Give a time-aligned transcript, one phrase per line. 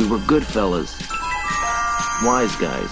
[0.00, 0.98] We were good fellas.
[2.24, 2.90] Wise guys.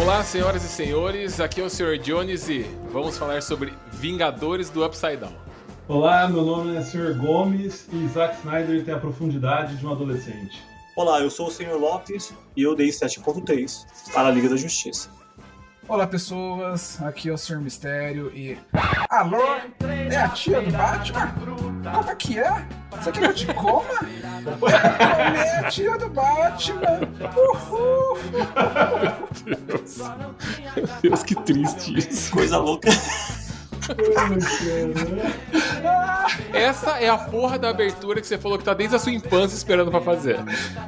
[0.00, 1.98] Olá, senhoras e senhores, aqui é o Sr.
[1.98, 2.62] Jones e
[2.92, 5.51] vamos falar sobre Vingadores do Upside Down.
[5.88, 7.14] Olá, meu nome é Sr.
[7.18, 10.62] Gomes e Zack Snyder tem a profundidade de um adolescente.
[10.96, 11.74] Olá, eu sou o Sr.
[11.76, 15.10] Lopes e eu dei 7.3 para a Liga da Justiça.
[15.88, 17.60] Olá pessoas, aqui é o Sr.
[17.60, 18.56] Mistério e.
[19.10, 19.42] Alô?
[20.08, 21.34] É a tia do Batman?
[21.92, 22.66] Como é que é?
[22.92, 24.06] Você quer que eu te coma?
[25.34, 27.00] É a tia do Batman!
[27.36, 28.18] Uhul!
[29.66, 29.98] Deus.
[30.76, 32.30] Meu Deus, que triste isso.
[32.30, 32.88] Coisa louca.
[36.52, 39.56] Essa é a porra da abertura que você falou que tá desde a sua infância
[39.56, 40.38] esperando pra fazer.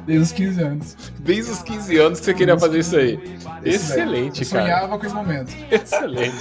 [0.05, 0.97] Desde os 15 anos.
[1.19, 3.19] Desde os 15 anos que você queria fazer isso aí.
[3.63, 4.63] Excelente, Eu cara.
[4.63, 5.55] sonhava com esse momento.
[5.71, 6.35] Excelente.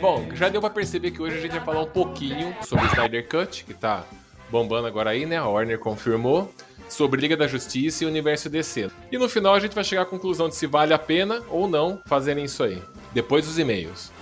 [0.00, 2.88] Bom, já deu pra perceber que hoje a gente vai falar um pouquinho sobre o
[2.88, 4.04] Snyder Cut, que tá
[4.50, 5.36] bombando agora aí, né?
[5.36, 6.52] A Warner confirmou.
[6.88, 8.88] Sobre Liga da Justiça e o Universo DC.
[9.10, 11.66] E no final a gente vai chegar à conclusão de se vale a pena ou
[11.66, 12.80] não fazerem isso aí.
[13.12, 14.12] Depois dos e-mails.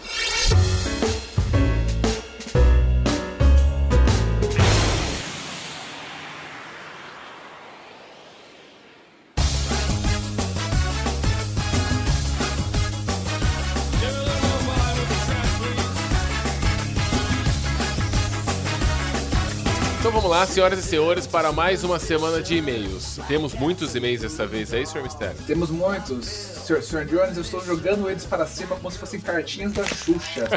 [20.35, 23.21] Lá, senhoras e senhores, para mais uma semana de e-mails.
[23.29, 25.03] Temos muitos e-mails dessa vez aí, Sr.
[25.05, 25.37] Mistério?
[25.47, 26.27] Temos muitos.
[26.27, 26.83] Sr.
[26.83, 27.05] Sr.
[27.05, 30.49] Jones, eu estou jogando eles para cima como se fossem cartinhas da Xuxa.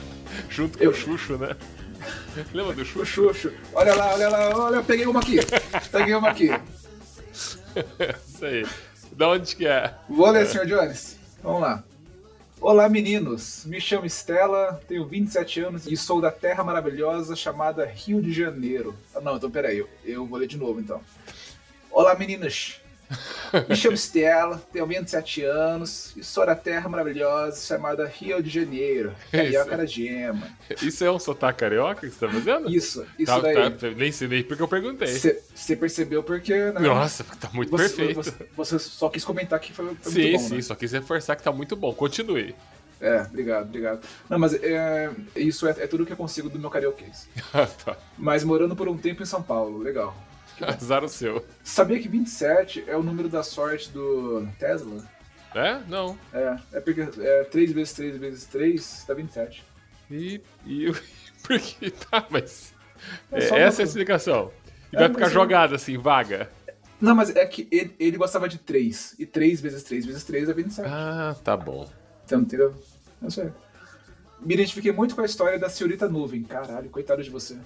[0.50, 1.56] Junto com Eu- o Xuxo, né?
[2.52, 3.06] Lembra do O Xuxo?
[3.32, 3.52] Xuxo.
[3.72, 5.38] Olha lá, olha lá, olha, eu peguei uma aqui.
[5.90, 6.50] Peguei uma aqui.
[7.32, 8.66] Isso aí.
[9.12, 9.94] Da onde que é?
[10.10, 10.66] Vou ler, Sr.
[10.66, 11.16] Jones.
[11.42, 11.82] Vamos lá.
[12.64, 13.64] Olá, meninos.
[13.66, 18.94] Me chamo Estela, tenho 27 anos e sou da terra maravilhosa chamada Rio de Janeiro.
[19.12, 21.00] Ah, não, então peraí, eu, eu vou ler de novo então.
[21.90, 22.80] Olá, meninas.
[23.68, 29.12] Me chamo Estela, tenho 27 anos e sou da terra maravilhosa chamada Rio de Janeiro.
[29.30, 30.48] Carioca da Gema.
[30.82, 32.70] Isso é um sotaque carioca que você tá fazendo?
[32.70, 33.70] Isso, isso Tá- daí.
[33.70, 35.08] tá- nem sei nem porque eu perguntei.
[35.08, 36.80] Você percebeu porque, né?
[36.80, 38.14] Nossa, tá muito você, perfeito.
[38.14, 40.62] Você, você só quis comentar que foi, foi sim, muito bom, sim, né?
[40.62, 41.92] só quis reforçar que tá muito bom.
[41.92, 42.54] Continue.
[43.00, 44.00] É, obrigado, obrigado.
[44.30, 46.70] Não, mas é, isso é, é tudo que eu consigo do meu.
[47.52, 47.96] Ah, tá.
[48.16, 50.16] Mas morando por um tempo em São Paulo, legal.
[50.60, 51.44] Azar o seu.
[51.62, 55.02] Sabia que 27 é o número da sorte do Tesla?
[55.54, 55.80] É?
[55.88, 56.18] Não.
[56.32, 59.64] É, é porque é 3 vezes 3 vezes 3 dá 27.
[60.10, 60.40] E.
[60.66, 60.92] e
[61.42, 62.26] por que tá?
[62.30, 62.72] Mas.
[63.30, 64.50] É é, essa é a uma- explicação.
[64.92, 66.50] E É, vai ficar eu- jogada assim, vaga.
[67.00, 69.16] Não, mas é que ele, ele gostava de 3.
[69.18, 70.88] E 3 vezes 3 vezes 3 é 27.
[70.88, 71.90] Ah, tá bom.
[72.24, 72.74] Então, entendeu?
[73.22, 73.50] É isso aí.
[74.40, 76.42] Me identifiquei muito com a história da senhorita Nuvem.
[76.44, 77.56] Caralho, coitado de você.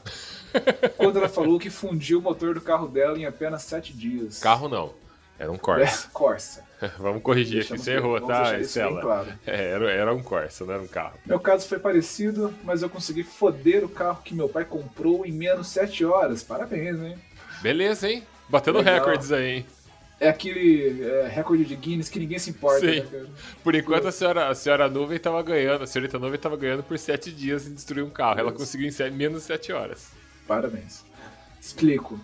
[0.96, 4.38] Quando ela falou que fundiu o motor do carro dela em apenas 7 dias.
[4.40, 4.92] Carro não.
[5.38, 6.08] Era um É, Corsa.
[6.12, 6.64] Corsa.
[6.98, 7.68] Vamos corrigir aqui.
[7.70, 9.00] Deixamos Você errou, tá, Estela?
[9.02, 9.28] claro.
[9.46, 11.18] É, era, era um Corsa, não era um carro.
[11.26, 15.32] Meu caso foi parecido, mas eu consegui foder o carro que meu pai comprou em
[15.32, 16.42] menos 7 horas.
[16.42, 17.18] Parabéns, hein?
[17.62, 18.22] Beleza, hein?
[18.48, 18.94] Batendo Legal.
[18.94, 19.66] recordes aí, hein?
[20.18, 23.00] É aquele é, recorde de Guinness que ninguém se importa, Sim.
[23.00, 23.26] né, cara?
[23.62, 26.98] Por enquanto a senhora, a senhora Nuvem tava ganhando, a senhorita Nuvem tava ganhando por
[26.98, 28.40] sete dias em destruir um carro.
[28.40, 30.08] Ela conseguiu em sete- menos de sete horas.
[30.46, 31.04] Parabéns.
[31.60, 32.18] Explico.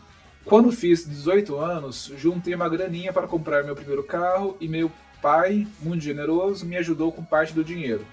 [0.45, 4.91] Quando fiz 18 anos, juntei uma graninha para comprar meu primeiro carro e meu
[5.21, 8.05] pai, muito generoso, me ajudou com parte do dinheiro.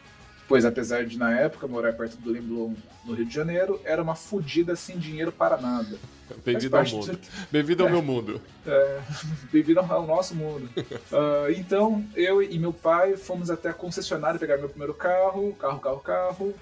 [0.48, 2.74] Pois apesar de, na época, morar perto do Leblon,
[3.06, 5.98] no Rio de Janeiro, era uma fudida sem dinheiro para nada.
[6.46, 7.18] Bem-vindo ao mundo.
[7.18, 7.92] disso- Bem-vindo ao É.
[7.92, 8.42] meu mundo.
[8.66, 9.00] É,
[9.52, 10.68] Bem-vindo ao nosso mundo.
[11.12, 15.80] Ah, então, eu e meu pai fomos até a concessionária pegar meu primeiro carro, carro,
[15.80, 16.54] carro, carro,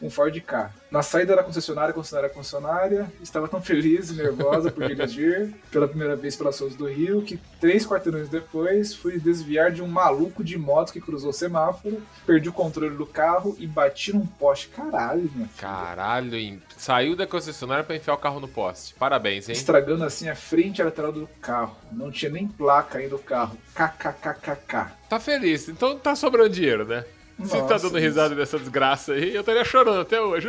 [0.00, 0.70] um Ford K.
[0.90, 6.14] Na saída da concessionária, concessionária, concessionária, estava tão feliz e nervosa por dirigir pela primeira
[6.14, 10.56] vez pelas ruas do Rio que três quarteirões depois fui desviar de um maluco de
[10.56, 14.68] moto que cruzou o semáforo, perdi o controle do carro e bati num poste.
[14.68, 15.68] Caralho, minha filha.
[15.68, 16.62] Caralho, hein?
[16.76, 18.94] saiu da concessionária pra enfiar o carro no poste.
[18.94, 19.54] Parabéns, hein?
[19.54, 21.76] Estragando assim a frente e a lateral do carro.
[21.90, 23.56] Não tinha nem placa aí do carro.
[23.74, 24.92] KKKKK.
[25.08, 27.04] Tá feliz, então tá sobrando dinheiro, né?
[27.42, 30.48] Se tá Nossa, dando risada dessa desgraça aí, eu estaria chorando até hoje.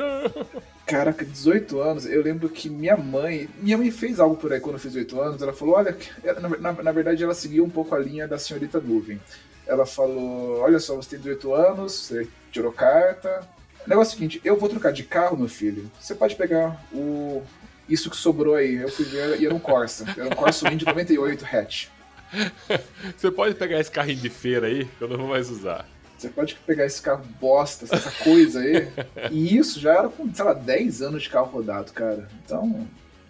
[0.85, 3.49] Caraca, 18 anos, eu lembro que minha mãe.
[3.57, 5.41] Minha mãe fez algo por aí quando eu fiz 18 anos.
[5.41, 5.97] Ela falou: olha,
[6.39, 9.19] na, na- na verdade ela seguiu um pouco a linha da senhorita Nuvem.
[9.65, 13.47] Ela falou: olha só, você tem 18 anos, você tirou carta.
[13.85, 15.89] O negócio é o seguinte: eu vou trocar de carro, meu filho.
[15.99, 17.41] Você pode pegar o,
[17.89, 20.05] Isso que sobrou aí, eu fui ver e era um Corsa.
[20.15, 21.87] Era um Corsa Wind 98 hatch.
[23.17, 25.87] Você pode pegar esse carrinho de feira aí, que eu não vou mais usar.
[26.25, 28.87] Você pode pegar esse carro bosta, essa coisa aí.
[29.31, 32.27] E isso já era com, sei lá, 10 anos de carro rodado, cara.
[32.43, 32.87] Então,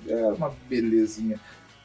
[0.08, 1.40] é uma belezinha.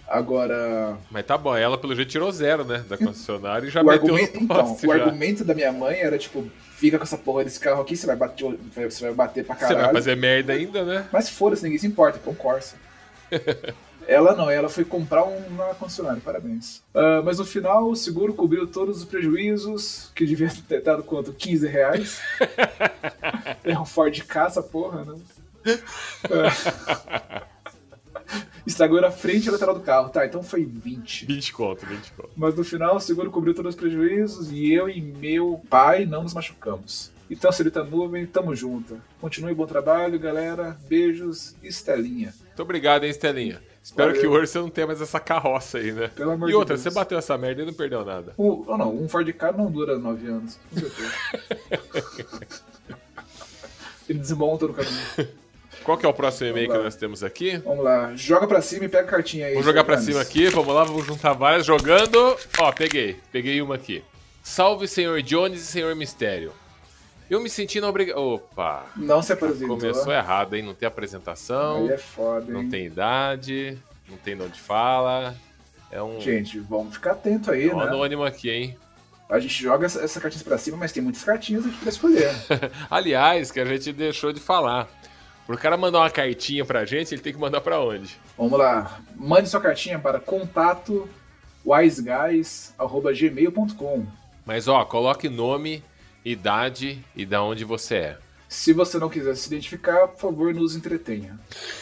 [0.09, 2.85] Agora, Mas tá bom, ela pelo jeito tirou zero, né?
[2.89, 5.05] Da concessionária e já o meteu argumento, no então, poste o já.
[5.05, 8.17] argumento da minha mãe era tipo, fica com essa porra desse carro aqui, você vai
[8.17, 8.59] bater,
[8.91, 9.85] você vai bater pra Você caralho.
[9.85, 11.07] vai fazer merda ainda, né?
[11.13, 12.75] Mas foda-se, ninguém se importa, um Corsa.
[14.11, 16.83] ela não, ela foi comprar um na concessionária, parabéns.
[16.93, 21.33] Ah, mas no final, o seguro cobriu todos os prejuízos, que devia ter dado quanto?
[21.33, 22.21] 15 reais.
[23.63, 25.15] é um Ford caça, porra, né?
[25.65, 25.81] É.
[28.67, 30.09] Estragou a frente e a lateral do carro.
[30.09, 31.27] Tá, então foi 20.
[31.27, 32.31] 20 conto, 20 conto.
[32.37, 36.25] Mas no final, o seguro cobriu todos os prejuízos e eu e meu pai não
[36.25, 37.13] nos machucamos.
[37.31, 39.01] Então, senhorita Nuvem, tamo junto.
[39.21, 40.77] Continue bom trabalho, galera.
[40.89, 42.35] Beijos, Estelinha.
[42.45, 43.70] Muito obrigado, hein, Estelinha.
[43.83, 44.21] Espero Valeu.
[44.21, 46.09] que hoje você não tenha mais essa carroça aí, né?
[46.09, 46.83] Pelo amor E de outra, Deus.
[46.83, 48.35] você bateu essa merda e não perdeu nada.
[48.39, 50.59] Um, ou não, um Ford Ka não dura 9 anos.
[50.71, 51.13] Com certeza.
[54.09, 55.29] Ele desmonta no caminho.
[55.85, 57.57] Qual que é o próximo e-mail que nós temos aqui?
[57.59, 59.55] Vamos lá, joga pra cima e pega a cartinha aí.
[59.55, 61.65] Vou jogar pra cima aqui, vamos lá, vamos juntar várias.
[61.65, 62.37] Jogando.
[62.59, 63.17] Ó, peguei.
[63.33, 64.05] Peguei uma aqui.
[64.43, 66.53] Salve, senhor Jones e senhor Mistério.
[67.31, 68.35] Eu me senti na obrigação.
[68.35, 68.87] Opa!
[68.97, 69.79] Não se apresentou.
[69.79, 70.65] Começou errado, hein?
[70.65, 72.53] Não tem apresentação, Aí é foda, hein?
[72.53, 73.79] não tem idade,
[74.09, 75.37] não tem de onde fala.
[75.93, 77.85] É um, Gente, vamos ficar atento aí, é um né?
[77.85, 78.77] anônimo aqui, hein?
[79.29, 82.35] A gente joga essa, cartinha pra cima, mas tem muitas cartinhas aqui pra escolher.
[82.91, 84.89] Aliás, que a gente deixou de falar.
[85.47, 88.19] Pro cara mandar uma cartinha pra gente, ele tem que mandar pra onde?
[88.37, 88.99] Vamos lá.
[89.15, 91.09] Mande sua cartinha para contato
[91.65, 94.05] wiseguys.gmail.com.
[94.45, 95.85] Mas ó, coloque nome,
[96.25, 98.19] idade e da onde você é.
[98.49, 101.39] Se você não quiser se identificar, por favor, nos entretenha.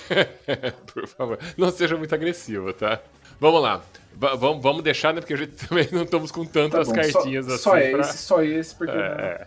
[0.93, 3.01] Por favor, não seja muito agressivo, tá?
[3.41, 3.83] Vamos lá.
[4.15, 5.21] Va- vamos, deixar, né?
[5.21, 7.63] Porque a gente também não estamos com Tá tantas bom, cartinhas só, assim.
[7.63, 9.47] só pra- esse, só esse, porque É, é.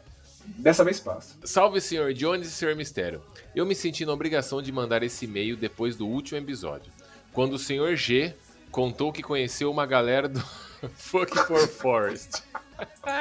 [0.57, 1.35] dessa vez passa.
[1.43, 3.21] Salve, senhor Jones e senhor Mistério.
[3.55, 6.91] Eu me senti na obrigação de mandar esse e-mail depois do último episódio,
[7.33, 8.33] quando o senhor G
[8.71, 10.39] contou que conheceu uma galera do
[10.95, 12.41] Fuck for Forest.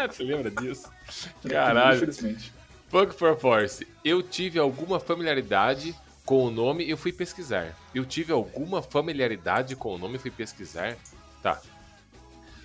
[0.09, 0.89] Você lembra disso?
[1.49, 1.97] Caralho.
[1.97, 2.53] Infelizmente.
[2.91, 3.87] For Forest.
[4.05, 7.77] Eu tive alguma familiaridade com o nome e fui pesquisar.
[7.95, 10.97] Eu tive alguma familiaridade com o nome e fui pesquisar.
[11.43, 11.61] Tá.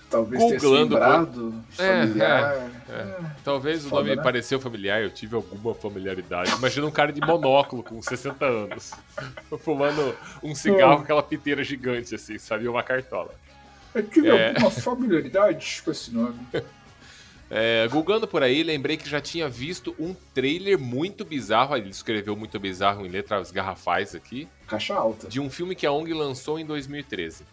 [0.10, 2.72] Talvez Googlando tenha lembrado, É, familiar.
[2.90, 4.24] É, Talvez o Foda, nome me né?
[4.24, 6.52] pareceu familiar, eu tive alguma familiaridade.
[6.52, 8.94] Imagina um cara de monóculo com 60 anos,
[9.60, 12.68] fumando um cigarro com aquela piteira gigante, assim, sabe?
[12.68, 13.34] Uma cartola.
[13.94, 14.50] Eu tive É.
[14.50, 16.40] alguma familiaridade com esse nome.
[17.50, 22.36] É, Googando por aí, lembrei que já tinha visto um trailer muito bizarro, ele escreveu
[22.36, 25.28] muito bizarro em letras garrafais aqui, Caixa alta.
[25.28, 27.44] de um filme que a ONG lançou em 2013.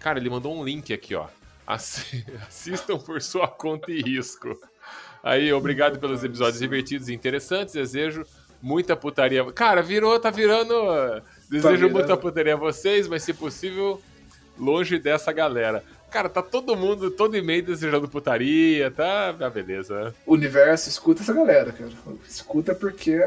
[0.00, 1.26] Cara, ele mandou um link aqui, ó.
[1.66, 4.58] Assi- Assistam por sua conta e risco.
[5.22, 7.74] Aí, obrigado pelos episódios divertidos e interessantes.
[7.74, 8.24] Desejo
[8.62, 9.44] muita putaria.
[9.52, 10.72] Cara, virou, tá virando.
[10.72, 11.92] uh, Desejo virando.
[11.92, 14.00] muita putaria a vocês, mas se possível,
[14.58, 15.84] longe dessa galera.
[16.10, 19.34] Cara, tá todo mundo, todo e-mail desejando putaria, tá?
[19.38, 20.14] Ah, beleza.
[20.26, 21.90] O universo escuta essa galera, cara.
[22.26, 23.20] Escuta porque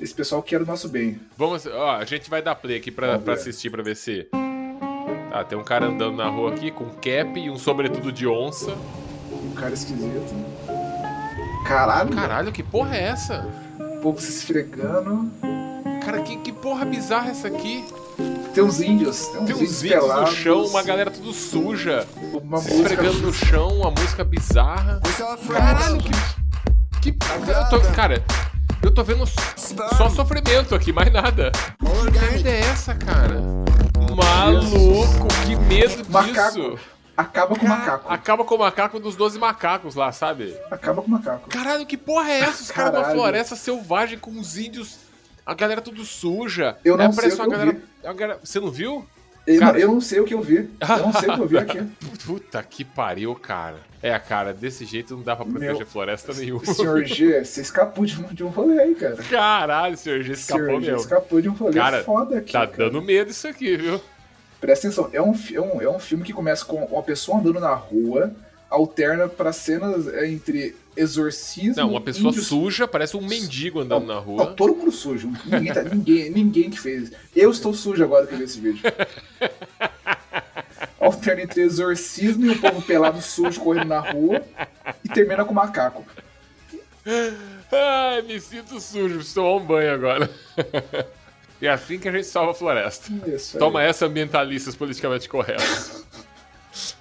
[0.00, 1.18] esse pessoal quer o nosso bem.
[1.36, 4.28] Vamos, ó, a gente vai dar play aqui pra, pra assistir, pra ver se.
[5.30, 8.76] Tá, tem um cara andando na rua aqui com cap e um sobretudo de onça.
[9.32, 10.34] Um cara esquisito.
[11.66, 13.46] Caralho, Caralho, que porra é essa?
[13.78, 15.30] o povo se esfregando.
[16.04, 17.84] Cara, que, que porra bizarra é essa aqui?
[18.54, 19.26] Tem uns índios.
[19.28, 22.92] Tem uns, Tem uns índios no pelados, chão, uma galera tudo suja, Uma se música.
[22.94, 25.00] esfregando no chão, uma música bizarra.
[25.50, 26.10] Caralho, que.
[27.12, 27.18] Que.
[27.50, 28.22] Eu tô, cara,
[28.82, 29.24] eu tô vendo
[29.96, 31.50] só sofrimento aqui, mais nada.
[31.78, 33.40] Que merda é essa, cara?
[34.14, 36.10] Maluco, que medo disso.
[36.10, 36.78] Macaco.
[37.16, 38.12] Acaba com o macaco.
[38.12, 40.56] Acaba com o macaco dos 12 macacos lá, sabe?
[40.70, 41.48] Acaba com o macaco.
[41.48, 42.62] Caralho, que porra é essa?
[42.62, 43.14] Os caras Caralho.
[43.14, 44.96] floresta selvagem com os índios.
[45.46, 46.76] A galera tudo suja.
[46.84, 49.06] Eu não Aí sei o que eu galera, galera- Você não viu?
[49.46, 50.56] Eu, Cara- eu não sei o que eu vi.
[50.80, 51.82] Eu não sei o que eu vi aqui.
[52.24, 53.76] Puta que pariu, cara.
[54.02, 56.64] É, cara, desse jeito não dá pra proteger Meu- floresta nenhuma.
[56.64, 59.16] Senhor G, você escapou de um, de um rolê aí, cara.
[59.16, 61.00] Caralho, senhor G escapou Senhor G mesmo.
[61.00, 62.52] escapou de um rolê Cara, foda aqui.
[62.52, 62.90] Tá cara.
[62.90, 64.00] dando medo isso aqui, viu?
[64.62, 67.60] Presta atenção, é um, é, um, é um filme que começa com uma pessoa andando
[67.60, 68.32] na rua,
[68.70, 71.74] alterna pra cenas é, entre exorcismo.
[71.76, 74.46] Não, uma pessoa índios- suja, parece um mendigo andando na Não, rua.
[74.54, 75.32] todo mundo sujo.
[75.44, 77.10] Ninguém, tá- ninguém, ninguém que fez.
[77.34, 78.82] Eu estou sujo agora que vi esse vídeo.
[81.00, 84.42] Alterna entre exorcismo e o povo pelado sujo correndo na rua
[85.04, 86.04] e termina com macaco.
[87.70, 90.30] Ai, me sinto sujo, preciso tomar um banho agora.
[91.60, 93.12] E é assim que a gente salva a floresta.
[93.28, 93.58] Isso aí.
[93.60, 96.04] Toma essa, ambientalistas politicamente corretos.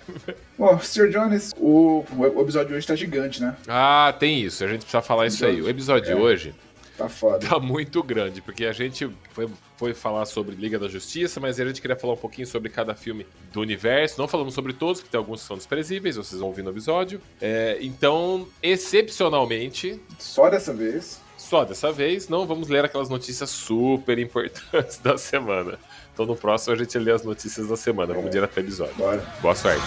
[0.60, 1.10] Ó, Sr.
[1.10, 3.55] Jones, o, o episódio de hoje tá gigante, né?
[3.67, 4.63] Ah, tem isso.
[4.63, 5.62] A gente precisa falar isso aí.
[5.62, 6.15] O episódio de É.
[6.15, 6.53] hoje
[6.98, 7.39] Tá foda.
[7.48, 11.65] tá muito grande, porque a gente foi, foi falar sobre Liga da Justiça, mas a
[11.65, 14.19] gente queria falar um pouquinho sobre cada filme do universo.
[14.19, 17.19] Não falamos sobre todos, porque tem alguns que são desprezíveis, vocês vão ouvir no episódio.
[17.41, 21.19] É, então, excepcionalmente, Só dessa vez.
[21.38, 25.79] só dessa vez, não vamos ler aquelas notícias super importantes da semana.
[26.13, 28.13] Então, no próximo, a gente lê as notícias da semana.
[28.13, 28.93] Vamos direto pro episódio.
[28.96, 29.25] Bora.
[29.41, 29.82] Boa sorte.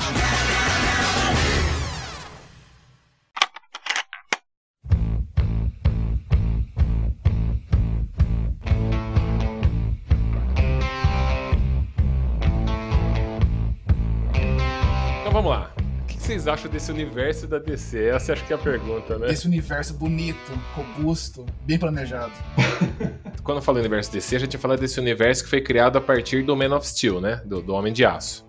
[15.21, 15.71] Então vamos lá.
[15.78, 18.04] O que vocês acham desse universo da DC?
[18.09, 19.30] Essa acho que é a pergunta, né?
[19.30, 22.33] Esse universo bonito, robusto, bem planejado.
[23.46, 26.42] Quando eu falo universo DC, a gente fala desse universo que foi criado a partir
[26.42, 27.40] do Man of Steel, né?
[27.44, 28.44] Do, do Homem de Aço.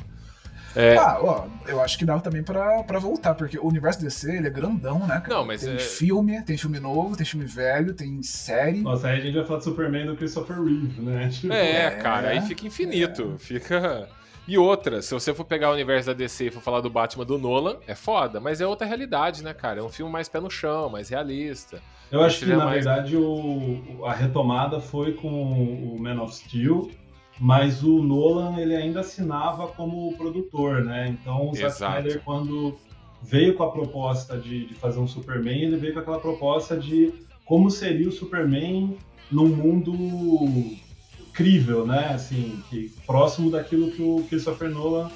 [0.76, 0.98] É.
[0.98, 4.48] Ah, ó, eu acho que dá também pra, pra voltar, porque o universo DC, ele
[4.48, 5.28] é grandão, né, cara?
[5.30, 8.82] Não, mas tem é- filme, tem filme novo, tem filme velho, tem série.
[8.82, 11.30] Nossa, aí a gente vai falar de Superman do Christopher Reeve, né?
[11.30, 13.36] Tipo, É, É, cara, aí fica infinito.
[13.38, 14.10] Fica.
[14.48, 17.26] E outra, se você for pegar o universo da DC e for falar do Batman
[17.26, 19.82] do Nolan, é foda, mas é outra realidade, né, cara?
[19.82, 21.82] É um filme mais pé no chão, mais realista.
[22.10, 25.28] Eu acho que, na mais- verdade, o, a retomada foi com
[25.94, 26.90] o Man of Steel,
[27.40, 31.10] mas o Nolan ele ainda assinava como produtor, né?
[31.10, 31.74] Então o Zack.
[31.74, 32.78] Snyder, quando
[33.22, 37.14] veio com a proposta de, de fazer um Superman, ele veio com aquela proposta de
[37.44, 38.98] como seria o Superman
[39.30, 39.92] num mundo
[41.38, 42.10] crível, né?
[42.16, 45.12] Assim, que, próximo daquilo que o Christopher Nolan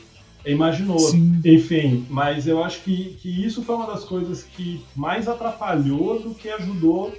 [0.45, 0.99] imaginou.
[0.99, 1.41] Sim.
[1.43, 6.35] Enfim, mas eu acho que, que isso foi uma das coisas que mais atrapalhou do
[6.35, 7.11] que ajudou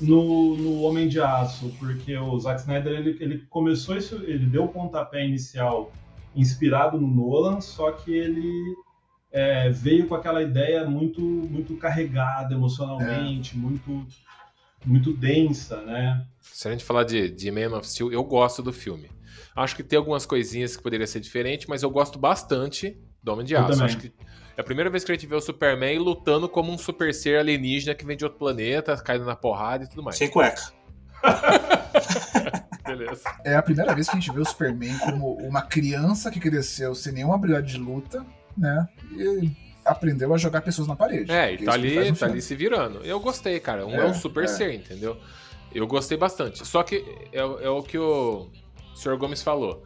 [0.00, 4.64] no, no Homem de Aço, porque o Zack Snyder ele, ele começou isso, ele deu
[4.64, 5.92] o pontapé inicial
[6.34, 8.52] inspirado no Nolan, só que ele
[9.30, 14.06] é, veio com aquela ideia muito muito carregada emocionalmente, muito
[14.84, 16.26] muito densa, né?
[16.40, 19.10] Se a gente falar de, de Man of Steel, eu gosto do filme.
[19.54, 23.44] Acho que tem algumas coisinhas que poderia ser diferente, mas eu gosto bastante do Homem
[23.44, 23.82] de Aço.
[23.82, 24.12] Acho que
[24.56, 27.38] é a primeira vez que a gente vê o Superman lutando como um super ser
[27.38, 30.16] alienígena que vem de outro planeta, caindo na porrada e tudo mais.
[30.16, 30.62] Sem cueca.
[32.84, 33.22] Beleza.
[33.44, 36.94] É a primeira vez que a gente vê o Superman como uma criança que cresceu
[36.94, 38.24] sem nenhuma habilidade de luta,
[38.56, 38.88] né?
[39.12, 41.30] E aprendeu a jogar pessoas na parede.
[41.30, 43.00] É, e tá ali, tá ali se virando.
[43.04, 43.86] Eu gostei, cara.
[43.86, 44.46] Um é, É, um super é.
[44.46, 45.16] ser, entendeu?
[45.74, 46.66] Eu gostei bastante.
[46.66, 48.48] Só que é, é o que o
[48.94, 49.16] Sr.
[49.16, 49.84] Gomes falou.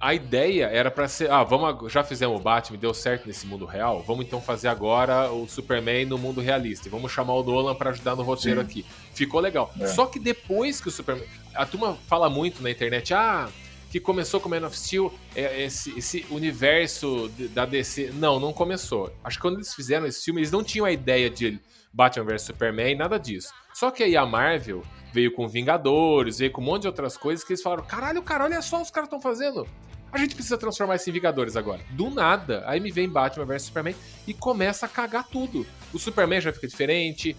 [0.00, 3.66] A ideia era pra ser, ah, vamos, já fizemos o Batman, deu certo nesse mundo
[3.66, 6.88] real, vamos então fazer agora o Superman no mundo realista.
[6.88, 8.66] E vamos chamar o Nolan pra ajudar no roteiro Sim.
[8.66, 8.86] aqui.
[9.12, 9.70] Ficou legal.
[9.78, 9.86] É.
[9.88, 13.48] Só que depois que o Superman, a turma fala muito na internet, ah,
[13.92, 18.10] que começou com Man of Steel, é, esse, esse universo da DC.
[18.14, 19.12] Não, não começou.
[19.22, 21.60] Acho que quando eles fizeram esse filme, eles não tinham a ideia de
[21.92, 23.52] Batman vs Superman, nada disso.
[23.74, 24.82] Só que aí a Marvel
[25.12, 28.44] veio com Vingadores, veio com um monte de outras coisas que eles falaram: caralho, cara,
[28.44, 29.68] olha só os caras estão fazendo.
[30.12, 31.80] A gente precisa transformar isso em Vingadores agora.
[31.90, 35.66] Do nada, aí me vem Batman vs Superman e começa a cagar tudo.
[35.90, 37.34] O Superman já fica diferente,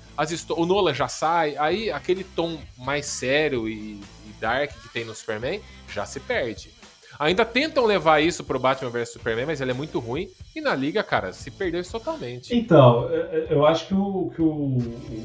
[0.50, 5.14] o Nolan já sai, aí aquele tom mais sério e, e dark que tem no
[5.14, 6.72] Superman já se perde.
[7.20, 10.28] Ainda tentam levar isso pro Batman vs Superman, mas ele é muito ruim.
[10.56, 12.56] E na liga, cara, se perdeu isso totalmente.
[12.56, 14.78] Então, é- é- eu acho que o, que o,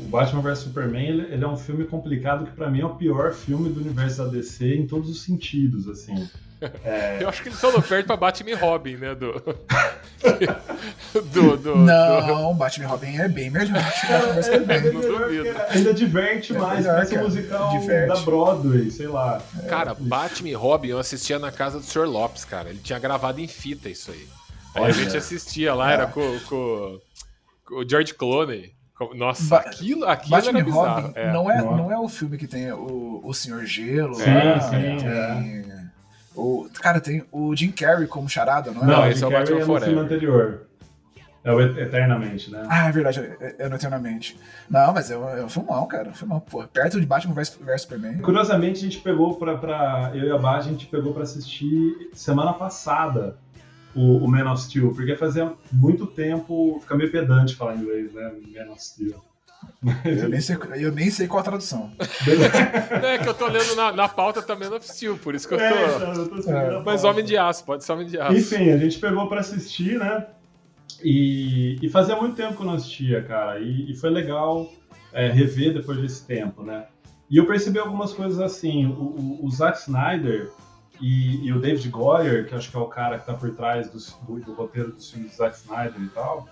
[0.09, 3.33] Batman vs Superman ele, ele é um filme complicado que pra mim é o pior
[3.35, 6.29] filme do universo da DC em todos os sentidos, assim.
[7.21, 9.15] Eu acho que eles estão no perto pra Batman e Robin, né?
[9.15, 9.33] Do.
[11.33, 14.93] do, do, Não, Batman e Robin é bem melhor que Batman vs É Superman.
[14.95, 17.25] melhor ainda diverte É mais, melhor, parece cara.
[17.27, 18.09] musical Diverte.
[18.09, 19.41] da Broadway, sei lá.
[19.69, 22.07] Cara, Batman e Robin eu assistia na casa do Sr.
[22.09, 22.71] Lopes, cara.
[22.71, 24.27] Ele tinha gravado em fita isso aí.
[24.75, 26.99] Aí a gente assistia lá, era com, com,
[27.65, 28.73] com o George Clooney.
[29.15, 31.07] Nossa, Ba- aquilo, aquilo Batman era bizarro.
[31.07, 31.33] Robin É.
[31.33, 31.77] não, é, Não é.
[31.77, 34.15] não é o filme que tem o, o Senhor Gelo.
[34.17, 35.79] Sim, lá, sim, tem
[36.35, 38.87] O, cara, tem o Jim Carrey como charada, não é?
[38.87, 39.89] Não, esse é o Batman é Forever.
[39.89, 40.63] filme anterior.
[41.45, 42.65] É o Et- Eternamente, né?
[42.69, 44.37] Ah, é verdade, é, é no Eternamente.
[44.69, 46.11] Não, mas é, um- é um filmão, cara.
[46.11, 46.65] Um filmão, pô.
[46.67, 48.19] Perto de Batman vs Superman.
[48.19, 50.11] Curiosamente, a gente pegou pra, pra.
[50.13, 53.37] Eu e a Bá, a gente pegou pra assistir semana passada
[53.95, 56.79] o, o Man of Steel, porque fazia muito tempo.
[56.81, 58.33] Fica meio pedante falar inglês, né?
[58.57, 59.25] Man of Steel.
[60.05, 61.91] Eu nem sei, eu nem sei qual a tradução.
[63.03, 65.55] Não, é que eu tô olhando na, na pauta também no Steel, por isso que
[65.55, 65.65] eu tô.
[65.65, 67.05] É, então, eu tô Mas.
[67.05, 68.37] Homem de Aço, pode ser Homem de Aço.
[68.37, 70.27] Enfim, a gente pegou pra assistir, né?
[71.03, 73.61] E, e fazia muito tempo que eu não assistia, cara.
[73.61, 74.71] E, e foi legal
[75.13, 76.87] é, rever depois desse tempo, né?
[77.31, 78.87] E eu percebi algumas coisas assim.
[78.87, 80.51] O, o, o Zack Snyder
[81.01, 83.89] e, e, o David Goyer, que acho que é o cara que está por trás
[83.91, 86.49] do, do, do, roteiro dos filmes do Zack Snyder e tal,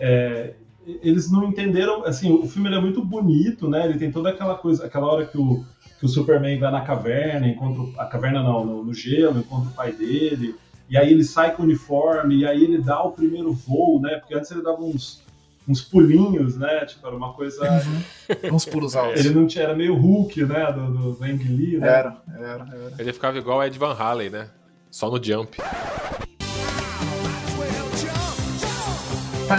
[0.00, 0.54] é,
[1.02, 2.04] eles não entenderam.
[2.04, 3.86] Assim, o filme é muito bonito, né?
[3.86, 5.64] Ele tem toda aquela coisa, aquela hora que o,
[5.98, 9.74] que o Superman vai na caverna, encontra a caverna não, no, no gelo, encontra o
[9.74, 10.54] pai dele.
[10.88, 14.16] E aí ele sai com o uniforme, e aí ele dá o primeiro voo, né?
[14.16, 15.22] Porque antes ele dava uns,
[15.68, 16.84] uns pulinhos, né?
[16.86, 17.62] Tipo, era uma coisa.
[17.62, 18.54] Uhum.
[18.54, 19.24] uns pulos altos.
[19.24, 20.72] Ele não tinha, era meio Hulk, né?
[20.72, 21.88] Do, do, do Ang Lee, né?
[21.88, 22.92] Era, era, era.
[22.98, 24.48] Ele ficava igual Ed Van Halen, né?
[24.90, 25.56] Só no jump.
[29.48, 29.58] Pá,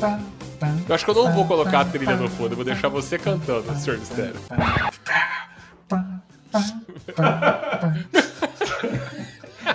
[0.00, 0.20] pá,
[0.60, 2.88] pá, Eu acho que eu não vou colocar a trilha no fundo, eu vou deixar
[2.88, 3.98] você cantando, Sr.
[3.98, 4.40] Mistério.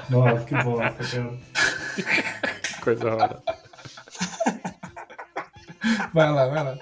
[0.10, 1.34] Nossa, que bosta, cara.
[2.82, 3.44] Coisa rara.
[6.14, 6.78] Vai lá, vai lá.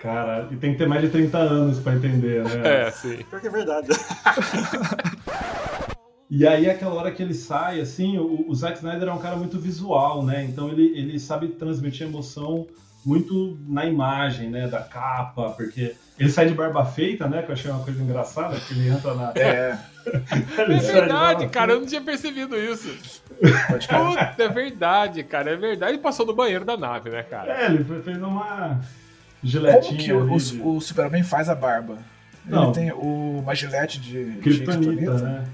[0.00, 2.86] Cara, e tem que ter mais de 30 anos pra entender, né?
[2.86, 3.18] É, sim.
[3.28, 3.88] Pior que é verdade.
[6.34, 9.36] E aí, aquela hora que ele sai, assim, o, o Zack Snyder é um cara
[9.36, 10.42] muito visual, né?
[10.44, 12.66] Então ele, ele sabe transmitir emoção
[13.04, 14.66] muito na imagem, né?
[14.66, 17.42] Da capa, porque ele sai de barba feita, né?
[17.42, 19.32] Que eu achei uma coisa engraçada, que ele entra na.
[19.36, 19.78] É,
[20.56, 23.21] É verdade, cara, eu não tinha percebido isso.
[23.32, 25.92] Puta, é verdade, cara, é verdade.
[25.92, 27.52] Ele passou no banheiro da nave, né, cara?
[27.52, 28.80] É, ele fez uma Como
[29.42, 31.98] giletinha que o, ali o, de o Superman faz a barba?
[32.46, 32.72] Ele Não.
[32.72, 35.44] tem o, uma gilete de Kryptonita, né?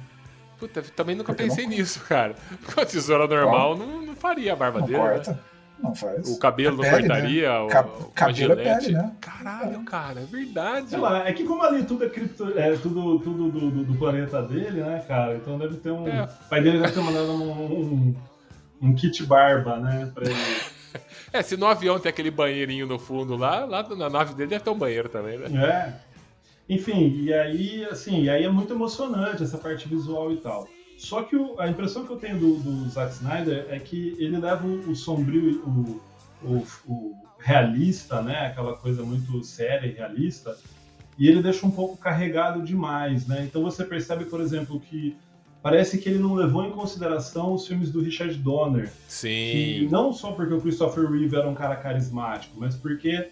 [0.59, 2.35] Puta, também nunca Porque pensei não- nisso, cara.
[2.75, 4.99] Com a tesoura normal, não, não faria a barba Não dele.
[4.99, 5.33] corta.
[5.33, 5.39] Né?
[5.83, 6.29] Não faz.
[6.29, 7.15] O cabelo É não pele, né?
[7.15, 9.13] cortaria, o, Ca- a cabelo é pele, né?
[9.21, 10.89] Caralho, cara, é verdade.
[10.91, 13.95] Sei lá, é que como ali tudo é cripto, é tudo, tudo do, do- do
[13.99, 15.37] planeta dele, né, cara?
[15.37, 16.09] Então deve ter um.
[16.09, 16.25] É.
[16.25, 18.17] O pai dele deve ter mandado um, um,
[18.83, 20.11] um kit barba, né?
[20.15, 20.35] Pra ele.
[21.31, 24.65] É, se no avião tem aquele banheirinho no fundo lá, lá na nave dele deve
[24.65, 25.47] ter um banheiro também, né?
[25.63, 26.75] É.
[26.75, 30.67] Enfim, e aí, assim, e aí é muito emocionante essa parte visual e tal.
[30.99, 34.37] Só que o- a impressão que eu tenho do, do Zack Snyder é que ele
[34.37, 36.01] leva o, o sombrio, o,
[36.47, 38.47] o, o realista, né?
[38.49, 40.57] Aquela coisa muito séria e realista,
[41.17, 43.45] e ele deixa um pouco carregado demais, né?
[43.49, 45.17] Então você percebe, por exemplo, que
[45.63, 49.89] parece que ele não levou em consideração os filmes do Richard Donner, que Sim.
[49.91, 53.31] não só porque o Christopher Reeve era um cara carismático, mas porque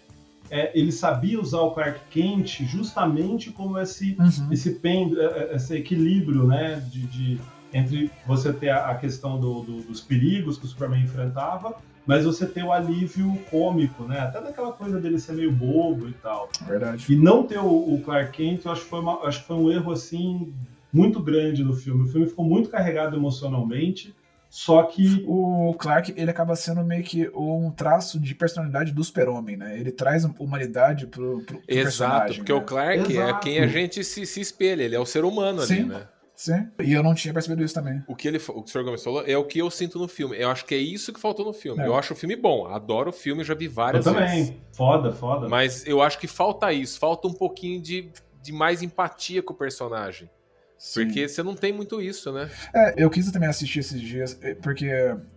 [0.49, 4.51] é, ele sabia usar o Clark Kent justamente como esse, Uhum.
[4.51, 7.39] esse, pen, é, é, esse equilíbrio, né, de, de-
[7.73, 11.75] entre você ter a, questão do- do- dos perigos que o Superman enfrentava,
[12.05, 16.13] mas você ter o alívio cômico, né, até daquela coisa dele ser meio bobo e
[16.13, 16.49] tal.
[16.65, 17.05] Verdade.
[17.11, 19.55] E não ter o, o Clark Kent, eu acho que, foi uma- acho que foi
[19.57, 20.53] um erro assim
[20.93, 22.03] muito grande no filme.
[22.03, 24.15] O filme ficou muito carregado emocionalmente,
[24.49, 29.57] só que O Clark, ele acaba sendo meio que um traço de personalidade do super-homem,
[29.57, 29.77] né?
[29.77, 32.37] Ele traz humanidade pro, pro, pro Exato, personagem.
[32.37, 32.57] porque né?
[32.57, 33.39] o Clark é Exato.
[33.41, 35.83] quem a gente se, se espelha, ele é o ser humano ali, Sim.
[35.83, 36.07] né?
[36.37, 38.03] Sim, e eu não tinha percebido isso também.
[38.07, 38.83] O que, ele, o que o Sr.
[38.83, 40.37] Gomes falou é o que eu sinto no filme.
[40.39, 41.81] Eu acho que é isso que faltou no filme.
[41.81, 41.87] É.
[41.87, 44.19] Eu acho o filme bom, adoro o filme, já vi eu várias vezes.
[44.19, 44.61] também.
[44.71, 45.49] Foda, foda.
[45.49, 48.11] Mas eu acho que falta isso, falta um pouquinho de,
[48.43, 50.29] de mais empatia com o personagem.
[50.77, 51.05] Sim.
[51.05, 52.51] Porque você não tem muito isso, né?
[52.71, 54.85] É, eu quis também assistir esses dias, eh, porque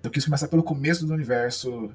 [0.02, 1.90] eu quis começar pelo começo do universo,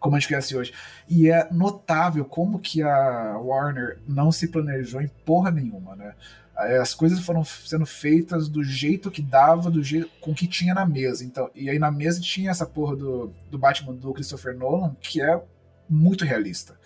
[0.00, 0.74] como a gente conhece hoje.
[1.08, 6.16] E é notável como que a Warner não se planejou em porra nenhuma, né?
[6.58, 10.84] As coisas foram sendo feitas do jeito que dava, do jeito com que tinha na
[10.84, 11.24] mesa.
[11.24, 15.22] Então, e aí na mesa tinha essa porra do, do Batman do Christopher Nolan, que
[15.22, 15.40] é
[15.88, 16.76] muito realista.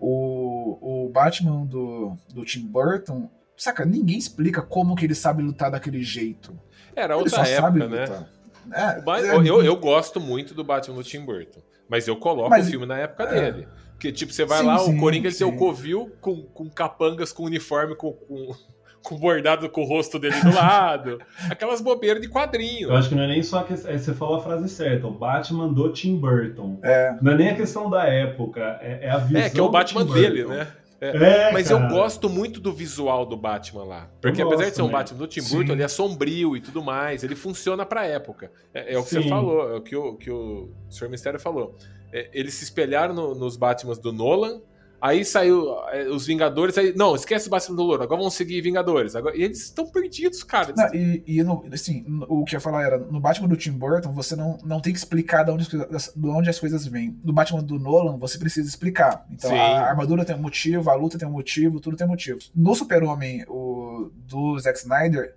[0.00, 5.70] O, o Batman do, do Tim Burton, saca, ninguém explica como que ele sabe lutar
[5.70, 6.56] daquele jeito.
[6.94, 8.00] Era Ele outra época, né?
[8.06, 8.30] lutar.
[8.70, 12.16] É, Ba- é, eu, eu, eu gosto muito do Batman do Tim Burton, mas eu
[12.16, 13.50] coloco Mas- o filme na época é.
[13.50, 13.68] dele.
[13.98, 16.70] Porque, tipo, você vai Sim, lá, sim, o Coringa ele tem o covil com, com
[16.70, 18.54] capangas, com uniforme, com, com,
[19.02, 21.18] com bordado com o rosto dele do lado.
[21.50, 22.90] Aquelas bobeiras de quadrinho.
[22.90, 25.10] Eu acho que não é nem só que é, você falou a frase certa, o
[25.10, 26.78] Batman do Tim Burton.
[26.80, 29.62] É, Não é nem a questão da época, é, é a visão É, que é
[29.64, 30.68] o Batman dele, né?
[31.00, 31.84] É, Mas cara.
[31.84, 34.10] eu gosto muito do visual do Batman lá.
[34.20, 34.90] Porque Eu apesar gosto de ser um.
[34.90, 35.56] Batman do Tim Sim.
[35.56, 37.22] Burton, ele é sombrio e tudo mais.
[37.22, 38.50] Ele funciona pra época.
[38.74, 39.28] É, é o que você Sim.
[39.28, 41.08] falou, é o que o, que o Sr.
[41.08, 41.76] Mistério falou.
[42.12, 44.60] É, eles se espelharam no- nos Batmans do Nolan.
[45.00, 46.76] Aí saiu é, os Vingadores.
[46.76, 48.02] Aí, não, esquece o Batman do Nolan.
[48.02, 49.14] Agora vamos seguir Vingadores.
[49.14, 50.74] Agora, e eles estão perdidos, cara.
[50.76, 53.56] Não, e, e no- assim, no- o que eu ia falar era, no Batman do
[53.56, 56.58] Tim Burton, você não, não tem que explicar de onde, as coisas- de onde as
[56.58, 57.16] coisas vêm.
[57.22, 59.24] No Batman do Nolan, você precisa explicar.
[59.30, 59.56] Então, Sim.
[59.56, 62.40] a armadura tem um motivo, a luta tem um motivo, tudo tem motivo.
[62.52, 65.36] No Super-Homem, o do Zack Snyder,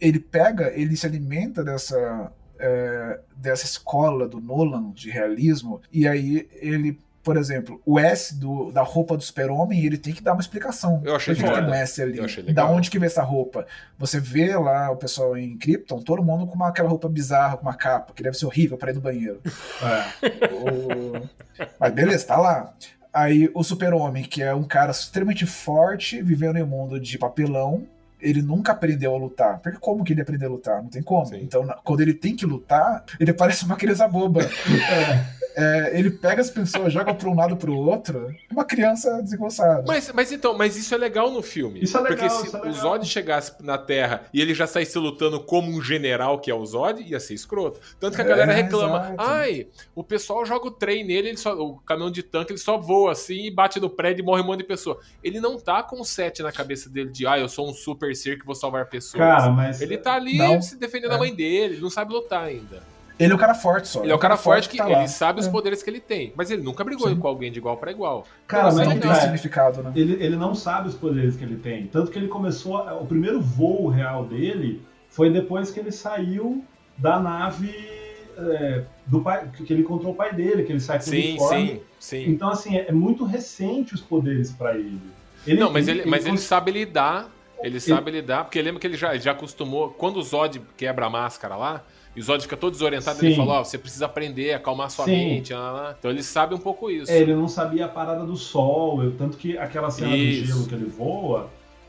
[0.00, 2.32] ele pega, ele se alimenta dessa,
[2.62, 8.72] é, dessa escola do Nolan de realismo, e aí ele por exemplo, o S do,
[8.72, 11.00] da roupa do super-homem, ele tem que dar uma explicação.
[11.04, 12.18] Eu achei que tem um S ali?
[12.18, 13.64] Eu achei Da onde que vem essa roupa?
[13.96, 17.62] Você vê lá o pessoal em Krypton, todo mundo com uma, aquela roupa bizarra, com
[17.62, 19.40] uma capa, que deve ser horrível pra ir no banheiro.
[20.20, 20.52] É.
[20.52, 21.28] O-
[21.78, 22.74] Mas beleza, tá lá.
[23.14, 27.86] Aí o super-homem, que é um cara extremamente forte, vivendo em um mundo de papelão,
[28.22, 29.58] ele nunca aprendeu a lutar.
[29.60, 30.82] Porque como que ele aprendeu a lutar?
[30.82, 31.26] Não tem como.
[31.26, 31.40] Sim.
[31.42, 34.40] Então, na- quando ele tem que lutar, ele parece uma criança boba.
[35.54, 39.84] É, ele pega as pessoas, joga pra um lado pro outro, é uma criança desengonçada.
[39.86, 41.80] Mas, mas então, mas isso é legal no filme.
[41.82, 42.80] Isso é legal, Porque se isso é o legal.
[42.80, 46.64] Zod chegasse na Terra e ele já saísse lutando como um general que é o
[46.64, 47.78] Zod, ia ser escroto.
[48.00, 49.14] Tanto que a É, galera reclama: exato.
[49.18, 52.78] ai, o pessoal joga o trem nele, ele só- o caminhão de tanque, ele só
[52.78, 55.00] voa assim e bate no prédio e morre um monte de pessoa.
[55.22, 58.10] Ele não tá com o set na cabeça dele de, ah, eu sou um super
[58.14, 59.18] ser que vou salvar pessoas.
[59.22, 59.80] Cara, mas.
[59.80, 60.60] ele tá ali Não.
[60.62, 61.14] se defendendo É.
[61.14, 62.82] a mãe dele, ele não sabe lutar ainda.
[63.18, 64.02] Ele é um cara forte só.
[64.02, 64.98] Ele é o cara forte que tá lá.
[65.00, 65.50] ele sabe os É.
[65.50, 67.16] poderes que ele tem, mas ele nunca brigou Sim.
[67.16, 68.26] com alguém de igual pra igual.
[68.48, 69.92] Cara, Nossa, mas Não é tem significado, né?
[69.94, 71.86] ele, ele não sabe os poderes que ele tem.
[71.86, 72.78] Tanto que ele começou.
[72.78, 76.64] a- O primeiro voo real dele foi depois que ele saiu
[76.98, 77.72] da nave
[78.36, 79.46] é, do pai.
[79.54, 81.66] Que ele encontrou o pai dele, que ele sai com o Sim, uniforme.
[81.68, 81.80] sim,
[82.24, 82.30] sim.
[82.30, 84.98] Então, assim, é, é muito recente os poderes pra ele.
[85.46, 87.28] Ele- Não, mas ele, mas ele cons- sabe lidar.
[87.62, 89.90] Ele sabe lidar, porque lembra que ele já, ele já acostumou.
[89.90, 91.82] Quando o Zod quebra a máscara lá,
[92.14, 93.36] e o Zod fica todo desorientado, ele Sim.
[93.36, 95.12] fala: Ó, você precisa aprender, acalmar sua Sim.
[95.12, 95.52] mente.
[95.54, 95.96] lá, lá.
[95.98, 97.10] Então ele sabe um pouco isso.
[97.10, 100.40] É, ele não sabia a parada do sol, eu- tanto que aquela cena Isso.
[100.42, 101.48] do gelo que ele voa,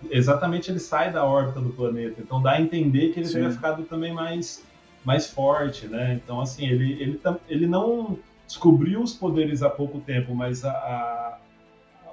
[0.09, 2.21] exatamente ele sai da órbita do planeta.
[2.21, 3.33] Então dá a entender que ele Sim.
[3.33, 4.63] teria ficado também mais,
[5.03, 6.19] mais forte, né?
[6.23, 11.37] Então, assim, ele, ele, ele não descobriu os poderes há pouco tempo, mas a, a-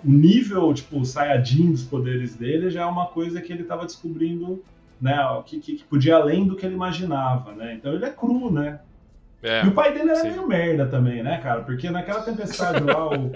[0.05, 4.63] o nível, tipo, Saiyajin dos poderes dele já é uma coisa que ele estava descobrindo,
[5.01, 5.17] né?
[5.47, 7.75] Que, que, que podia ir além do que ele imaginava, né?
[7.75, 8.81] Então ele é cru, né?
[9.43, 9.65] É.
[9.65, 10.29] E o pai dele era sim.
[10.31, 11.63] meio merda também, né, cara?
[11.63, 13.33] Porque naquela tempestade lá, o,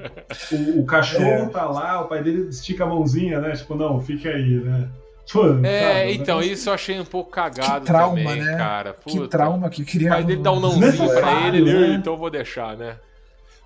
[0.53, 1.47] o, o cachorro É.
[1.47, 3.53] tá lá, o pai dele estica a mãozinha, né?
[3.53, 4.89] Tipo, não, fica aí, né?
[5.33, 6.47] Pô, É, sabe, então, né?
[6.47, 8.57] isso eu achei um pouco cagado Que trauma, também, né?
[8.59, 8.93] cara.
[8.93, 9.29] Que Puta.
[9.29, 10.11] trauma que O queria.
[10.11, 11.95] pai dele dá um nãozinho pra ele, né?
[11.95, 12.97] então eu vou deixar, né?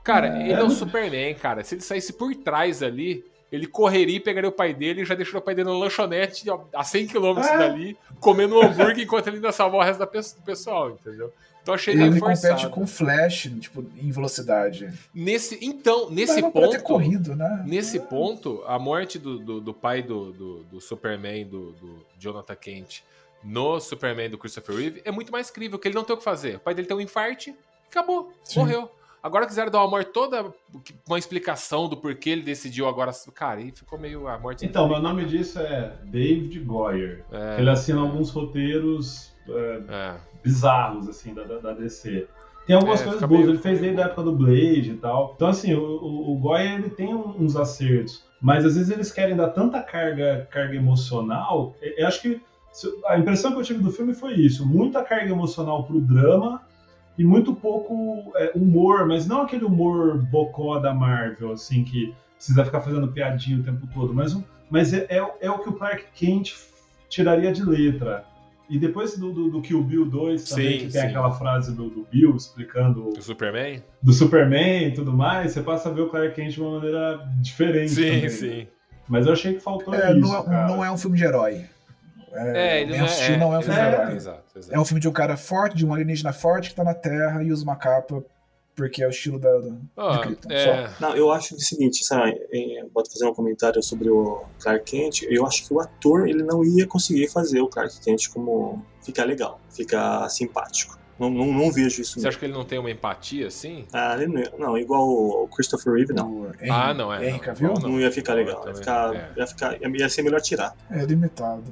[0.08, 0.42] Cara, É.
[0.44, 1.62] ele é o Superman, cara.
[1.62, 5.14] Se ele saísse por trás ali, ele correria e pegaria o pai dele e já
[5.14, 6.44] deixaria o pai dele na lanchonete
[6.74, 7.58] a 100 km É.
[7.58, 11.30] dali, comendo um hambúrguer enquanto ele ainda salvou o resto da do pessoal, entendeu?
[11.62, 12.54] Então achei meio Ele forçado.
[12.54, 14.90] compete com Flash, tipo, em velocidade.
[15.14, 17.62] Nesse, então, nesse pode ter ponto, corrido, né?
[17.66, 22.54] nesse ponto, a morte do, do, do pai do, do, do Superman, do, do Jonathan
[22.56, 23.02] Kent,
[23.44, 26.24] no Superman do Christopher Reeve, é muito mais crível, que ele não tem o que
[26.24, 26.56] fazer.
[26.56, 27.54] O pai dele tem um infarte,
[27.90, 28.60] acabou, Sim.
[28.60, 28.90] morreu.
[29.22, 30.52] Agora quiseram dar uma morte toda,
[31.06, 33.10] uma explicação do porquê ele decidiu agora.
[33.34, 34.64] Cara, aí ficou meio a morte.
[34.64, 37.24] Então, meu nome disso é David Goyer.
[37.32, 40.14] É, Ele assina alguns roteiros é, é.
[40.42, 42.26] bizarros, assim, da, da, DC.
[42.66, 45.32] Tem algumas É, coisas boas, meio- ele fez desde a época do Blade e tal.
[45.34, 49.34] Então, assim, o, o, o Goya, ele tem uns acertos, mas às vezes eles querem
[49.34, 51.74] dar tanta carga, carga emocional.
[51.80, 52.40] Eu acho que
[53.06, 56.62] a impressão que eu tive do filme foi isso: muita carga emocional pro drama
[57.18, 62.64] e muito pouco é, humor, mas não aquele humor bocó da Marvel, assim, que precisa
[62.64, 65.72] ficar fazendo piadinha o tempo todo, mas, um- mas é, é, é o que o
[65.72, 66.54] Clark Kent
[67.08, 68.24] tiraria de letra.
[68.70, 71.06] E depois do, do, do Kill Bill 2 também, Sim, que tem sim.
[71.08, 73.82] aquela frase do, do Bill explicando O Superman?
[74.02, 77.26] do Superman e tudo mais, você passa a ver o Clark Kent de uma maneira
[77.40, 78.28] diferente Sim, também.
[78.28, 78.66] sim.
[79.08, 80.68] Mas eu achei que faltou É, isso, não, é, cara.
[80.68, 81.64] não é um filme de herói.
[82.32, 84.14] É, ele Man não of é, não é um filme de é, herói.
[84.16, 84.74] Exato, exato.
[84.74, 87.42] É um filme de um cara forte, de um alienígena forte que tá na Terra
[87.42, 88.22] e usa uma capa
[88.76, 90.52] porque é o estilo da, da- de Krypton.
[90.52, 94.84] é, Não, eu acho o seguinte, sabe, é, vou fazer um comentário sobre o Clark
[94.84, 95.22] Kent.
[95.28, 99.24] Eu acho que o ator ele não ia conseguir fazer o Clark Kent como ficar
[99.24, 100.96] legal, ficar simpático.
[101.18, 102.12] Não, não, não vejo isso.
[102.12, 102.28] Você nele.
[102.28, 103.84] acha que ele não tem uma empatia assim?
[103.92, 106.46] Ah, ele não, ia- não, igual o Christopher Reeve, não.
[106.60, 107.16] Henry, Ah, não, é.
[107.24, 107.74] Henry não, Cavill?
[107.74, 107.88] não.
[107.90, 108.62] Não ia ficar legal.
[108.68, 109.30] Ia ficar, é.
[109.36, 110.72] ia ficar, ia ser melhor tirar.
[110.88, 111.64] É limitado.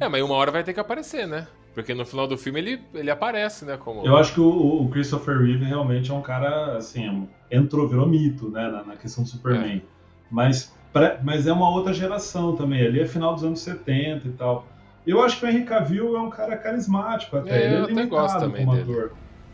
[0.00, 1.46] É, mas uma hora vai ter que aparecer, né?
[1.74, 3.78] Porque no final do filme ele, ele aparece, né?
[3.78, 4.04] Como...
[4.06, 8.50] Eu acho que o, o Christopher Reeve realmente é um cara, assim, entrou, virou mito,
[8.50, 9.82] né, na, na questão do Superman.
[10.30, 14.32] Mas, pra- mas é uma outra geração também, ali é final dos anos 70 e
[14.32, 14.66] tal.
[15.06, 17.84] Eu acho que o Henry Cavill é um cara carismático até, É, ele é eu
[17.84, 18.92] até gosto também como dele.
[18.92, 19.12] ator.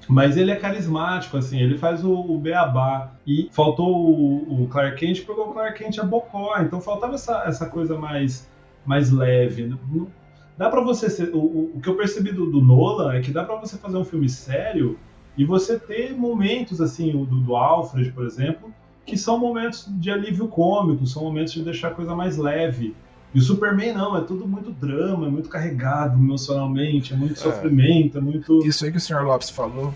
[0.09, 3.13] Mas ele é carismático, assim, ele faz o, o beabá.
[3.27, 7.45] E faltou o, o Clark Kent, porque o Clark Kent é bocó, então faltava essa,
[7.47, 8.49] essa coisa mais,
[8.89, 9.67] mais leve.
[9.67, 10.09] Não-
[10.57, 11.31] Dá pra você ser.
[11.33, 11.39] O,
[11.77, 14.29] o, que eu percebi do, do Nolan é que dá pra você fazer um filme
[14.29, 14.99] sério
[15.37, 18.75] e você ter momentos, assim, o do, do Alfred, por exemplo,
[19.07, 22.97] que são momentos de alívio cômico, são momentos de deixar a coisa mais leve.
[23.33, 28.19] E o Superman não, é tudo muito drama, é muito carregado emocionalmente, é muito sofrimento,
[28.19, 28.67] é muito.
[28.67, 29.23] Isso aí que o Sr.
[29.23, 29.95] Lopes falou,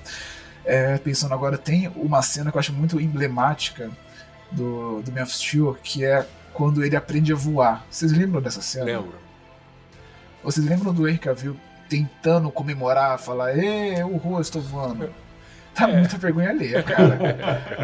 [0.64, 3.90] é, pensando agora, tem uma cena que eu acho muito emblemática,
[4.52, 7.84] do, do Man of Steel, que é quando ele aprende a voar.
[7.90, 8.84] Vocês lembram dessa cena?
[8.84, 9.14] Lembro.
[10.42, 11.56] Vocês lembram do Henry Cavill
[11.88, 15.10] tentando comemorar, falar, ê, o estou voando?
[15.74, 15.96] Tá É.
[15.96, 17.18] muita vergonha alheia, cara.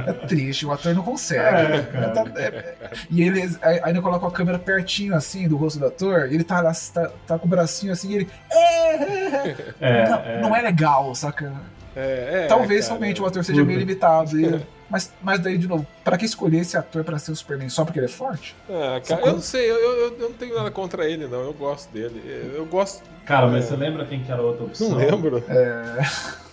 [0.07, 1.41] É triste, o ator não consegue.
[1.77, 1.81] É.
[2.11, 2.75] Tá- é-
[3.11, 3.43] e ele
[3.83, 7.11] ainda coloca a câmera pertinho assim do rosto do ator, e ele tá lá, tá,
[7.27, 8.29] tá com o bracinho assim, e ele.
[8.51, 10.41] "É, é, é." É, não, é.
[10.43, 11.53] não é legal, saca?
[11.97, 12.95] É, é, Talvez cara.
[12.99, 14.39] somente o ator seja meio limitado.
[14.39, 17.69] e- mas, mas daí, de novo, pra que escolher esse ator pra ser o Superman?
[17.69, 18.55] Só porque ele é forte?
[18.71, 21.41] Ah, cara, eu não sei, eu, eu, eu não tenho nada contra ele, não.
[21.43, 22.23] Eu gosto dele.
[22.55, 23.03] Eu gosto.
[23.27, 23.69] Cara, mas É.
[23.69, 24.91] você lembra quem que era a outra opção?
[24.91, 25.43] Não lembro.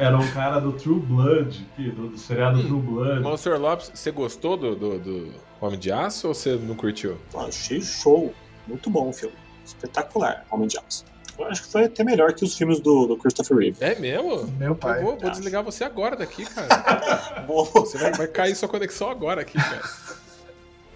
[0.00, 2.66] Era um cara do True Blood, que- do, do seriado Hum.
[2.66, 3.20] True Blood.
[3.22, 3.58] Mas o Sr.
[3.58, 7.18] Lopes, você gostou do, do, do Homem de Aço ou você não curtiu?
[7.34, 8.34] Eu achei show.
[8.66, 9.34] Muito bom o filme.
[9.64, 11.04] Espetacular, Homem de Aço.
[11.38, 13.76] Eu acho que foi até melhor que os filmes do, do Christopher Reeve.
[13.80, 14.44] É mesmo?
[14.58, 15.00] Meu pai.
[15.00, 17.44] Eu vou, vou desligar você agora daqui, cara.
[17.74, 19.82] Você vai, vai cair sua conexão agora aqui, cara.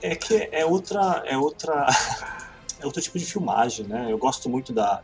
[0.02, 1.22] É que é outra.
[1.26, 1.86] É outra.
[2.80, 4.08] É outro tipo de filmagem, né?
[4.10, 5.00] Eu gosto muito da,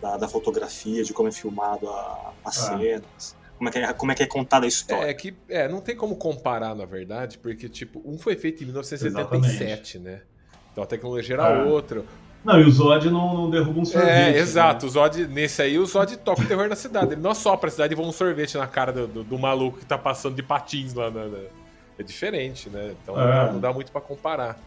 [0.00, 2.78] da, da fotografia, de como é filmado a- as Ah.
[2.78, 5.08] cenas, como é, que é, como é que é contada a história.
[5.10, 8.66] É que é, não tem como comparar, na verdade, porque, tipo, um foi feito em
[8.66, 10.20] 1977, né?
[10.72, 11.64] Então a tecnologia era Ah.
[11.64, 12.04] outra.
[12.44, 14.10] Não, e o Zod não, não derruba um sorvete.
[14.10, 14.38] É, né?
[14.38, 14.84] exato.
[14.84, 17.12] O Zod, nesse aí, o Zod toca o terror na cidade.
[17.14, 19.78] Ele não assopra a cidade e voa um sorvete na cara do, do- do maluco
[19.78, 21.26] que tá passando de patins lá na.
[21.26, 21.38] na-
[21.98, 22.92] É diferente, né?
[23.02, 23.52] Então não dá- É.
[23.52, 24.58] não dá muito pra comparar.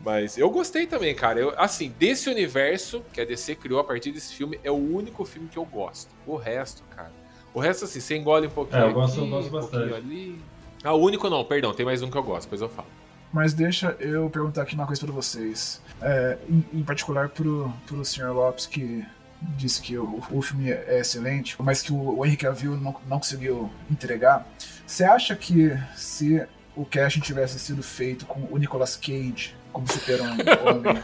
[0.00, 1.38] Mas eu gostei também, cara.
[1.38, 5.24] Eu, assim, desse universo que a DC criou a partir desse filme, é o único
[5.24, 6.10] filme que eu gosto.
[6.26, 7.12] O resto, cara.
[7.54, 8.82] O resto, assim, você engole um pouquinho.
[8.82, 9.94] É, eu gosto- aqui, eu gosto um bastante.
[9.94, 10.40] ali.
[10.84, 12.88] Ah, o único não, perdão, tem mais um que eu gosto, depois eu falo.
[13.32, 15.82] Mas deixa eu perguntar aqui uma coisa pra vocês.
[16.00, 18.32] É, em, em particular pro, pro Sr.
[18.32, 19.04] Lopes, que
[19.40, 23.18] disse que o, o filme é excelente, mas que o, o Henry Cavill não, não
[23.18, 24.46] conseguiu entregar.
[24.86, 26.42] Você acha que se
[26.76, 30.38] o casting tivesse sido feito com o Nicolas Cage como super-homem,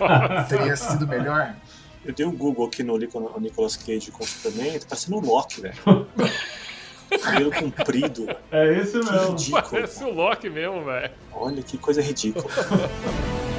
[0.48, 1.54] teria sido melhor?
[2.04, 5.16] Eu dei um Google aqui no Nico- no Nicolas Cage com o Superman, tá parecendo
[5.16, 5.74] o Loki, velho.
[7.22, 8.26] Cabelo comprido.
[8.50, 9.30] É esse Que mesmo.
[9.30, 9.62] ridículo.
[9.70, 11.10] Parece o Loki mesmo, velho.
[11.32, 12.44] Olha que coisa ridícula.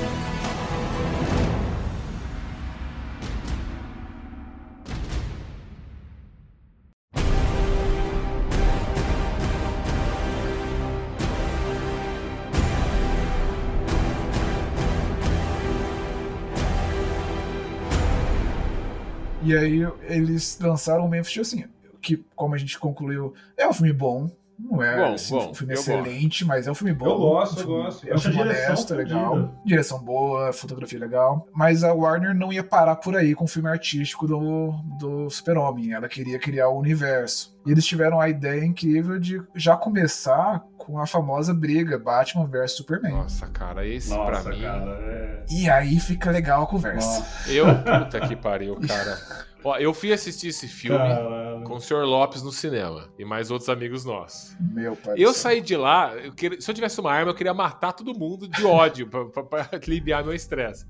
[19.55, 21.63] E aí eles lançaram o Steel, assim,
[22.01, 24.29] que, como a gente concluiu, é um filme bom.
[24.57, 27.05] Não é Bom, assim, bom, um filme eu excelente, mas é um filme bom.
[27.07, 28.07] Eu gosto, um eu gosto.
[28.07, 29.53] É um filme honesto, é legal.
[29.65, 31.47] Direção boa, fotografia legal.
[31.53, 35.93] Mas a Warner não ia parar por aí com o filme artístico do, do Super-Homem.
[35.93, 37.53] Ela queria criar o universo.
[37.65, 42.73] E eles tiveram a ideia incrível de já começar com a famosa briga Batman vs
[42.73, 43.11] Superman.
[43.11, 44.61] Nossa, cara, esse Nossa, pra mim.
[44.61, 45.45] cara, é...
[45.49, 47.19] E aí fica legal a conversa.
[47.19, 49.17] Nossa, Eu, puta que pariu, cara.
[49.63, 51.63] Ó, eu fui assistir esse filme caralho.
[51.63, 52.03] com o Sr.
[52.05, 54.55] Lopes no cinema e mais outros amigos nossos.
[54.59, 55.15] Meu pai.
[55.17, 58.13] Eu saí de lá, eu queria- se eu tivesse uma arma, eu queria matar todo
[58.13, 60.85] mundo de ódio pra, pra- pra aliviar meu estresse.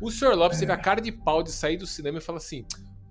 [0.00, 0.34] O Sr.
[0.34, 2.64] Lopes teve a cara de pau de sair do cinema e falar assim: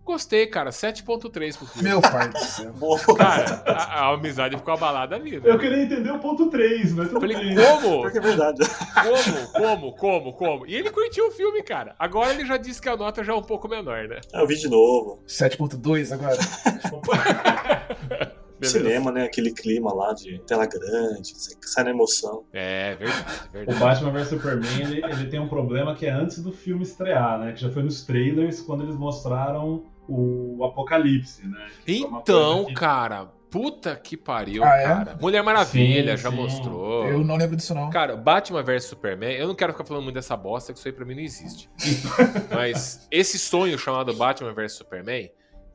[0.05, 1.89] Gostei, cara, 7.3 pro filme.
[1.89, 2.71] Meu pai do céu.
[2.77, 2.99] Boa.
[3.17, 5.41] Cara, a, a amizade ficou abalada ali, né?
[5.43, 7.55] Eu queria entender o ponto 3, mas Eu tudo falei, bem.
[7.55, 8.01] como?
[8.03, 8.59] Porque é verdade.
[9.03, 9.47] Como?
[9.51, 9.95] Como?
[9.95, 10.33] Como?
[10.33, 10.67] Como?
[10.67, 11.95] E ele curtiu o filme, cara.
[11.97, 14.21] Agora ele já disse que a nota já é um pouco menor, né?
[14.31, 15.23] Eu vi de novo.
[15.27, 16.37] 7.2 agora?
[18.57, 18.79] Beleza.
[18.79, 19.23] Cinema, né?
[19.25, 22.45] Aquele clima lá de tela grande, sai na emoção.
[22.53, 23.79] É, verdade, O verdade.
[23.79, 27.51] Batman vs Superman, ele, ele tem um problema que é antes do filme estrear, né?
[27.51, 31.67] Que já foi nos trailers, quando eles mostraram o Apocalipse, né?
[31.87, 34.83] Então, cara, puta que pariu, Ah, é?
[34.83, 35.17] cara.
[35.21, 36.35] Mulher Maravilha Sim, já sim.
[36.35, 37.07] mostrou.
[37.07, 37.89] Eu não lembro disso, não.
[37.89, 40.91] Cara, Batman vs Superman, eu não quero ficar falando muito dessa bosta, que isso aí
[40.93, 41.69] pra mim não existe.
[42.53, 45.29] Mas esse sonho chamado Batman vs Superman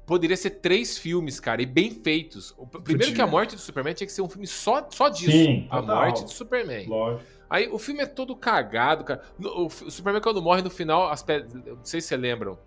[0.07, 2.53] poderia ser três filmes, cara, e bem feitos.
[2.59, 3.15] O- Primeiro Podia.
[3.15, 5.31] que a morte do Superman tinha que ser um filme só, só disso.
[5.31, 5.97] Sim, a total.
[5.97, 6.87] morte do Superman.
[6.89, 7.25] Lógico.
[7.49, 9.23] Aí o filme é todo cagado, cara.
[9.39, 11.53] No- O, Superman, quando morre no final, as pedras.
[11.55, 12.59] Não sei se vocês lembram.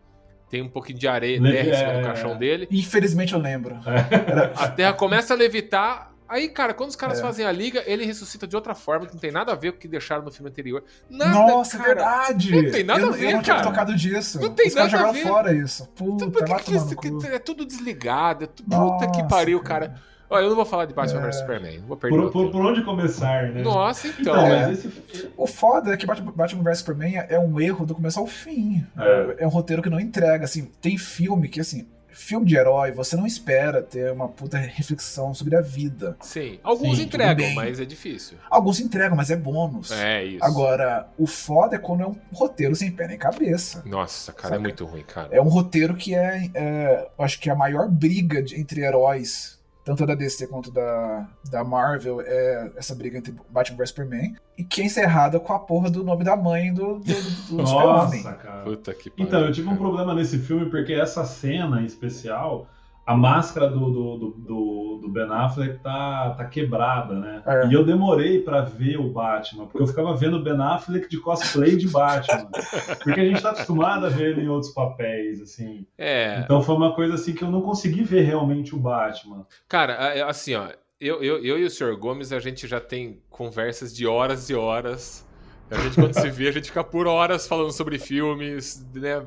[0.54, 2.00] Tem um pouquinho de areia, terra em cima é.
[2.00, 2.68] do caixão dele.
[2.70, 3.76] Infelizmente eu lembro.
[3.88, 6.12] Era- A terra começa a levitar.
[6.30, 7.22] Aí, cara, quando os caras É.
[7.24, 9.78] fazem a liga, ele ressuscita de outra forma, que não tem nada a ver com
[9.78, 10.84] o que deixaram no filme anterior.
[11.10, 11.94] Nada, Nossa, é cara.
[11.96, 12.52] verdade!
[12.56, 13.68] Não tem nada eu, a ver, Eu não tinha cara.
[13.68, 14.40] tocado disso.
[14.40, 15.28] Não tem Os caras nada a jogaram ver.
[15.28, 15.90] fora isso.
[15.92, 16.96] Então, Puta, por que que isso-
[17.32, 18.44] é tudo desligado?
[18.44, 19.96] É tu- Puta que Nossa, pariu, cara.
[20.34, 21.26] Olha, eu não vou falar de Batman É.
[21.28, 21.80] vs Superman.
[21.80, 22.52] Não vou perder Por, o por, tempo.
[22.52, 23.62] por onde começar, né?
[23.62, 24.22] Nossa, então.
[24.22, 24.68] Então, É.
[24.68, 25.30] mas esse.
[25.38, 28.86] O foda é que Batman, vs Superman é um erro do começo ao fim.
[28.98, 29.44] É.
[29.44, 30.70] É um roteiro que não entrega, assim.
[30.82, 35.56] Tem filme que, assim, filme de herói, você não espera ter uma puta reflexão sobre
[35.56, 36.16] a vida.
[36.22, 36.60] Sim.
[36.64, 38.38] Alguns Sim, entregam, mas é difícil.
[38.52, 39.92] Alguns entregam, mas é bônus.
[39.92, 40.44] É isso.
[40.46, 43.82] Agora, o foda é quando é um roteiro sem pé nem cabeça.
[43.86, 44.56] Nossa, cara, Saca?
[44.56, 45.30] é muito ruim, cara.
[45.32, 49.60] É um roteiro que é, é, eu acho que a maior briga de- entre heróis,
[49.84, 54.64] tanto da DC quanto da, da Marvel, é essa briga entre Batman vs Superman, e
[54.64, 57.56] que é encerrada com a porra do nome da mãe do, do, do.
[57.64, 58.64] Nossa, cara.
[58.64, 59.26] Puta que pariu.
[59.26, 59.82] Então, eu tive um cara.
[59.82, 62.68] problema nesse filme porque essa cena em especial,
[63.06, 67.44] a máscara do, do, do, do- do Ben Affleck tá, tá quebrada, né?
[67.46, 67.68] É.
[67.68, 71.18] E eu demorei pra ver o Batman, porque eu ficava vendo o Ben Affleck de
[71.20, 72.50] cosplay de Batman.
[73.04, 75.86] porque a gente tá acostumado a ver ele em outros papéis, assim.
[75.98, 79.46] É, Então foi uma coisa assim que eu não consegui ver realmente o Batman.
[79.68, 80.70] cara, é, assim, ó,
[81.02, 81.98] eu, eu, eu e o Sr.
[81.98, 85.28] Gomes, a gente já tem conversas de horas e horas.
[85.70, 89.26] A gente, quando se vê, a gente fica por horas falando sobre filmes, né?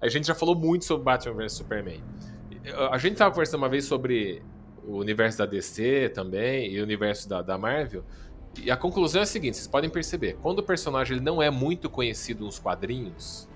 [0.00, 2.00] A gente já falou muito sobre Batman vs Superman.
[2.90, 4.42] A gente tava conversando uma vez sobre
[4.86, 8.04] o universo da DC também e o universo da, da Marvel.
[8.62, 11.50] E a conclusão é a seguinte: vocês podem perceber, quando o personagem ele não é
[11.50, 13.48] muito conhecido nos quadrinhos,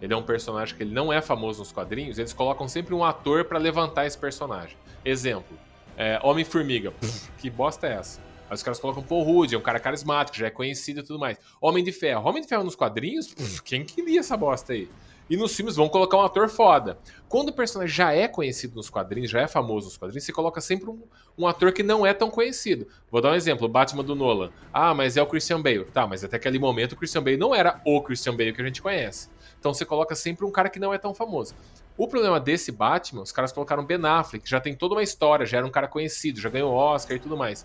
[0.00, 3.04] ele é um personagem que ele não é famoso nos quadrinhos, eles colocam sempre um
[3.04, 4.76] ator pra levantar esse personagem.
[5.04, 5.56] Exemplo,
[5.96, 6.92] é, Homem-Formiga.
[7.38, 8.20] Que bosta é essa?
[8.48, 11.18] Aí os caras colocam Paul Rudd, é um cara carismático, já é conhecido e tudo
[11.18, 11.38] mais.
[11.60, 12.28] Homem de Ferro.
[12.28, 13.32] Homem de Ferro nos quadrinhos?
[13.32, 14.88] Pff, Quem que lia essa bosta aí?
[15.28, 16.98] E nos filmes vão colocar um ator foda.
[17.28, 20.60] Quando o personagem já é conhecido nos quadrinhos, já é famoso nos quadrinhos, você coloca
[20.60, 21.02] sempre um,
[21.38, 22.86] um ator que não é tão conhecido.
[23.10, 24.50] Vou dar um exemplo, o Batman do Nolan.
[24.72, 25.86] Ah, mas é o Christian Bale.
[25.86, 28.64] Tá, mas até aquele momento o Christian Bale não era o Christian Bale que a
[28.64, 29.28] gente conhece.
[29.58, 31.54] Então você coloca sempre um cara que não é tão famoso.
[31.96, 35.46] O problema desse Batman, os caras colocaram Ben Affleck, que já tem toda uma história,
[35.46, 37.64] já era um cara conhecido, já ganhou Oscar e tudo mais.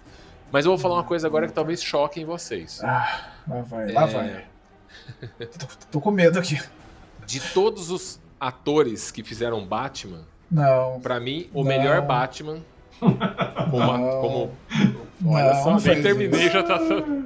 [0.51, 2.81] Mas eu vou falar uma coisa agora que talvez choquem vocês.
[2.83, 4.07] Ah, lá vai, lá É.
[4.07, 4.49] vai.
[5.59, 6.59] Tô, tô com medo aqui.
[7.29, 10.99] De todos os atores que fizeram Batman, Não.
[10.99, 11.67] pra mim, o Não.
[11.69, 12.57] melhor Batman.
[12.99, 14.21] Como, Não.
[14.21, 14.51] como-
[15.25, 16.53] olha Não, só, não nem terminei isso.
[16.53, 16.79] já tá.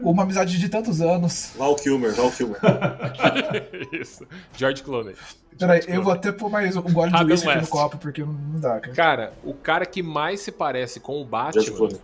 [0.03, 1.53] Uma amizade de tantos anos.
[1.57, 2.59] Val Kilmer, Val Kilmer.
[3.91, 4.27] Isso.
[4.55, 5.15] George Clooney.
[5.57, 7.15] Peraí, eu vou até pôr mais um gole de
[7.47, 8.93] aqui no copo, porque não, dá, cara.
[8.93, 11.99] Cara, o cara que mais se parece com o George Batman Clooney.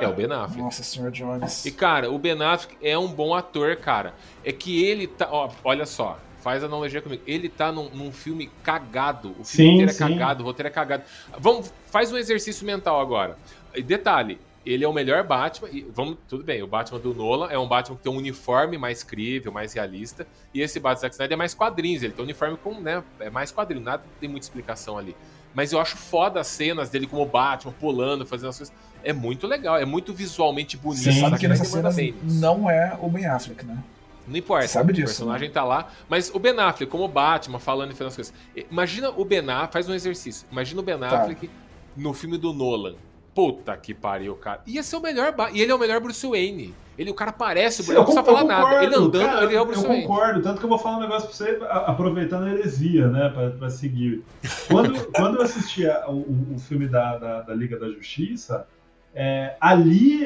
[0.00, 0.58] é o Ben Affleck.
[0.62, 1.64] Nossa senhora Jones.
[1.64, 4.12] E, cara, o Ben Affleck é um bom ator, cara.
[4.44, 5.28] É que ele tá.
[5.30, 7.22] Ó, olha só, faz analogia comigo.
[7.26, 9.30] Ele tá num, num filme cagado.
[9.38, 9.98] O filme Sim, inteiro é sim.
[9.98, 11.02] cagado, o roteiro é cagado.
[11.38, 13.36] Vamos, faz um exercício mental agora.
[13.74, 14.38] E detalhe.
[14.64, 15.68] Ele é o melhor Batman.
[15.72, 18.76] E vamos, tudo bem, o Batman do Nolan é um Batman que tem um uniforme
[18.76, 20.26] mais crível, mais realista.
[20.52, 22.02] E esse Batman Zack Snyder é mais quadrinhos.
[22.02, 23.02] Ele tem um uniforme com, né?
[23.20, 25.16] É mais quadrinho, nada tem muita explicação ali.
[25.54, 28.74] Mas eu acho foda as cenas dele como Batman, pulando, fazendo as coisas.
[29.02, 31.04] É muito legal, é muito visualmente bonito.
[31.04, 32.38] Sim, Sabe que nessa Ele manda cena bem nisso.
[32.38, 33.78] não é o Ben Affleck, né?
[34.28, 34.66] Não importa.
[34.66, 35.88] Você sabe disso, O personagem tá lá.
[36.08, 38.34] Mas o Ben Affleck, como Batman, falando e fazendo as coisas.
[38.70, 40.46] Imagina o Ben Affleck, faz um exercício.
[40.52, 41.08] Imagina o Ben Tá.
[41.22, 41.50] Affleck
[41.96, 42.94] no filme do Nolan.
[43.34, 44.60] Puta que pariu, cara.
[44.66, 45.34] Ia ser o melhor.
[45.52, 46.74] E ele é o melhor Bruce Wayne.
[46.98, 48.62] Ele, o cara parece o Bruce Eu Wayne, não precisa falar eu nada.
[48.62, 50.06] concordo, Ele andando, cara, ele é o Bruce Eu Wayne.
[50.06, 53.50] concordo, tanto que eu vou falar um negócio pra você, aproveitando a heresia, né, pra,
[53.50, 54.22] pra seguir.
[54.68, 58.66] Quando, quando eu assisti o- o filme da, da, da Liga da Justiça,
[59.14, 60.22] é, ali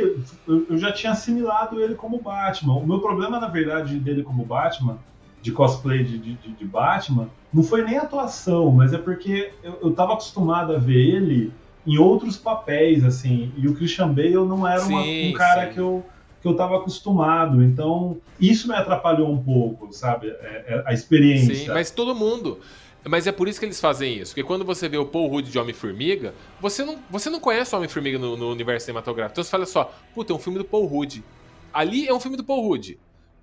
[0.47, 2.75] eu, já tinha assimilado ele como Batman.
[2.75, 4.99] O meu problema, na verdade, dele como Batman,
[5.41, 9.79] de cosplay de, de, de- Batman, não foi nem a atuação, mas é porque eu,
[9.83, 11.53] eu tava acostumado a ver ele
[11.87, 15.75] em outros papéis, assim, e o Christian Bale não era uma- Sim, um cara sim.
[15.75, 16.05] que eu
[16.41, 17.63] que eu tava acostumado.
[17.63, 20.29] Então, isso me atrapalhou um pouco, sabe?
[20.29, 21.55] É- é a experiência.
[21.55, 22.59] Sim, mas todo mundo.
[23.05, 24.33] Mas é por isso que eles fazem isso.
[24.33, 27.79] Porque quando você vê o Paul Rudd de Homem-Formiga, você não, você não conhece o
[27.79, 29.35] Homem-Formiga no, no universo cinematográfico.
[29.35, 31.23] Então você fala só, puta, é um filme do Paul Rudd.
[31.73, 32.97] Ali é um filme do Paul Rudd.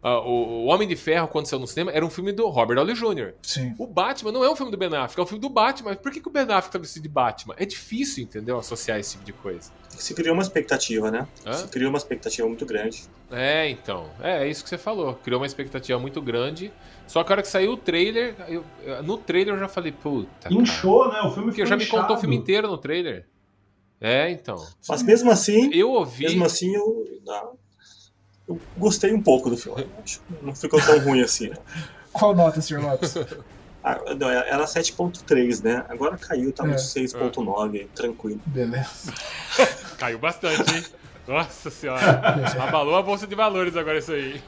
[0.04, 2.96] Ah, o, Homem de Ferro, quando saiu no cinema, era um filme do Robert Downey
[2.96, 3.34] Jr.
[3.44, 3.76] Sim.
[3.78, 5.96] O Batman não é um filme do Ben Affleck, é um filme do Batman.
[5.96, 7.54] Por que, que o Ben Affleck tá vestido de Batman?
[7.58, 8.58] É difícil, entendeu?
[8.58, 9.72] Associar esse tipo de coisa.
[9.90, 11.28] Se criou uma expectativa, né?
[11.46, 11.54] Hã?
[11.54, 13.04] Se criou uma expectativa muito grande.
[13.30, 14.10] É, então.
[14.22, 15.14] É, é isso que você falou.
[15.16, 16.74] Criou uma expectativa muito grande.
[17.06, 18.64] Só que a hora que saiu o trailer, eu-
[19.04, 20.30] no trailer eu já falei, puta.
[20.50, 20.56] cara.
[20.56, 21.20] Inchou, né?
[21.22, 23.28] O filme Porque já me contou o filme inteiro no trailer.
[24.00, 24.56] É, então.
[24.90, 26.24] Mas mesmo assim, Eu ouvi.
[26.24, 27.50] mesmo assim eu, ah,
[28.47, 29.88] eu gostei um pouco do filme.
[30.41, 31.49] Não ficou tão ruim assim.
[31.49, 31.56] né?
[32.13, 32.80] Qual nota, Sr.
[32.82, 33.15] Lopes?
[33.84, 35.83] Ah, não, era 7.3, né?
[35.89, 36.67] Agora caiu, tá É.
[36.67, 38.39] no 6.9, tranquilo.
[38.46, 39.12] Beleza.
[39.98, 40.85] Caiu bastante, hein?
[41.27, 42.19] Nossa senhora.
[42.62, 44.39] Abalou a bolsa de valores agora isso aí.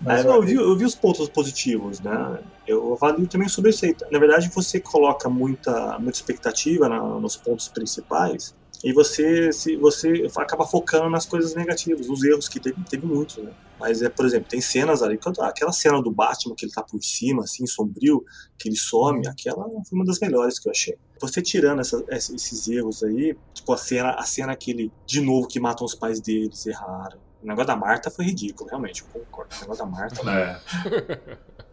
[0.00, 2.40] Mas, É, não, eu, vi, eu vi os pontos positivos, né?
[2.66, 3.96] Eu avalio também sobre isso aí.
[4.10, 10.26] Na verdade, você coloca muita, muita expectativa na- nos pontos principais, E você, se, você
[10.36, 13.50] acaba focando nas coisas negativas, nos erros, que teve, teve muitos, né?
[13.80, 17.02] Mas, é, por exemplo, tem cenas ali, aquela cena do Batman que ele tá por
[17.02, 18.22] cima, assim, sombrio,
[18.58, 20.96] que ele some, aquela foi uma das melhores que eu achei.
[21.20, 25.48] Você tirando essa, esses erros aí, tipo a cena, a cena que ele, de novo,
[25.48, 27.18] que matam os pais deles, erraram.
[27.42, 29.54] O negócio da Marta foi ridículo, realmente, eu concordo.
[29.56, 30.30] O negócio da Marta.
[30.30, 30.60] É.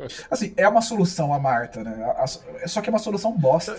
[0.32, 2.04] Assim, é uma solução a Marta, né?
[2.18, 3.74] A- a- Só que é uma solução bosta.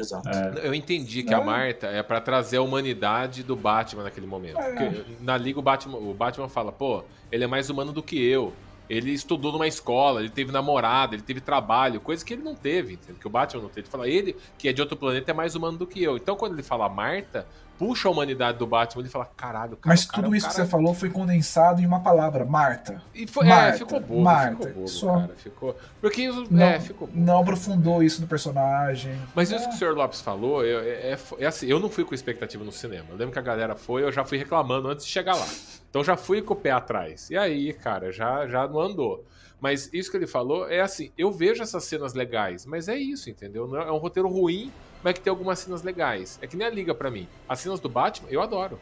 [0.00, 0.28] Exato.
[0.28, 0.66] É.
[0.66, 1.36] Eu entendi que É.
[1.36, 4.58] a Marta é pra trazer a humanidade do Batman naquele momento.
[4.58, 4.72] É.
[4.74, 8.20] Porque na liga o Batman, o Batman fala, pô, ele é mais humano do que
[8.22, 8.52] eu.
[8.88, 12.96] Ele estudou numa escola, ele teve namorada, ele teve trabalho, coisa que ele não teve,
[12.96, 13.82] que o Batman não teve.
[13.82, 16.16] Ele fala, ele, que é de outro planeta, é mais humano do que eu.
[16.16, 17.46] Então quando ele fala Marta,
[17.80, 20.46] puxa a humanidade do Batman, ele fala, caralho, cara, Mas o cara, tudo o isso
[20.46, 23.02] que cara- você falou foi condensado em uma palavra, Marta.
[23.14, 25.14] E foi, é, Marta, ficou bobo, Marta, ficou bobo, só.
[25.14, 25.34] cara.
[25.38, 25.76] Ficou.
[25.98, 27.18] Porque isso- Não, é, ficou bobo.
[27.18, 29.18] não aprofundou isso no personagem.
[29.34, 32.04] Mas isso que o senhor Lopes falou, eu, é, é- é assim, eu não fui
[32.04, 33.06] com expectativa no cinema.
[33.08, 35.46] Eu lembro que a galera foi, eu já fui reclamando antes de chegar lá.
[35.88, 37.30] Então já fui com o pé atrás.
[37.30, 39.24] E aí, cara, já, já não andou.
[39.58, 43.28] Mas isso que ele falou é assim, eu vejo essas cenas legais, mas é isso,
[43.30, 43.66] entendeu?
[43.66, 44.70] Não é é um roteiro ruim,
[45.02, 46.38] mas que tem algumas cenas legais.
[46.42, 47.28] É que nem a Liga pra mim.
[47.48, 48.78] As cenas do Batman, eu adoro.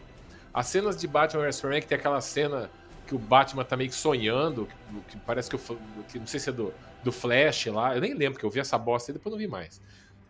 [0.53, 2.71] As cenas de Batman vs Superman, que tem aquela cena
[3.07, 5.59] que o Batman tá meio que sonhando, que, que parece que o.
[5.59, 5.75] Fl-
[6.09, 8.61] Que, não sei se é do, do Flash lá, eu nem lembro, que eu vi
[8.61, 9.81] essa bosta e depois não vi mais.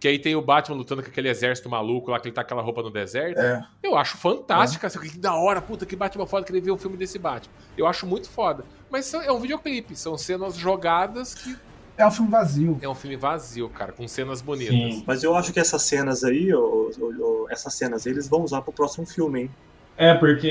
[0.01, 2.47] Que aí tem o Batman lutando com aquele exército maluco lá, que ele tá com
[2.47, 3.39] aquela roupa no deserto.
[3.41, 3.67] É.
[3.83, 4.87] Eu acho fantástica.
[4.87, 7.53] assim, Que da hora, puta, que Batman foda, queria ver um filme desse Batman.
[7.77, 8.65] Eu acho muito foda.
[8.89, 11.57] Mas é um videoclipe, são cenas jogadas que
[11.99, 12.79] É um filme vazio.
[12.81, 14.75] é um filme vazio, cara, com cenas bonitas.
[14.75, 15.03] Sim.
[15.07, 18.43] Mas eu acho que essas cenas aí, ô, ô, ô, essas cenas aí, eles vão
[18.43, 19.51] usar pro próximo filme, hein?
[19.97, 20.49] É, porque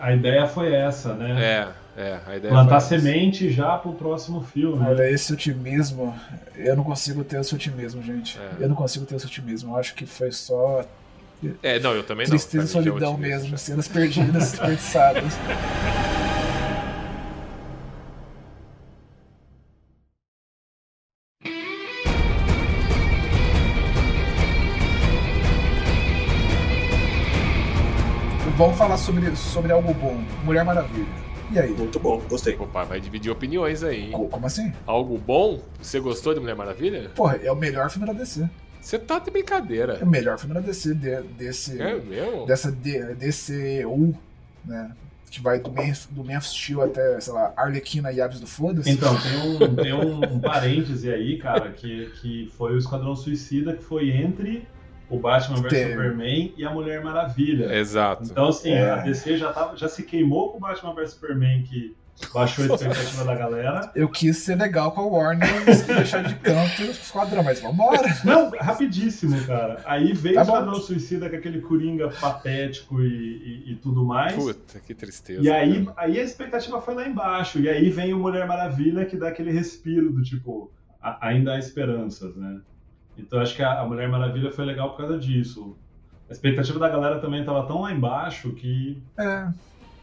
[0.00, 1.40] a ideia foi essa, né?
[1.96, 3.06] É, é, a ideia Plantar foi essa.
[3.06, 4.84] semente já pro próximo filme.
[4.84, 6.12] Olha, esse otimismo,
[6.56, 8.36] eu não consigo ter esse otimismo, gente.
[8.40, 8.64] É.
[8.64, 9.72] Eu não consigo ter esse otimismo.
[9.72, 10.84] Eu acho que foi só
[11.62, 12.30] É, não, eu também não.
[12.30, 13.56] tristeza e é solidão mesmo, já.
[13.56, 15.32] cenas perdidas, desperdiçadas.
[29.02, 30.16] sobre, sobre algo bom.
[30.44, 31.06] Mulher Maravilha.
[31.50, 31.70] E aí?
[31.70, 32.56] Muito bom, gostei.
[32.56, 34.10] Opa, vai dividir opiniões aí, hein?
[34.12, 34.72] Co- Como assim?
[34.86, 35.60] Algo bom?
[35.80, 37.10] Você gostou de Mulher Maravilha?
[37.14, 38.48] Porra, é o melhor filme da DC.
[38.80, 39.98] Você tá de brincadeira.
[40.00, 42.46] É o melhor filme da DC de- desse, É mesmo?
[42.46, 44.14] dessa D- DCU,
[44.64, 44.92] né?
[45.30, 48.46] Que vai do Man, do Man of Steel até, sei lá, Arlequina e Aves do
[48.46, 48.90] Foda-se.
[48.90, 53.82] Então, tem um, tem um parêntese aí, cara, que, que foi o Esquadrão Suicida, que
[53.82, 54.66] foi entre
[55.12, 55.88] o Batman vs.
[55.90, 57.74] Superman e a Mulher Maravilha.
[57.78, 58.24] Exato.
[58.30, 58.90] Então, assim, É.
[58.90, 61.94] a DC já, tava, já se queimou com o Batman vs Superman, que
[62.32, 63.90] baixou a expectativa da galera.
[63.96, 68.02] Eu quis ser legal com a Warner e deixar de canto o esquadrão, mas vambora.
[68.24, 69.80] Não, rapidíssimo, cara.
[69.84, 70.44] Aí veio Tá o.
[70.44, 73.06] Esquadrão Suicida com aquele Coringa patético e,
[73.66, 74.34] e, e tudo mais.
[74.34, 75.42] Puta, que tristeza.
[75.42, 75.96] E aí, cara.
[75.98, 77.58] aí a expectativa foi lá embaixo.
[77.60, 80.70] E aí vem o Mulher Maravilha que dá aquele respiro do tipo,
[81.02, 82.60] a- ainda há esperanças, né?
[83.18, 85.76] Então acho que a, Mulher Maravilha foi legal por causa disso.
[86.28, 89.48] A expectativa da galera também tava tão lá embaixo que É,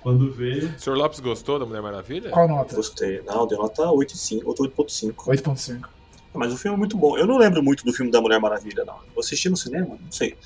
[0.02, 0.70] quando veio.
[0.70, 2.30] O senhor Lopes gostou da Mulher Maravilha?
[2.30, 2.76] qual nota?
[2.76, 3.22] Gostei.
[3.26, 5.14] Não, deu nota 8,5, ou 8,5.
[5.16, 5.86] 8.5.
[6.34, 7.18] Mas o filme é muito bom.
[7.18, 8.96] Eu não lembro muito do filme da Mulher Maravilha, não.
[9.16, 9.98] Eu assisti no cinema?
[10.00, 10.38] Não sei.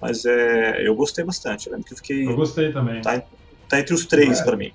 [0.00, 1.66] Mas é, eu gostei bastante.
[1.66, 2.26] Eu lembro que eu fiquei.
[2.28, 3.00] Eu gostei também.
[3.00, 3.22] Tá,
[3.68, 4.44] tá entre os três É.
[4.44, 4.72] pra mim.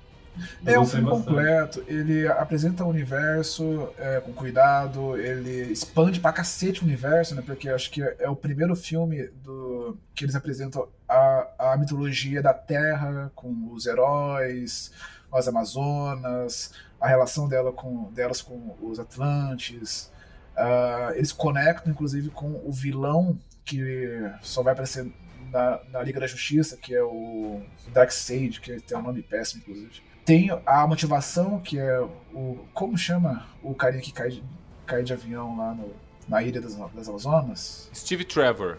[0.64, 1.26] É um filme bastante.
[1.26, 7.42] completo, ele apresenta o universo é, com cuidado, ele expande pra cacete o universo, né?
[7.44, 12.52] Porque acho que é o primeiro filme do que eles apresentam a, a mitologia da
[12.54, 14.92] Terra, com os heróis,
[15.32, 20.10] as Amazonas, a relação dela com, delas com os Atlantes.
[20.56, 25.12] Ah, eles conectam, inclusive, com o vilão que só vai aparecer
[25.52, 27.62] na, na Liga da Justiça, que é o
[27.92, 30.07] Darkseid, que tem um nome péssimo, inclusive.
[30.28, 32.00] Tem a motivação, que é
[32.34, 32.58] o.
[32.74, 34.44] Como chama o carinha que cai de,
[34.86, 35.90] cai de avião lá no-
[36.28, 37.88] na Ilha das, das Amazonas?
[37.94, 38.76] Steve Trevor,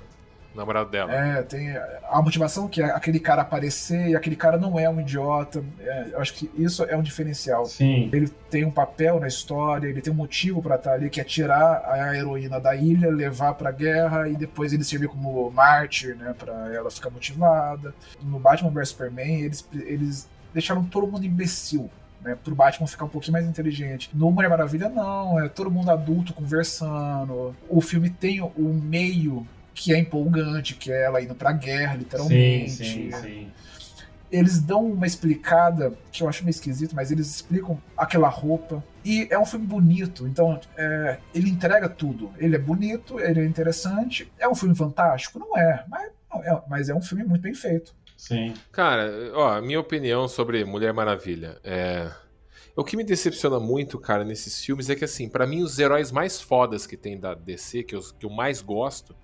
[0.53, 1.11] namorado dela.
[1.11, 1.75] É, tem
[2.07, 5.63] a motivação que é aquele cara aparecer e aquele cara não é um idiota.
[5.79, 7.65] É, eu acho que isso é um diferencial.
[7.65, 8.11] Sim.
[8.13, 11.23] Ele tem um papel na história, ele tem um motivo pra estar ali, que é
[11.23, 16.35] tirar a heroína da ilha, levar pra guerra e depois ele servir como mártir, né,
[16.37, 17.91] para ela ficar motivada.
[18.21, 21.89] No Batman vs Superman, eles, eles deixaram todo mundo imbecil.
[22.21, 24.09] Né, pro Batman ficar um pouquinho mais inteligente.
[24.13, 27.55] No Mulher Maravilha, não, é todo mundo adulto conversando.
[27.69, 31.99] O filme tem o meio que é empolgante, que é ela indo pra guerra, Sim,
[31.99, 33.47] literalmente sim, sim.
[34.29, 38.83] eles dão uma explicada que eu acho meio esquisito, mas eles explicam aquela roupa.
[39.05, 42.31] E é um filme bonito, então é, ele entrega tudo.
[42.37, 44.29] Ele é bonito, ele é interessante.
[44.37, 45.39] É um filme fantástico?
[45.39, 47.95] Não é, mas Não, é- mas é um filme muito bem feito.
[48.19, 48.53] Sim.
[48.69, 52.11] Cara, ó, minha opinião sobre Mulher Maravilha é.
[52.75, 56.11] O que me decepciona muito, cara, nesses filmes é que, assim, pra mim, os heróis
[56.11, 59.15] mais fodas que tem da DC, que eu, que eu mais gosto,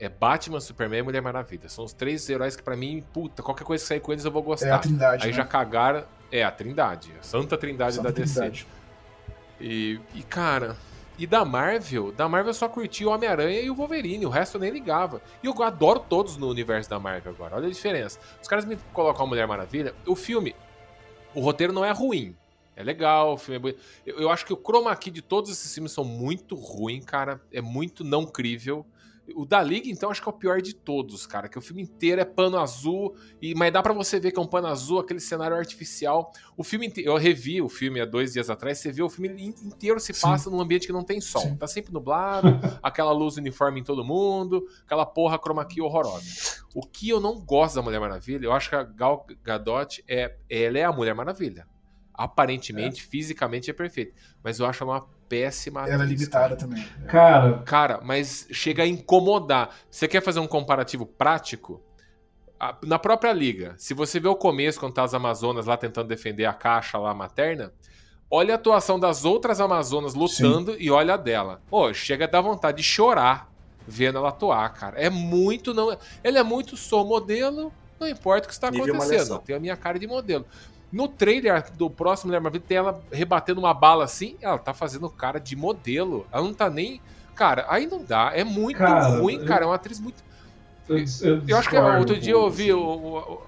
[0.00, 1.68] é Batman, Superman e Mulher Maravilha.
[1.68, 4.32] São os três heróis que, pra mim, puta, qualquer coisa que sair com eles eu
[4.32, 4.78] vou É a gostar.
[4.80, 5.24] Trindade.
[5.24, 5.36] Aí né?
[5.36, 6.04] já cagaram.
[6.30, 8.34] É, a Trindade, a Santa Trindade Santa da DC.
[8.34, 8.66] Trindade.
[9.60, 10.76] E, e, cara,
[11.18, 14.56] e da Marvel, da Marvel eu só curti o Homem-Aranha e o Wolverine, o resto
[14.56, 15.20] eu nem ligava.
[15.42, 18.18] E eu adoro todos no universo da Marvel agora, olha a diferença.
[18.40, 20.54] Os caras me colocam a Mulher Maravilha, o filme,
[21.34, 22.36] o roteiro não é ruim.
[22.74, 23.80] É legal, o filme é bonito.
[24.06, 27.40] Eu, eu acho que o chroma key de todos esses filmes são muito ruim, cara.
[27.52, 28.86] É muito não crível.
[29.36, 31.48] O da Liga, então, acho que é o pior de todos, cara.
[31.48, 34.42] Que o filme inteiro é pano azul, e mas dá pra você ver que é
[34.42, 36.32] um pano azul, aquele cenário artificial.
[36.56, 39.28] O filme inte- eu revi o filme há dois dias atrás, você vê o filme
[39.42, 40.20] in- inteiro se Sim.
[40.22, 41.42] passa num ambiente que não tem sol.
[41.42, 41.56] Sim.
[41.56, 42.48] Tá sempre nublado,
[42.82, 46.62] aquela luz uniforme em todo mundo, aquela porra chroma key horrorosa.
[46.74, 50.36] O que eu não gosto da Mulher Maravilha, eu acho que a Gal Gadot é,
[50.48, 51.66] ela é a Mulher Maravilha.
[52.14, 54.14] Aparentemente, fisicamente é perfeita,
[54.44, 56.56] mas eu acho ela uma péssima Ela é atriz, limitada cara.
[56.56, 56.86] também.
[57.08, 59.70] Cara, Cara, mas chega a incomodar.
[59.90, 61.82] Você quer fazer um comparativo prático?
[62.84, 66.44] Na própria liga, se você vê o começo, quando tá as Amazonas lá tentando defender
[66.44, 67.72] a caixa lá materna,
[68.30, 71.62] olha a atuação das outras Amazonas lutando e olha a dela.
[71.68, 73.50] Pô, chega a dar vontade de chorar
[73.88, 75.00] vendo ela atuar, cara.
[75.00, 75.96] É muito não.
[76.22, 79.38] Ela é muito sou modelo, não importa o que está acontecendo.
[79.40, 80.46] Tem a minha cara de modelo.
[80.92, 85.08] No trailer do próximo Mulher Maravilha, tem ela rebatendo uma bala assim, ela tá fazendo
[85.08, 86.26] cara de modelo.
[86.30, 87.00] Ela não tá nem.
[87.34, 88.30] Cara, aí não dá.
[88.34, 89.64] É muito Cara, ruim, eu- cara.
[89.64, 90.22] É uma atriz muito.
[90.88, 92.72] eu, eu Eu acho que outro dia eu ouvi assim.
[92.72, 92.82] o,
[93.18, 93.42] o-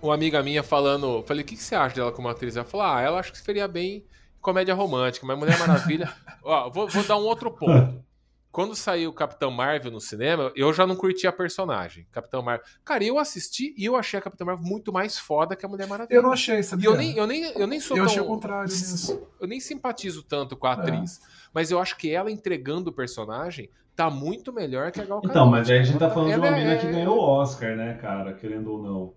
[0.00, 1.22] uma amiga minha falando.
[1.26, 2.56] Falei, o que, que você acha dela como atriz?
[2.56, 4.04] Ela falou, ah, ela acho que seria bem em
[4.40, 6.12] comédia romântica, mas Mulher Maravilha.
[6.44, 8.04] Ó, vou, vou dar um outro ponto.
[8.52, 12.06] Quando saiu o Capitão Marvel no cinema, eu já não curti a personagem.
[12.12, 12.66] Capitão Marvel.
[12.84, 15.88] Cara, eu assisti e eu achei a Capitã Marvel muito mais foda que a Mulher
[15.88, 16.14] Maravilha.
[16.14, 16.86] Eu não achei, E sabia?
[16.90, 18.12] eu nem, eu nem, eu nem sou Eu tão.
[18.12, 19.26] achei o contrário nisso.
[19.40, 20.74] Eu nem simpatizo tanto com a É.
[20.74, 21.20] atriz.
[21.54, 25.30] Mas eu acho que ela entregando o personagem tá muito melhor que a Gal Gadot.
[25.30, 27.16] Então, mas aí a gente tá Ela falando de ela uma mina é- que ganhou
[27.16, 28.34] o Oscar, né, cara?
[28.34, 29.14] Querendo ou não.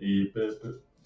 [0.00, 0.32] E,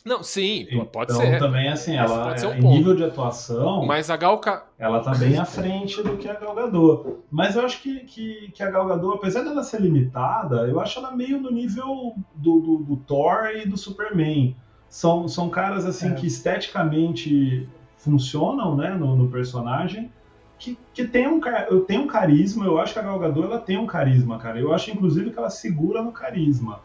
[0.04, 1.38] Não, sim, pode então, ser.
[1.38, 2.74] também, assim, ela, pode ser um em ponto.
[2.76, 6.34] nível de atuação, Mas a Gal Ca- ela tá bem à frente do que a
[6.34, 7.16] Gal Gadot.
[7.30, 10.98] Mas eu acho que, que, que a Gal Gadot, apesar dela ser limitada, eu acho
[10.98, 14.54] ela meio no nível do, do, do Thor e do Superman.
[14.90, 16.14] São, são caras, assim, É.
[16.14, 20.12] que esteticamente funcionam, né, no, no personagem,
[20.58, 21.40] que, que tem, um,
[21.70, 24.60] eu tenho um carisma, eu acho que a Gal Gadot, ela tem um carisma, cara.
[24.60, 26.80] Eu acho, inclusive, que ela segura no carisma.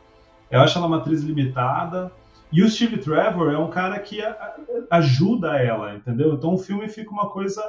[0.50, 2.12] Eu acho ela uma atriz limitada.
[2.52, 6.34] E o Steve Trevor é um cara que a- a- ajuda ela, entendeu?
[6.34, 7.62] Então o filme fica uma coisa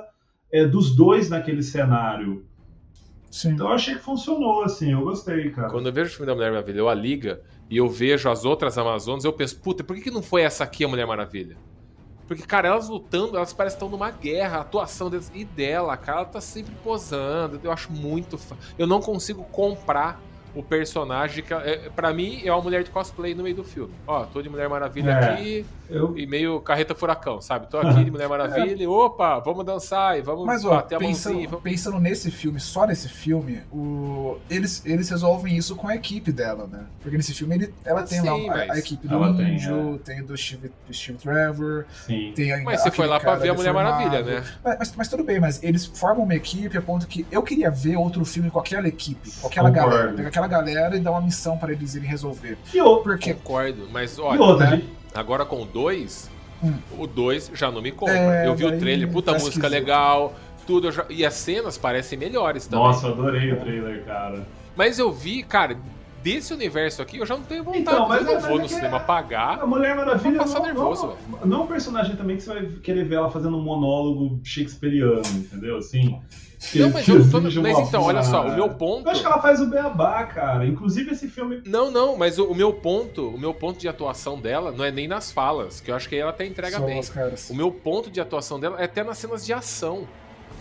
[0.53, 2.45] é, dos dois naquele cenário.
[3.31, 3.51] Sim.
[3.53, 5.69] Então eu achei que funcionou, assim, eu gostei, cara.
[5.71, 8.45] Quando eu vejo o filme da Mulher Maravilha, eu a liga e eu vejo as
[8.45, 11.57] outras Amazonas, eu penso, puta, por que, que não foi essa aqui a Mulher Maravilha?
[12.27, 15.97] Porque, cara, elas lutando, elas parecem que estão numa guerra, a atuação delas e dela,
[15.97, 17.61] cara, ela tá sempre posando.
[17.63, 18.39] Eu acho muito.
[18.39, 20.21] fa- Eu não consigo comprar
[20.55, 21.43] o personagem.
[21.45, 23.93] Que, é, pra mim, é uma mulher de cosplay no meio do filme.
[24.07, 25.15] Ó, tô de Mulher Maravilha É.
[25.33, 27.67] aqui Eu, e meio carreta furacão, sabe?
[27.69, 30.99] Tô aqui de Mulher Maravilha e opa, vamos dançar e vamos Mas, ó, bater a
[30.99, 31.49] pensando, mãozinha.
[31.49, 31.65] Vamos...
[31.65, 36.69] pensando nesse filme, só nesse filme, o, eles, eles resolvem isso com a equipe dela,
[36.71, 36.85] né?
[37.03, 40.01] Porque nesse filme ele, ela tem sim, lá a- a, equipe do ela tem, Índio,
[40.05, 42.33] tem, do, Steve, do Steve Trevor, sim.
[42.37, 43.73] tem a, Mas você foi lá pra ver a Mulher.
[43.75, 44.45] Maravilha, né?
[44.63, 47.69] Mas, mas, mas tudo bem, mas eles formam uma equipe a ponto que eu queria
[47.71, 49.91] ver outro filme com aquela equipe, com aquela Concordo.
[50.17, 50.31] galera.
[50.45, 52.57] Aquela galera e dar uma missão para eles irem resolver.
[52.73, 54.83] E, o- Porque Concordo, mas olha, outra, né?
[55.15, 56.31] Agora com o 2,
[56.63, 56.75] Hum.
[56.99, 58.15] o 2 já não me compra.
[58.17, 59.71] É, eu vi o trailer, puta tá música esquisito.
[59.73, 60.35] legal,
[60.67, 60.91] tudo.
[60.93, 62.85] já- E as cenas parecem melhores também.
[62.85, 64.47] nossa, eu adorei o trailer, cara.
[64.77, 65.77] Mas eu vi, cara,
[66.23, 67.81] desse universo aqui, eu já não tenho vontade.
[67.83, 69.59] Então, mas eu não é- vou no é cinema é- pagar.
[69.61, 72.53] A Mulher Maravilha Vou passar não, nervoso, não, não é um personagem também que você
[72.53, 75.79] vai querer ver ela fazendo um monólogo shakespeariano, entendeu?
[75.79, 76.21] Assim.
[76.75, 77.41] Não, mas eu não tô.
[77.63, 79.07] Mas então, olha só, o meu ponto.
[79.07, 80.67] Eu acho que ela faz o beabá, cara.
[80.67, 81.63] Inclusive esse filme.
[81.67, 84.91] Não, não, mas o, o meu ponto, o meu ponto de atuação dela não é
[84.91, 87.01] nem nas falas, que eu acho que ela até entrega são bem.
[87.51, 90.07] O meu ponto de atuação dela é até nas cenas de ação.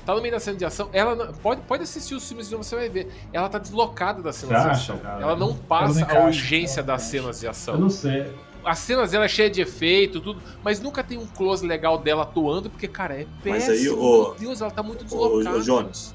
[0.05, 2.55] Tá no meio da cena de ação, ela não- pode, pode assistir os filmes e
[2.55, 3.11] você vai ver.
[3.33, 4.97] Ela tá deslocada das cenas de ação.
[4.97, 5.21] cara?
[5.21, 7.77] Ela não passa não a encaixa, urgência ela não das cenas de Eu ação.
[7.77, 8.25] não sei.
[8.69, 12.21] As cenas dela é cheia de efeito, tudo, mas nunca tem um close legal dela
[12.21, 13.73] atuando, porque, cara, é Mas péssimo.
[13.73, 15.57] aí, ô- Meu Deus, ela tá muito deslocada.
[15.57, 16.13] ô, Jonas,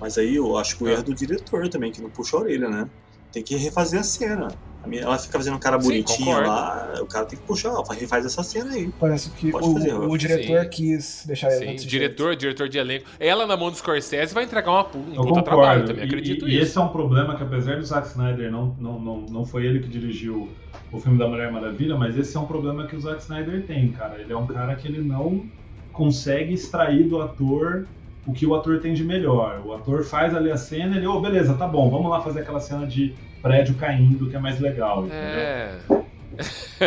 [0.00, 0.92] mas aí eu acho que o Ah.
[0.92, 2.88] erro do diretor também, que não puxa a orelha, né?
[3.30, 4.48] Tem que refazer a cena.
[4.82, 6.48] A minha- Ela fica fazendo um cara Sim, bonitinho concordo.
[6.48, 8.90] lá, o cara tem que puxar, ó, refaz essa cena aí.
[8.98, 13.06] Parece que o, fazer, o diretor quis deixar ele Sim, diretor, diretor de elenco.
[13.18, 16.54] Ela na mão do Scorsese vai entregar uma, um Eu puta trabalho também, acredito e,
[16.54, 19.66] e esse é um problema que, apesar do Zack Snyder não, não, não, não foi
[19.66, 20.48] ele que dirigiu
[20.90, 23.92] o filme da Mulher Maravilha, mas esse é um problema que o Zack Snyder tem,
[23.92, 24.18] cara.
[24.20, 25.44] Ele é um cara que ele não
[25.92, 27.86] consegue extrair do ator
[28.24, 29.62] o que o ator tem de melhor.
[29.64, 32.60] O ator faz ali a cena, ele, ô, beleza, tá bom, vamos lá fazer aquela
[32.60, 35.20] cena de prédio caindo, que é mais legal, entendeu?
[35.20, 35.78] É.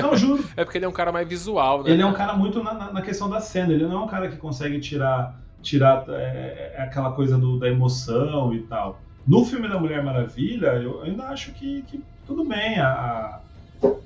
[0.01, 0.43] Não, juro.
[0.55, 1.91] É porque ele é um cara mais visual, né?
[1.91, 4.29] Ele é um cara muito na, na- questão da cena, ele não é um cara
[4.29, 9.01] que consegue tirar, tirar é, é, aquela coisa do- da emoção e tal.
[9.25, 13.41] No filme da Mulher Maravilha, eu ainda acho que, que tudo bem, a, a,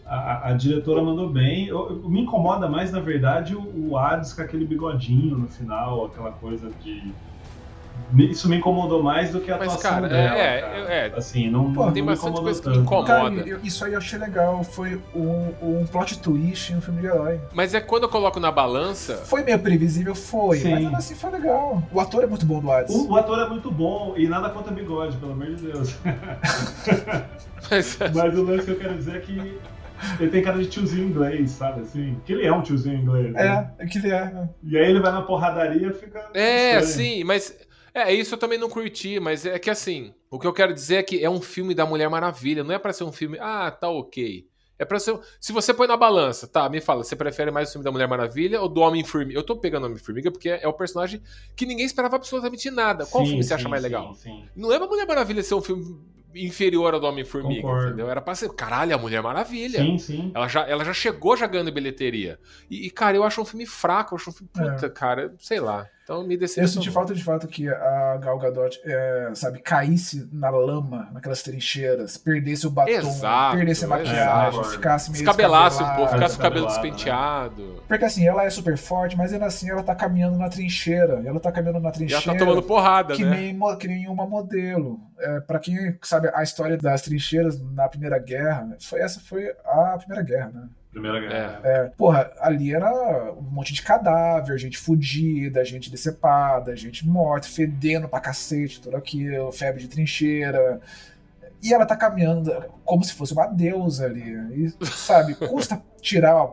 [0.05, 1.67] a- a diretora mandou bem.
[1.67, 6.05] Eu- eu- me incomoda mais, na verdade, o, o Hades com aquele bigodinho no final,
[6.05, 7.15] aquela coisa de.
[8.18, 10.38] Isso me incomodou mais do que a Mas, atuação cara, dela.
[10.38, 10.78] é, cara.
[10.93, 11.14] é, é.
[11.18, 12.80] Assim, não, Pô, não tem me bastante incomodou coisa que tanto.
[12.80, 13.08] incomoda.
[13.08, 14.64] Cara, eu- isso aí eu achei legal.
[14.64, 17.39] Foi um, um plot twist em um filme de herói.
[17.54, 19.18] Mas é quando eu coloco na balança.
[19.26, 20.86] Foi meio previsível, foi, Sim.
[20.86, 21.84] mas assim foi legal.
[21.91, 22.95] O ator é muito bom do Hades.
[22.95, 25.95] O, o ator é muito bom e nada contra bigode, pelo amor de Deus.
[27.70, 29.60] Mas, Mas o lance que eu quero dizer é que
[30.20, 32.18] ele tem cara de tiozinho inglês, sabe assim?
[32.26, 33.34] Que ele é um tiozinho inglês.
[33.34, 33.74] né?
[33.80, 34.32] É, é que ele é.
[34.64, 36.24] E aí ele vai na porradaria e fica.
[36.34, 36.86] É, estranho.
[36.86, 37.66] sim, mas.
[37.98, 40.98] É, isso eu também não curti, mas é que assim, o que eu quero dizer
[40.98, 43.72] é que é um filme da Mulher Maravilha, não é pra ser um filme, ah,
[43.72, 44.48] tá ok.
[44.78, 45.20] É pra ser.
[45.41, 48.08] Se você põe na balança, tá, me fala, você prefere mais o filme da Mulher
[48.08, 49.39] Maravilha ou do Homem-Formiga?
[49.39, 51.20] Eu tô pegando o Homem-Formiga porque é o personagem
[51.56, 53.04] que ninguém esperava absolutamente nada.
[53.08, 54.16] Qual Sim, filme você acha sim, mais sim, legal?
[54.56, 56.00] Não é pra Mulher Maravilha ser um filme
[56.36, 58.08] inferior ao do Homem-Formiga, entendeu?
[58.08, 59.80] Era pra ser, caralho, a Mulher Maravilha.
[59.80, 59.98] sim.
[59.98, 60.32] sim.
[60.36, 62.38] Ela já, ela já chegou já ganhando bilheteria.
[62.70, 64.52] E, e, cara, eu acho um filme fraco, eu acho um filme.
[64.54, 65.89] Puta, cara, sei lá.
[66.08, 66.70] Então me Eu decepcionou.
[66.72, 72.16] senti falta de fato que a Gal Gadot, é, sabe, caísse na lama, naquelas trincheiras,
[72.16, 74.72] perdesse o batom, Exato, perdesse a maquiagem, exato.
[74.72, 77.84] ficasse meio Descabelasse um pouco, ficasse com o cabelo descabelada, despenteado.
[77.86, 81.20] Porque assim, ela é super forte, mas ainda assim ela tá caminhando na trincheira.
[81.22, 82.24] E ela tá caminhando na E ela trincheira.
[82.39, 83.51] tá tomando porrada, que, né?
[83.51, 85.01] nem, que nem uma modelo.
[85.20, 89.97] É, para quem sabe a história das trincheiras na Primeira Guerra, foi, essa foi a
[89.97, 90.70] Primeira Guerra, né?
[90.92, 91.62] Primeira guerra.
[91.64, 98.08] É, porra, ali era um monte de cadáver, gente fudida, gente decepada, gente morta, fedendo
[98.08, 100.80] pra cacete, tudo aquilo, febre de trincheira.
[101.62, 102.52] E ela tá caminhando
[102.84, 104.32] como se fosse uma deusa ali.
[104.80, 106.48] E, sabe, custa tirar,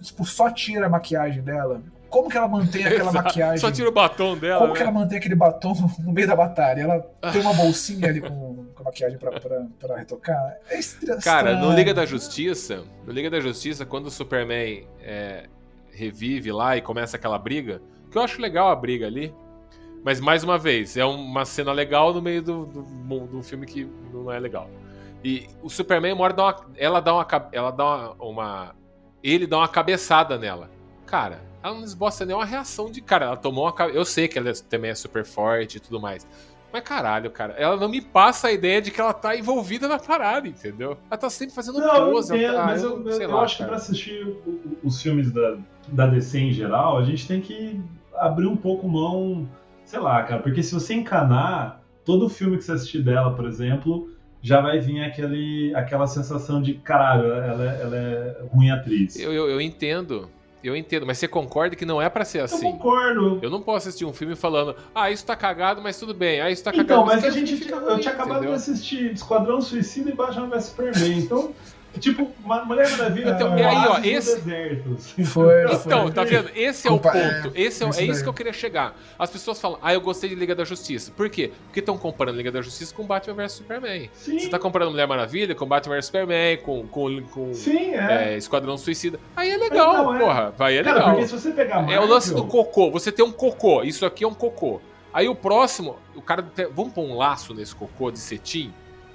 [0.00, 1.82] tipo, só tira a maquiagem dela.
[2.12, 3.24] Como que ela mantém aquela Exato.
[3.24, 3.56] maquiagem?
[3.58, 4.58] Só tira o batom dela.
[4.60, 4.76] Como né?
[4.76, 6.82] que ela mantém aquele batom no meio da batalha?
[6.82, 7.00] Ela
[7.32, 10.56] tem uma bolsinha ali com, com a maquiagem pra, pra, pra retocar?
[10.68, 11.70] É estra- Cara, estranho.
[11.70, 15.44] no Liga da Justiça, no Liga da Justiça, quando o Superman é,
[15.90, 19.34] revive lá e começa aquela briga, que eu acho legal a briga ali,
[20.04, 22.82] mas mais uma vez, é uma cena legal no meio do, do,
[23.26, 24.68] do filme que não é legal.
[25.24, 28.74] E o Superman, uma hora dá uma, ela dá uma, ela dá uma, uma-
[29.22, 30.68] ele dá uma cabeçada nela.
[31.06, 34.50] Cara, ela não esboça nenhuma reação de cara, ela tomou uma, eu sei que ela
[34.50, 36.26] é- também é super forte e tudo mais.
[36.72, 39.98] Mas caralho, cara, ela não me passa a ideia de que ela tá envolvida na
[39.98, 40.96] parada, entendeu?
[41.10, 42.34] Ela tá sempre fazendo Não, eu pose.
[42.34, 43.68] entendo, ela tá, mas eu, eu- sei eu lá, acho que cara.
[43.72, 44.36] pra assistir
[44.82, 47.78] os filmes da, da DC em geral, a gente tem que
[48.14, 49.46] abrir um pouco mão,
[49.84, 54.08] sei lá, cara, porque se você encanar, todo filme que você assistir dela, por exemplo,
[54.40, 59.16] já vai vir aquele, aquela sensação de caralho, ela, é- ela é ruim atriz.
[59.18, 60.30] Eu, eu, eu entendo,
[60.68, 62.60] eu entendo, mas você concorda que não é pra ser Eu assim?
[62.72, 63.38] concordo.
[63.42, 66.50] Eu não posso assistir um filme falando, ah, isso tá cagado, mas tudo bem, ah,
[66.50, 66.92] isso tá cagado.
[66.92, 67.62] Então, mas a aquele gente.
[67.62, 68.50] fica Eu tinha acabado entendeu?
[68.50, 71.18] de assistir Esquadrão Suicida e Batman vs Superman.
[71.18, 71.52] Então,
[71.98, 74.96] tipo, uma Mulher Maravilha Então, e aí, ó, esse- deserto.
[75.26, 76.10] Foi, Então, foi.
[76.12, 76.50] tá vendo?
[76.54, 77.16] Esse é o ponto.
[77.54, 78.22] Esse é, isso é isso daí.
[78.22, 78.96] que eu queria chegar.
[79.18, 81.10] As pessoas falam, ah, eu gostei de Liga da Justiça.
[81.16, 81.52] Por quê?
[81.66, 84.10] Porque estão comparando Liga da Justiça com Batman vs Superman.
[84.14, 88.34] Sim, Você tá comparando Mulher Maravilha com Batman vs Superman, com, com, com sim, é.
[88.34, 89.18] é, Esquadrão Suicida.
[89.36, 90.18] Aí é legal, Não, é.
[90.18, 90.54] porra.
[90.58, 91.10] Aí é Cara, legal.
[91.12, 92.90] porque se você pegar É Marvel, o lance do cocô.
[92.90, 93.82] Você tem um cocô.
[93.82, 94.80] Isso aqui é um cocô.
[95.12, 96.42] Aí o próximo, o cara.
[96.74, 98.72] Vamos pôr um laço nesse cocô de cetim?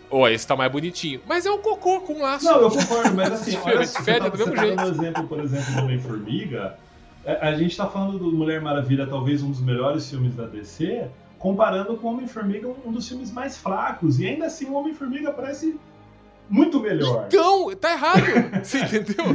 [0.10, 1.22] Ó, esse tá mais bonitinho.
[1.28, 2.46] Mas é um cocô com laço.
[2.46, 4.76] Não, eu concordo, mas assim, olha só, fede você do tá, mesmo você tá jeito.
[4.78, 6.78] dando exemplo, por exemplo, do Homem-Formiga.
[7.26, 11.08] É, A gente tá falando do Mulher Maravilha, talvez um dos melhores filmes da DC,
[11.38, 14.20] comparando com o Homem-Formiga, um dos filmes mais fracos.
[14.20, 15.78] E ainda assim, o Homem-Formiga parece
[16.50, 17.26] muito melhor.
[17.28, 18.22] Então, tá errado.
[18.64, 19.26] Você entendeu?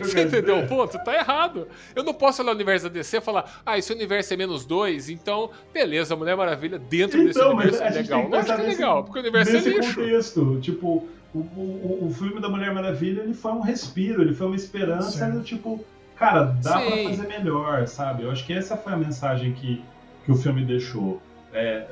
[0.00, 0.98] Você entendeu o ponto?
[1.04, 1.68] Tá errado.
[1.94, 4.64] Eu não posso olhar o universo da DC e falar, ah, esse universo é menos
[4.64, 8.22] dois, então, beleza, Mulher Maravilha dentro desse Então, mas universo é legal.
[8.24, 9.94] que Lógico que é legal, porque o universo é nesse lixo.
[9.94, 10.60] contexto.
[10.60, 14.56] Tipo, o, o, o filme da Mulher Maravilha ele foi um respiro, ele foi uma
[14.56, 15.32] esperança Sim.
[15.32, 15.84] do tipo,
[16.16, 16.86] cara, dá Sim.
[16.90, 18.22] pra fazer melhor, sabe?
[18.24, 19.82] Eu acho que essa foi a mensagem que,
[20.24, 21.20] que o filme deixou.
[21.52, 21.86] É,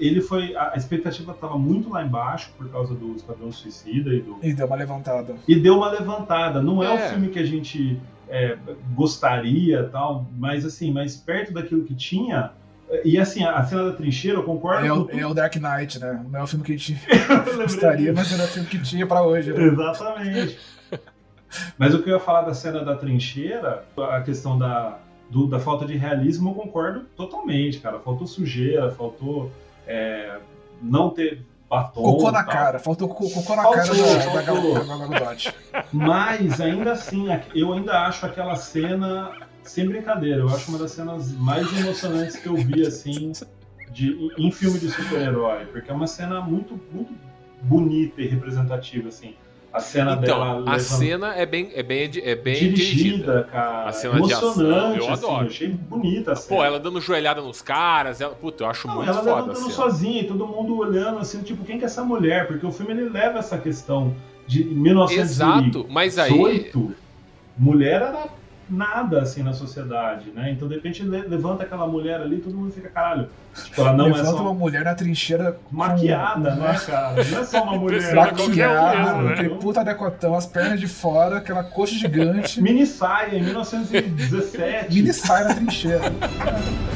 [0.00, 0.56] ele foi.
[0.56, 4.38] A expectativa estava muito lá embaixo por causa do Esquadrão Suicida e do.
[4.42, 5.36] E deu uma levantada.
[5.46, 6.60] E deu uma levantada.
[6.60, 7.06] Não é, É.
[7.06, 8.56] o filme que a gente é,
[8.94, 12.50] gostaria tal, mas assim, mas perto daquilo que tinha.
[13.04, 15.98] E assim, a cena da trincheira, eu concordo É com o, é o Dark Knight,
[15.98, 16.24] né?
[16.30, 16.96] Não é o filme que a gente
[17.56, 19.52] gostaria, mas era o filme que tinha pra hoje.
[19.52, 19.64] Né?
[19.64, 20.58] Exatamente.
[21.78, 24.98] Mas o que eu ia falar da cena da trincheira, a questão da,
[25.30, 27.98] do- da falta de realismo, eu concordo totalmente, cara.
[28.00, 29.50] Faltou sujeira, faltou
[29.86, 30.38] é,
[30.82, 32.02] não ter batom.
[32.02, 35.36] Cocô na cara, faltou co- cocô na Faltou, cara da, da, da.
[35.92, 39.32] Mas ainda assim, eu ainda acho aquela cena,
[39.64, 43.32] sem brincadeira, eu acho uma das cenas mais emocionantes que eu vi, assim,
[43.90, 45.66] de, em filme de super-herói.
[45.66, 47.12] Porque é uma cena muito, muito
[47.62, 49.34] bonita e representativa, assim.
[49.76, 53.48] A cena dela Então, a levantando- cena é bem, é bem, é bem dirigida, dirigida.
[53.52, 53.88] cara.
[53.88, 55.46] A cena de ação, emocionante, eu assim, adoro.
[55.46, 56.56] achei bonita a cena.
[56.58, 59.34] Pô, ela dando joelhada nos caras, ela, puta, eu acho Não, muito ela foda a
[59.42, 62.46] levantando sozinha e todo mundo olhando assim, tipo, quem que é essa mulher?
[62.46, 64.14] Porque o filme ele leva essa questão
[64.46, 65.78] de 1918.
[65.78, 66.70] Exato, mas aí
[67.58, 68.26] mulher era
[68.68, 70.50] nada assim na sociedade, né?
[70.50, 73.28] Então de repente le- levanta aquela mulher ali, todo mundo fica caralho.
[73.54, 77.24] Tipo, ela não é Levanta só uma mulher na trincheira com- maquiada, né, cara?
[77.24, 79.32] Não é só uma mulher um maquiada, mesmo, né?
[79.32, 84.94] aquele puta decotão, as pernas de fora, aquela coxa gigante, Mini saia em 1917.
[84.94, 86.02] mini sai na trincheira.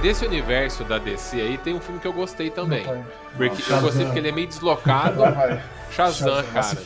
[0.00, 2.84] desse universo da DC aí, tem um filme que eu gostei também.
[2.84, 3.04] Não, pai.
[3.36, 3.82] Porque eu Shazam.
[3.82, 5.22] gostei porque ele é meio deslocado.
[5.90, 6.76] Shazam, se cara.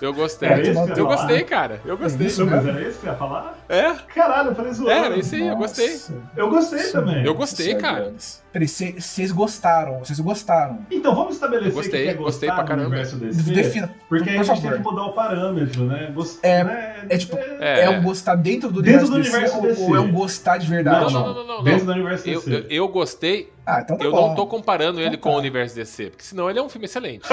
[0.00, 0.48] Eu gostei.
[0.50, 1.16] Esse que eu falar?
[1.16, 1.80] gostei, cara.
[1.84, 2.26] Eu gostei.
[2.26, 3.58] isso Não, mas era esse que eu ia falar?
[3.68, 4.90] É, Caralho, eu falei zoando.
[4.90, 6.00] É, era isso aí, eu gostei.
[6.36, 6.92] Eu gostei Sim.
[6.92, 7.24] também.
[7.24, 8.12] Eu gostei, Sério, cara.
[8.52, 10.84] Vocês gostaram, vocês gostaram.
[10.90, 12.88] Então vamos estabelecer Gostei, que é gostei pra caramba.
[12.88, 13.52] universo DC.
[13.52, 16.10] Defina, Porque por aí a gente tem que mudar o parâmetro, né?
[16.12, 16.38] Gost...
[16.42, 17.06] É- né?
[17.08, 17.84] é tipo- é.
[17.84, 19.90] É um gostar dentro do Dentro universo, do universo DC, ou- DC.
[19.92, 21.12] ou é um gostar de verdade?
[21.14, 21.86] Não, não, não, não, não, Dentro não.
[21.86, 22.54] do universo Eu, DC.
[22.54, 24.28] eu, eu gostei, Ah, então tá eu bom.
[24.28, 25.38] não tô comparando ele Então com o tá.
[25.38, 27.28] universo DC, porque senão ele é um filme excelente.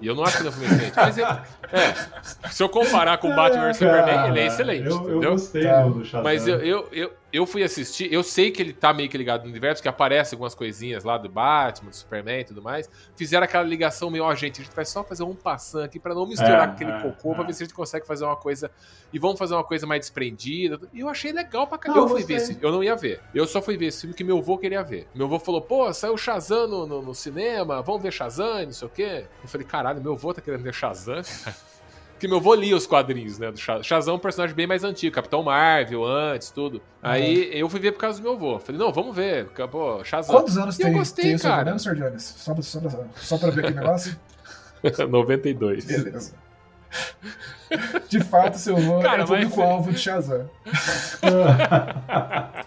[0.00, 0.94] E eu não acho que ele é um filme excelente.
[0.96, 1.26] Mas ele,
[1.72, 5.64] é, se eu comparar com o Batman vs Superman, ele é excelente, Eu, eu gostei
[5.64, 5.82] Tá.
[5.82, 6.22] do, do Shazam.
[6.22, 9.44] Mas eu, eu, eu, eu fui assistir, eu sei que ele tá meio que ligado
[9.44, 12.88] no universo, que aparece algumas coisinhas lá do Batman, do Superman e tudo mais.
[13.16, 16.14] Fizeram aquela ligação meio, ó, gente, a gente vai só fazer um passando aqui pra
[16.14, 17.46] não misturar É, aquele é, cocô, pra é.
[17.46, 18.70] ver se a gente consegue fazer uma coisa.
[19.12, 20.80] E vamos fazer uma coisa mais desprendida.
[20.92, 22.00] E eu achei legal pra caramba.
[22.02, 23.20] Eu fui ver esse eu não ia ver.
[23.34, 25.06] Eu só fui ver esse filme que meu avô queria ver.
[25.14, 28.88] Meu avô falou, pô, saiu Shazam no, no, no cinema, vamos ver Shazam, não sei
[28.88, 29.26] o quê.
[29.42, 31.22] Eu falei, caralho, meu avô tá querendo ver Shazam?
[32.20, 33.50] Porque meu avô lia os quadrinhos, né?
[33.50, 33.82] Do Shazam.
[33.82, 36.82] Shazam é um personagem bem mais antigo, Capitão Marvel, antes, tudo.
[37.02, 38.58] Aí eu fui ver por causa do meu avô.
[38.58, 39.46] Falei, não, vamos ver.
[39.70, 40.34] Pô, Shazam.
[40.36, 41.62] Quantos anos E eu tem, gostei, tem o seu cara.
[41.72, 41.94] governo, Sr.
[41.96, 42.22] Jones?
[42.22, 44.14] Só, pra- só, pra- só pra ver aquele negócio?
[45.08, 45.86] 92.
[45.86, 46.34] Beleza.
[48.10, 50.46] De fato, seu avô Cara, é o público-alvo de Shazam.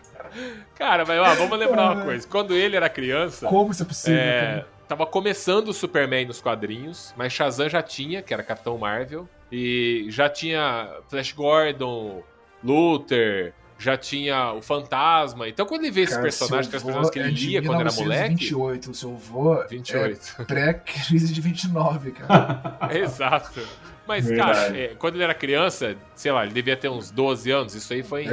[0.75, 2.27] Cara, mas ó, vamos lembrar uma coisa.
[2.27, 4.19] Quando ele era criança, Como isso é possível?
[4.19, 4.67] é, cara?
[4.87, 10.07] tava começando o Superman nos quadrinhos, mas Shazam já tinha, que era Capitão Marvel, e
[10.09, 12.23] já tinha Flash Gordon,
[12.63, 15.47] Luther, já tinha o Fantasma.
[15.47, 17.61] Então quando ele vê esses personagens, que seu as personagens que ele é de lia
[17.61, 18.45] quando era moleque.
[18.45, 20.35] 1928, o seu avô 28.
[20.39, 22.79] é pré-crise de 29, cara.
[22.97, 23.61] Exato.
[24.07, 24.51] Mas, Verdade.
[24.53, 27.93] cara, é, quando ele era criança, sei lá, ele devia ter uns 12 anos, isso
[27.93, 28.25] aí foi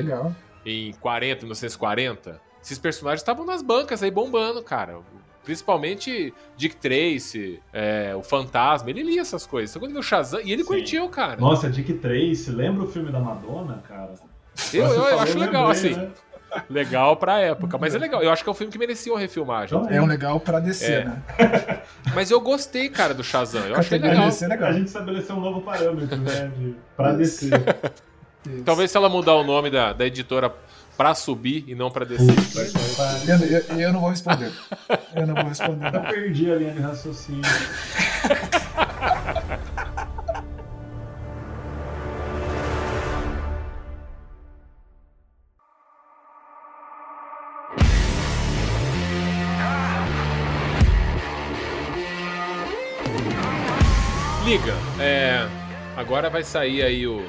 [0.65, 2.41] em, em 40, 1940.
[2.63, 5.01] Esses personagens estavam nas bancas aí bombando, cara.
[5.45, 9.71] Principalmente Dick Tracy, é, o Fantasma, ele lia essas coisas.
[9.71, 10.69] Então, quando ele viu o Shazam, e ele Sim.
[10.69, 11.41] curtiu, cara.
[11.41, 14.13] Nossa, Dick Tracy, lembra o filme da Madonna, cara?
[14.73, 16.01] eu, eu, eu acho legal, lembrei, assim.
[16.01, 16.11] né?
[16.69, 18.21] Legal pra época, mas é legal.
[18.25, 19.79] Eu acho que é um filme que merecia uma refilmagem.
[19.79, 21.05] Então, É um legal pra descer, É.
[21.05, 21.23] né?
[22.13, 23.65] Mas eu gostei, cara, do Shazam.
[23.69, 24.27] Eu achei legal.
[24.27, 24.69] descer é legal.
[24.69, 26.51] A gente estabeleceu um novo parâmetro, né?
[26.59, 27.53] De, pra descer.
[28.65, 30.53] Talvez se ela mudar o nome da, da editora
[30.97, 32.35] pra subir e não pra descer.
[33.27, 34.53] Eu, eu- eu não vou responder.
[35.15, 35.95] Eu não vou responder.
[35.95, 37.43] Eu perdi a linha de raciocínio.
[54.45, 55.47] Liga, é.
[55.97, 57.23] Agora vai sair aí o.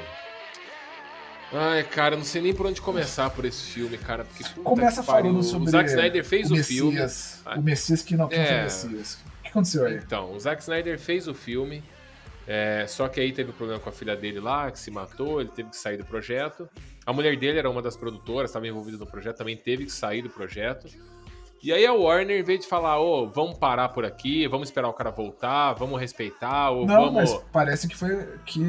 [1.54, 4.24] Ai, cara, não sei nem por onde começar por esse filme, cara.
[4.24, 5.32] Porque Começa pariu.
[5.32, 6.92] falando sobre O Zack Snyder fez o, o filme.
[7.00, 7.44] Messias.
[7.58, 8.60] O Messias que não quem foi É.
[8.60, 9.14] o Messias.
[9.40, 9.96] O que aconteceu aí?
[9.98, 11.84] Então, o Zack Snyder fez o filme.
[12.48, 15.42] é, só que aí teve um problema com a filha dele lá, que se matou,
[15.42, 16.70] ele teve que sair do projeto.
[17.06, 20.22] A mulher dele era uma das produtoras, estava envolvida no projeto, também teve que sair
[20.22, 20.88] do projeto.
[21.64, 24.88] E aí a Warner, em vez de falar, ô, vamos parar por aqui, vamos esperar
[24.90, 27.14] o cara voltar, vamos respeitar, ou Não, vamos.
[27.32, 28.64] mas parece que foi que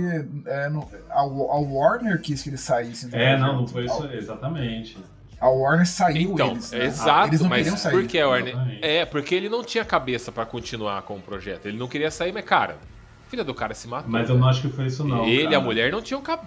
[0.46, 3.08] é, no- a, a Warner quis que eles saíssem.
[3.08, 4.98] do É, não, não foi isso, exatamente.
[5.40, 6.70] A Warner saiu Então, eles.
[6.70, 6.84] né?
[6.84, 7.92] exato, Eles não mas queriam sair.
[7.92, 8.48] por que a Warner?
[8.54, 8.84] Exatamente.
[8.84, 11.66] É, porque ele não tinha cabeça pra continuar com o projeto.
[11.66, 12.76] Ele não queria sair, mas, cara,
[13.28, 14.10] filha do cara se matou.
[14.10, 15.24] Mas eu não acho que foi isso, não.
[15.24, 15.56] ele e cara.
[15.56, 16.46] a mulher não tinham cap...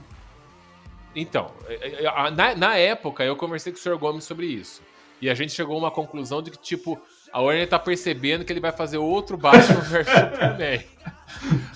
[1.15, 3.97] Então, é, é, na, na época eu conversei com o Sr.
[3.97, 4.81] Gomes sobre isso.
[5.25, 7.01] E a gente chegou a uma conclusão de que, tipo,
[7.33, 10.83] a Warner tá percebendo que ele vai fazer outro Batman vs Superman.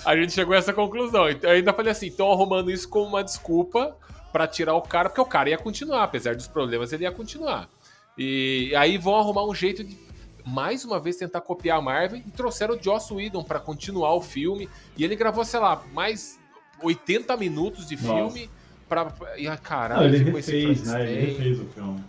[0.06, 1.28] A gente chegou a essa conclusão.
[1.28, 3.98] Então, eu ainda falei assim, estão arrumando isso como uma desculpa
[4.32, 7.68] pra tirar o cara, porque o cara ia continuar, apesar dos problemas, ele ia continuar.
[8.16, 9.98] E aí vão arrumar um jeito de
[10.46, 14.22] mais uma vez tentar copiar a Marvel e trouxeram o Joss Whedon pra continuar o
[14.22, 14.70] filme.
[14.96, 16.40] E ele gravou, sei lá, mais
[16.84, 18.14] 80 minutos de Nossa.
[18.14, 18.48] filme
[18.88, 19.12] pra.
[19.40, 21.12] E a caralho, Não, ele refez, né?
[21.12, 22.00] Ele refez o filme.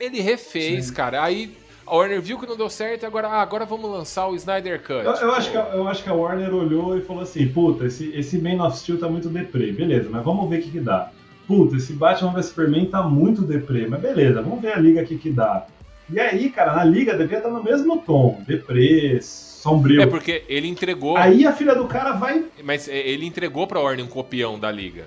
[0.00, 0.94] Ele refez, Sim.
[0.94, 1.22] cara.
[1.22, 1.52] Aí
[1.86, 4.80] a Warner viu que não deu certo e agora, ah, agora vamos lançar o Snyder
[4.80, 5.04] Cut.
[5.04, 7.84] Eu, eu acho que, a- eu acho que a Warner olhou e falou assim: puta,
[7.84, 9.70] esse, esse Man of Steel tá muito deprê.
[9.72, 11.10] Beleza, mas vamos ver o que, que dá.
[11.46, 13.86] Puta, esse Batman vs Superman tá muito deprê.
[13.88, 15.66] Mas beleza, vamos ver a liga aqui que dá.
[16.08, 20.00] E aí, cara, na liga devia estar no mesmo tom: deprê, sombrio.
[20.02, 21.16] É porque ele entregou.
[21.16, 22.44] Aí a filha do cara vai.
[22.64, 25.04] Mas é, ele entregou pra Warner um copião da liga.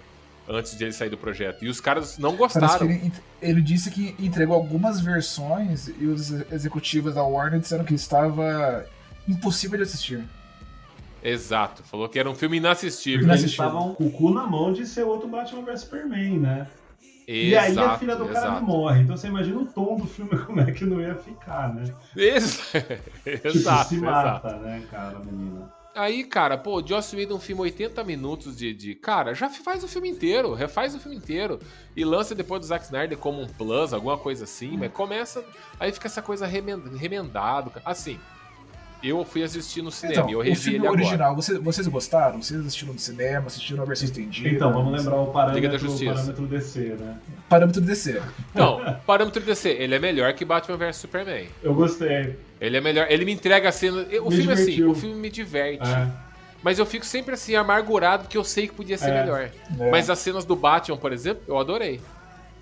[0.48, 1.64] Antes de ele sair do projeto.
[1.64, 2.86] E os caras não gostaram.
[2.89, 8.86] ele, ele disse que entregou algumas versões e os executivos da Warner disseram que estava
[9.28, 10.24] impossível de assistir.
[11.24, 11.82] Exato.
[11.84, 13.28] Falou que era um filme inassistível.
[13.30, 16.68] Eles estavam com o cu na mão de ser outro Batman vs Superman, né?
[17.26, 18.66] E aí a Exato, filha do cara exato.
[18.66, 19.02] morre.
[19.02, 21.86] Então você imagina o tom do filme, como é que não ia ficar, né?
[22.14, 24.02] Tipo, exato, se exato.
[24.02, 25.72] mata, né, cara, a menina.
[25.96, 28.96] Aí, cara, pô, o Joss Whedon, um filme 80 minutos de, de.
[28.96, 31.60] Cara, já faz o filme inteiro, refaz o filme inteiro.
[31.96, 35.44] E lança depois do Zack Snyder como um plus, alguma coisa assim, mas começa.
[35.80, 37.72] Aí fica essa coisa remen- remendado.
[37.86, 38.20] Assim,
[39.04, 41.02] eu fui assistir no cinema Então, e eu o revi filme ele agora.
[41.02, 42.41] original, vocês, vocês gostaram?
[42.41, 44.50] Vocês assistiram no cinema, assistiram a versão estendida?
[44.50, 46.14] Então, vamos lembrar o parâmetro, o Justiça.
[46.14, 47.18] parâmetro DC, né?
[47.50, 48.22] Parâmetro DC.
[48.52, 51.48] Então, parâmetro DC, ele é melhor que Batman vs Superman.
[51.62, 52.36] Eu gostei.
[52.66, 53.07] Ele é melhor.
[53.09, 53.97] Ele me entrega a cena.
[54.22, 54.91] O Me filme, assim, divertiu.
[54.91, 55.88] o filme me diverte.
[55.89, 56.09] É.
[56.64, 59.20] Mas eu fico sempre assim, amargurado, porque eu sei que podia ser É.
[59.22, 59.51] melhor.
[59.72, 59.91] né?
[59.91, 61.99] Mas as cenas do Batman, por exemplo, eu adorei.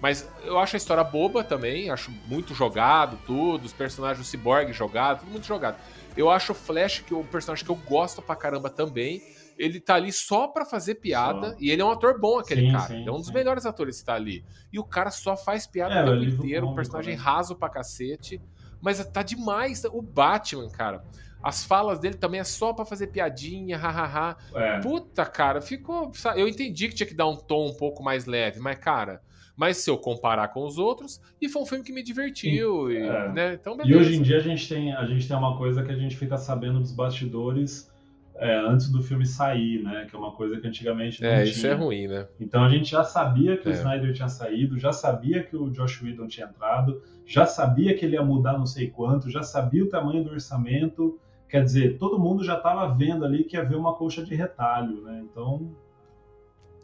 [0.01, 4.73] Mas eu acho a história boba também, acho muito jogado, tudo, os personagens do Cyborg
[4.73, 5.77] jogado, tudo muito jogado.
[6.17, 9.21] Eu acho o Flash, que é um personagem que eu gosto pra caramba também,
[9.59, 11.55] ele tá ali só pra fazer piada, Só.
[11.59, 12.87] e ele é um ator bom, aquele Sim, cara.
[12.87, 13.33] sim, ele é um dos sim.
[13.33, 14.43] melhores atores que tá ali.
[14.73, 18.41] E o cara só faz piada É, o tempo inteiro, um personagem raso pra cacete.
[18.81, 19.83] Mas tá demais.
[19.85, 21.03] O Batman, cara.
[21.43, 24.37] As falas dele também é só pra fazer piadinha, hahaha.
[24.53, 24.79] É.
[24.79, 26.11] Puta, cara, ficou.
[26.35, 29.21] Eu entendi que tinha que dar um tom um pouco mais leve, mas, cara.
[29.55, 32.97] Mas se eu comparar com os outros, e foi um filme que me divertiu, e,
[32.97, 33.31] É.
[33.31, 33.53] né?
[33.53, 35.95] Então, E hoje em dia a gente, tem, a gente tem uma coisa que a
[35.95, 37.91] gente fica sabendo dos bastidores
[38.37, 40.07] é, antes do filme sair, né?
[40.09, 41.51] Que é uma coisa que antigamente não É, tinha.
[41.51, 42.27] isso é ruim, né?
[42.39, 43.75] Então a gente já sabia que o É.
[43.75, 48.15] Snyder tinha saído, já sabia que o Josh Whedon tinha entrado, já sabia que ele
[48.15, 51.19] ia mudar não sei quanto, já sabia o tamanho do orçamento.
[51.47, 55.01] Quer dizer, todo mundo já estava vendo ali que ia ver uma colcha de retalho,
[55.01, 55.23] né?
[55.29, 55.69] Então,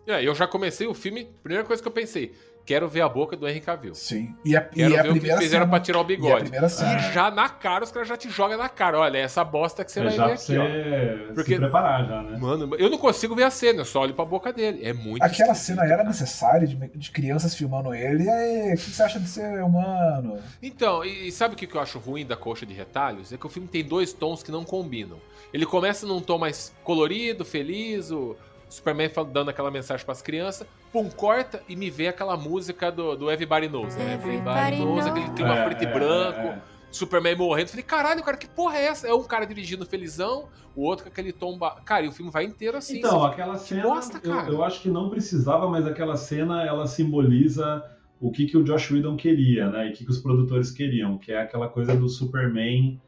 [0.05, 2.33] É, eu já comecei o filme, primeira coisa que eu pensei,
[2.68, 3.95] quero ver a boca do Henry Cavill.
[3.95, 4.36] Sim.
[4.43, 6.03] E a, Quero e a ver o que primeira fizeram cena, pra tirar o e
[6.03, 6.49] a bigode.
[6.70, 6.93] cena.
[6.99, 8.99] E já na cara, os caras já te jogam na cara.
[8.99, 11.34] Olha, é essa bosta que você é vai já ver aqui, ó.
[11.34, 12.38] Porque- se preparar já, né?
[12.38, 14.82] Mano, eu não consigo ver a cena, eu só olho pra boca dele.
[14.86, 18.26] É muito Aquela cena era necessária de, de crianças filmando ele.
[18.26, 20.38] E aí, o que você acha de ser humano?
[20.61, 23.32] Então, e, e sabe o que que eu acho ruim da coxa de retalhos?
[23.32, 25.18] É que o filme tem dois tons que não combinam.
[25.53, 28.36] Ele começa num tom mais colorido, feliz, o
[28.70, 33.15] Superman fala- dando aquela mensagem pras crianças, pum, corta e me vê aquela música do,
[33.15, 34.13] do Everybody Knows, né?
[34.15, 36.61] Everybody Knows, aquele clima É, preto e é, branco, é, é.
[36.91, 37.70] Superman morrendo.
[37.70, 39.07] Falei, caralho, cara, que porra é essa?
[39.07, 41.57] É um cara dirigindo felizão, o outro com aquele tom.
[41.57, 41.82] Ba...
[41.86, 42.99] Cara, e o filme vai inteiro assim.
[42.99, 44.49] Então, você fica- aquela cena, bosta, eu, cara.
[44.49, 47.84] eu acho que não precisava, mas aquela cena ela simboliza
[48.20, 49.88] o que, que o Josh Whedon queria, né?
[49.88, 52.99] E o que, que os produtores queriam, que é aquela coisa do Superman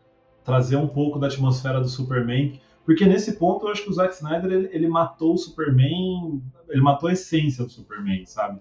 [0.44, 2.60] trazer um pouco da atmosfera do Superman.
[2.86, 6.82] Porque nesse ponto eu acho que o Zack Snyder ele, ele matou o Superman, ele
[6.82, 8.60] matou a essência do Superman, sabe?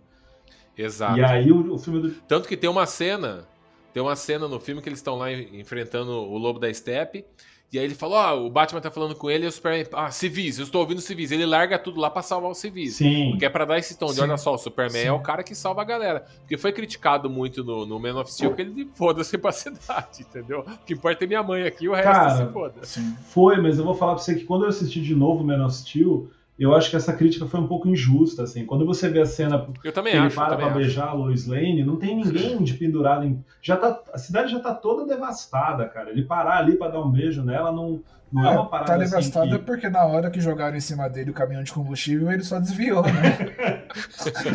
[0.76, 1.18] Exato.
[1.18, 2.10] E aí o, o filme do.
[2.28, 3.46] Tanto que tem uma cena,
[3.92, 7.24] tem uma cena no filme que eles estão lá en- enfrentando o Lobo da Steppe.
[7.70, 10.10] E aí ele falou, ó, o Batman tá falando com ele e o Superman, ah,
[10.10, 11.30] civis, eu estou ouvindo civis.
[11.30, 12.96] Ele larga tudo lá pra salvar os civis.
[12.96, 13.30] Sim.
[13.30, 14.22] Porque é pra dar esse tom de, Sim.
[14.22, 15.08] olha só, o Superman Sim.
[15.08, 16.24] é o cara que salva a galera.
[16.40, 20.60] Porque foi criticado muito no, no Man of Steel que ele foda-se pra cidade, entendeu?
[20.60, 22.80] O que importa é minha mãe aqui, o resto Cara, se foda.
[23.28, 25.74] Foi, mas eu vou falar pra você que quando eu assisti de novo Man of
[25.74, 26.30] Steel,
[26.64, 28.66] eu acho que essa crítica foi um pouco injusta, assim.
[28.66, 30.40] Quando você vê a cena Eu também que ele acho.
[30.40, 30.74] eu para acho.
[30.76, 33.42] beijar a Lois Lane, não tem ninguém de pendurado em.
[33.62, 36.11] Já tá, a cidade já tá toda devastada, cara.
[36.11, 38.00] Ele parar ali pra dar um beijo nela não,
[38.33, 39.64] não é, uma parada tá assim devastada que...
[39.64, 43.03] porque na hora que jogaram em cima dele o caminhão de combustível, ele só desviou,
[43.03, 43.83] né?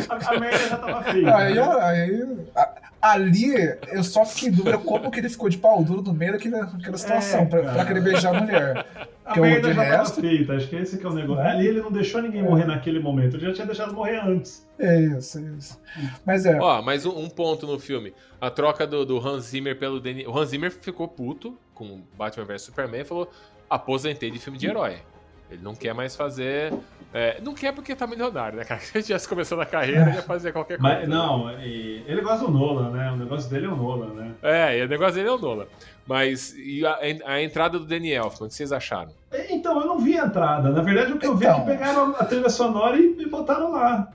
[0.08, 1.36] a, a merda já tava feita.
[1.36, 1.62] aí, né?
[1.80, 3.52] aí, a- ali,
[3.92, 6.64] eu só fiquei em dúvida como que ele ficou de pau duro no meio daquela,
[6.64, 8.86] daquela situação, É, pra, pra querer beijar a mulher.
[9.26, 10.16] A que é o merda de já resto.
[10.16, 11.42] tava feita, acho que esse que é o negócio.
[11.42, 11.50] É.
[11.50, 14.66] Ali ele não deixou ninguém morrer naquele momento, ele já tinha deixado morrer antes.
[14.78, 15.80] É isso, é isso.
[16.26, 18.12] Mas é, Ó, mais um, um ponto no filme.
[18.40, 20.26] A troca do, do Hans Zimmer pelo Danny...
[20.26, 23.30] O Hans Zimmer ficou puto com Batman vs Superman e falou:
[23.70, 24.98] aposentei de filme de herói.
[25.50, 26.72] Ele não quer mais fazer.
[27.12, 28.80] é, não quer porque tá milionário, né, cara?
[28.82, 30.98] Se ele tivesse começando a carreira, ele ia fazer qualquer coisa.
[31.00, 33.12] Mas não, e- ele gosta do Nolan, né?
[33.12, 34.34] O negócio dele é o Nolan, né?
[34.42, 35.66] É, e o negócio dele é o Nolan.
[36.06, 39.12] Mas e a, a entrada do Elfman, o que vocês acharam?
[39.50, 40.70] Então, eu não vi a entrada.
[40.70, 41.60] Na verdade, o que eu vi é Então.
[41.64, 44.10] que pegaram a trilha sonora e, e botaram lá.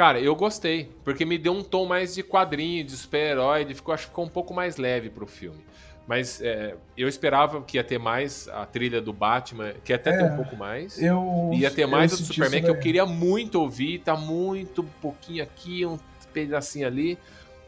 [0.00, 4.04] Cara, eu gostei, porque me deu um tom mais de quadrinho, de super-herói, ficou, acho
[4.04, 5.62] que ficou um pouco mais leve pro filme.
[6.06, 10.24] Mas é, eu esperava que ia ter mais a trilha do Batman, que até É,
[10.24, 10.98] um pouco mais.
[10.98, 11.50] eu.
[11.52, 15.42] Ia ter eu mais a do Superman, que eu queria muito ouvir, tá muito pouquinho
[15.42, 15.98] aqui, um
[16.32, 17.18] pedacinho ali,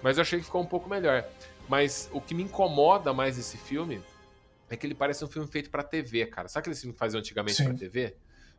[0.02, 1.26] mas eu achei que ficou um pouco melhor.
[1.68, 4.00] Mas o que me incomoda mais desse filme
[4.70, 6.48] é que ele parece um filme feito pra TV, cara.
[6.48, 8.14] Sabe aquele filme que faziam antigamente pra TV?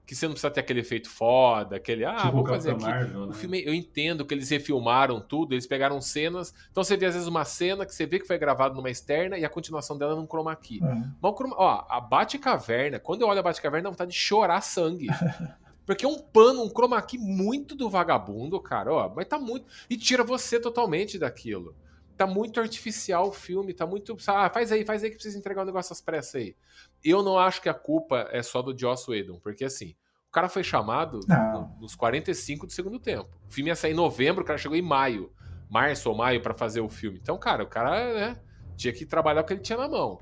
[0.06, 2.84] Que você não precisa ter aquele efeito foda, aquele, ah, tipo o vamos fazer aqui.
[2.84, 3.34] Marvel, O né?
[3.34, 6.54] filme, eu entendo que eles refilmaram tudo, eles pegaram cenas.
[6.72, 9.38] Então você vê às vezes uma cena que você vê que foi gravada numa externa
[9.38, 10.82] e a continuação dela num chroma key.
[10.84, 10.96] É.
[11.22, 15.08] Mas o ó, a Batcaverna, quando eu olho a Batcaverna, dá vontade de chorar sangue.
[15.86, 19.66] Porque é um pano, um chroma key muito do vagabundo, cara, ó, mas tá muito
[19.90, 21.76] e tira você totalmente daquilo.
[22.16, 25.64] Tá muito artificial o filme, tá muito, ah, faz aí, faz aí que precisa entregar
[25.64, 26.56] um negócio às pressas aí.
[27.04, 29.96] Eu não acho que a culpa é só do Joss Whedon, porque assim,
[30.30, 31.20] o cara foi chamado
[31.54, 33.30] no- nos 45 do segundo tempo.
[33.48, 35.32] O filme ia sair em novembro, o cara chegou em maio,
[35.70, 37.20] março ou maio pra fazer o filme.
[37.22, 38.40] Então, cara, o cara, né,
[38.76, 40.20] tinha que trabalhar o que ele tinha na mão.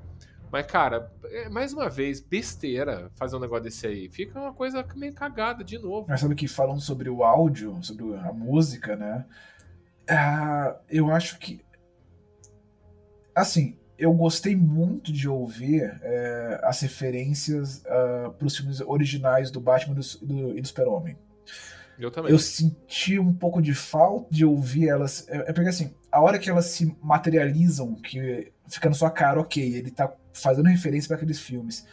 [0.52, 4.10] Mas, cara, é, mais uma vez, besteira fazer um negócio desse aí.
[4.10, 6.08] Fica uma coisa meio cagada de novo.
[6.10, 9.26] Mas sabe que falando sobre o áudio, sobre a música, né?
[10.10, 11.64] ah, eu acho que.
[13.34, 17.84] Assim, eu gostei muito de ouvir é, as referências
[18.38, 21.16] para os filmes originais do Batman e do, do- do Super-Homem.
[22.00, 22.32] Eu também.
[22.32, 25.28] Eu senti um pouco de falta de ouvir elas.
[25.30, 29.40] É é porque assim, a hora que elas se materializam, que fica na sua cara,
[29.40, 31.86] ok, ele tá fazendo referência para aqueles filmes.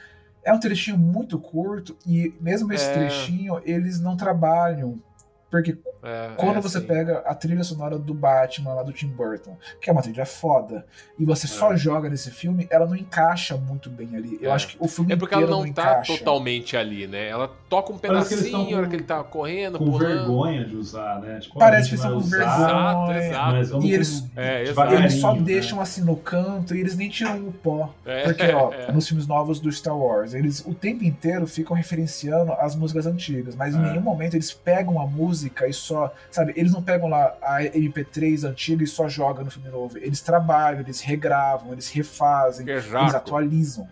[0.43, 2.93] É um trechinho muito curto e mesmo esse É.
[2.95, 5.03] trechinho eles não trabalham.
[5.51, 6.87] Porque É, quando é, você sim.
[6.87, 10.87] pega a trilha sonora do Batman lá do Tim Burton, que é uma trilha foda,
[11.19, 14.39] e você só joga nesse filme, ela não encaixa muito bem ali.
[14.43, 14.55] Eu É.
[14.55, 16.19] acho que o filme É porque ela não, não tá encaixa.
[16.19, 17.29] totalmente ali, né?
[17.29, 20.07] Ela toca um eles pedacinho, tão a hora que ele tá correndo, Com pulando.
[20.09, 21.39] vergonha de usar, né?
[21.41, 23.29] Tipo, Parece que eles estão com Exato, vergonha.
[23.29, 23.67] exato.
[23.69, 24.95] Vamos E eles- É, exato.
[24.95, 25.43] Eles só né?
[25.43, 27.93] deixam assim no canto e eles nem tiram o pó.
[28.07, 28.91] É, Porque, ó, é.
[28.93, 33.55] nos filmes novos do Star Wars, eles o tempo inteiro ficam referenciando as músicas antigas,
[33.55, 33.91] mas em É.
[33.91, 38.45] nenhum momento eles pegam a música e só, sabe, eles não pegam lá a MP3
[38.45, 39.99] antiga e só jogam no filme novo.
[39.99, 43.17] Eles trabalham, eles regravam, eles refazem, eles Exato.
[43.17, 43.87] atualizam.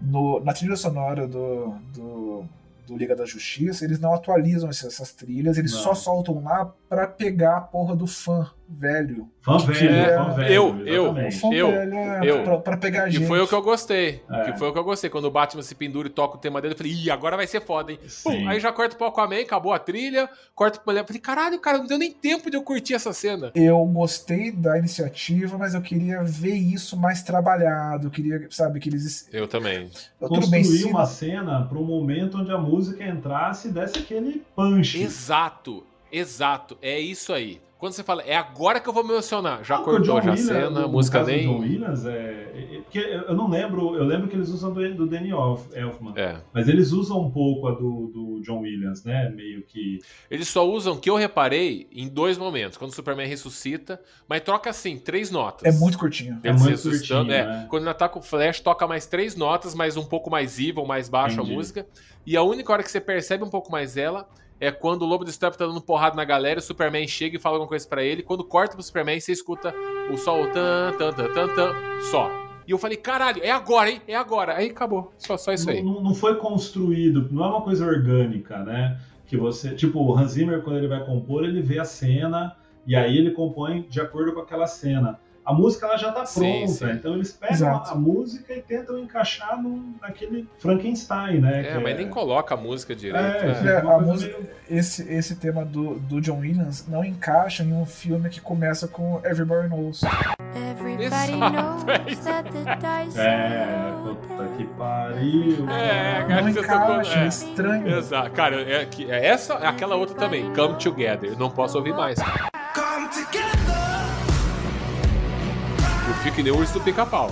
[0.00, 2.44] No- na trilha sonora do, do,
[2.86, 5.80] do Liga da Justiça, eles não atualizam essas, trilhas, eles Não.
[5.80, 9.28] só soltam lá pra pegar a porra do fã velho.
[9.42, 10.52] Fã Que velho, é- fã velho.
[10.52, 11.56] eu- eu- exatamente.
[11.58, 12.42] Eu- velho é eu.
[12.44, 13.26] pra, pra pegar a E gente.
[13.26, 14.22] foi o que eu gostei.
[14.30, 14.44] É.
[14.52, 15.10] Que foi o que eu gostei.
[15.10, 17.46] Quando o Batman se pendura e toca o tema dele, eu falei, ih, agora vai
[17.46, 17.98] ser foda, hein?
[18.22, 21.02] Pum, aí já corta pro Aquaman, acabou a trilha, corta pro mulher.
[21.02, 23.52] Eu falei, caralho, cara, não deu nem tempo de eu curtir essa cena.
[23.54, 28.06] Eu gostei da iniciativa, mas eu queria ver isso mais trabalhado.
[28.06, 29.28] Eu queria, sabe, que eles.
[29.32, 29.90] Eu também.
[30.50, 35.00] Bem, Construir uma cena para um momento onde a música entrasse e desse aquele punch.
[35.02, 36.78] Exato, exato.
[36.80, 37.60] É isso aí.
[37.84, 39.62] Quando você fala, é agora que eu vou me emocionar.
[39.62, 41.60] Já cortou John já a Williams, cena, no- a música no do John nem.
[41.60, 45.06] Williams, é, é- é- porque eu não lembro, eu lembro que eles usam do, do
[45.06, 46.36] Danny Elf- Elfman, É.
[46.54, 49.28] mas eles usam um pouco a do, do John Williams, né?
[49.28, 49.98] Meio que.
[50.30, 52.78] Eles só usam, que eu reparei, em dois momentos.
[52.78, 55.62] Quando o Superman ressuscita, mas troca assim, três notas.
[55.74, 56.40] É muito curtinho.
[56.42, 57.66] É muito curtinho, É, né?
[57.68, 61.10] Quando ele ataca o Flash, toca mais três notas, mas um pouco mais evil, mais
[61.10, 61.52] baixa Entendi.
[61.52, 61.86] a música.
[62.24, 64.26] E a única hora que você percebe um pouco mais ela
[64.60, 67.40] é quando o Lobo do Step tá dando porrada na galera, o Superman chega e
[67.40, 68.22] fala alguma coisa pra ele.
[68.22, 69.74] Quando corta pro Superman, você escuta
[70.12, 71.74] o sol tan, tan, tan, tan, tan,
[72.10, 72.30] só.
[72.66, 74.00] E eu falei, caralho, é agora, hein?
[74.08, 74.56] É agora.
[74.56, 75.12] Aí acabou.
[75.18, 75.82] Só, só isso aí.
[75.82, 78.98] Não, não foi construído, não é uma coisa orgânica, né?
[79.26, 79.74] Que você.
[79.74, 83.32] Tipo, o Hans Zimmer, quando ele vai compor, ele vê a cena e aí ele
[83.32, 85.18] compõe de acordo com aquela cena.
[85.44, 86.72] A música ela já tá Sim, pronta.
[86.72, 86.90] sim.
[86.92, 87.90] Então eles pegam Exato.
[87.90, 91.60] a música e tentam encaixar no, naquele Frankenstein, né?
[91.60, 93.24] É, que mas nem coloca a música direito.
[93.26, 93.72] É, né?
[93.72, 97.84] É, a música- meio- Esse, esse tema do, do John Williams não encaixa em um
[97.84, 100.00] filme que começa com Everybody Knows.
[100.54, 105.68] Everybody knows é that the dice É, puta que pariu.
[105.70, 106.42] É, cara.
[106.42, 107.24] Não encaixa, é.
[107.24, 107.98] é estranho.
[107.98, 108.30] Exato.
[108.30, 111.36] Cara, é, é essa, é aquela outra também, Come Together.
[111.38, 112.18] Não posso ouvir mais.
[112.18, 113.43] Eu
[116.24, 117.30] fico que nem o urso do pica-pau.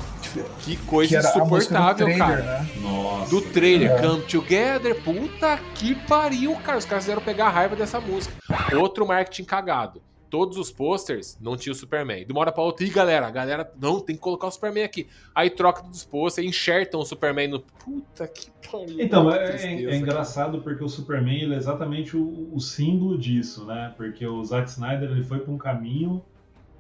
[0.61, 2.43] Que coisa Que insuportável, trailer, cara.
[2.43, 2.69] né?
[2.83, 3.31] Nossa.
[3.31, 4.03] Do trailer, É.
[4.03, 6.77] Come Together, puta que pariu, cara.
[6.77, 8.35] Os caras fizeram pegar a raiva dessa música.
[8.77, 10.03] Outro marketing cagado.
[10.29, 12.25] Todos os posters não tinha o Superman.
[12.27, 14.85] De uma hora pra outra, e galera, a galera, não, tem que colocar o Superman
[14.85, 15.07] aqui.
[15.35, 17.61] Aí troca dos posters, enxertam o Superman no.
[17.61, 18.97] Puta que pariu.
[18.99, 23.19] Então, que é, tristeza, é engraçado porque o Superman ele é exatamente o, o símbolo
[23.19, 23.93] disso, né?
[23.97, 26.23] Porque o Zack Snyder ele foi para um caminho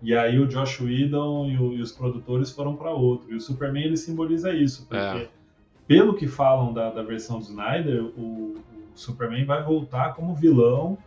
[0.03, 3.31] e aí o Josh Whedon e, o- e os produtores foram para outro.
[3.33, 5.29] E o Superman ele simboliza isso, porque É.
[5.87, 8.63] pelo que falam da, da versão do Snyder, o, o
[8.95, 10.99] Superman vai voltar como vilão,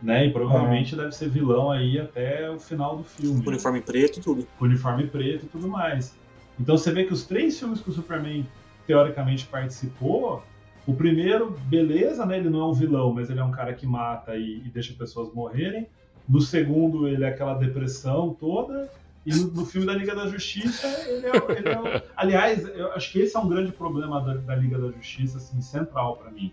[0.00, 0.26] né?
[0.26, 4.46] E provavelmente deve ser vilão aí até o final do filme Uniforme preto e tudo.
[4.58, 6.16] com uniforme preto e tudo mais.
[6.58, 8.46] Então você vê que os três filmes que o Superman
[8.86, 10.42] teoricamente participou,
[10.86, 12.38] o primeiro, beleza, né?
[12.38, 14.92] Ele não é um vilão, mas ele é um cara que mata e, e deixa
[14.94, 15.86] pessoas morrerem.
[16.32, 18.90] No segundo, ele é aquela depressão toda.
[19.24, 22.92] E no, no filme da Liga da Justiça, ele é, o- ele é Aliás, eu
[22.94, 26.30] acho que esse é um grande problema da, da Liga da Justiça, assim, central pra
[26.30, 26.52] mim.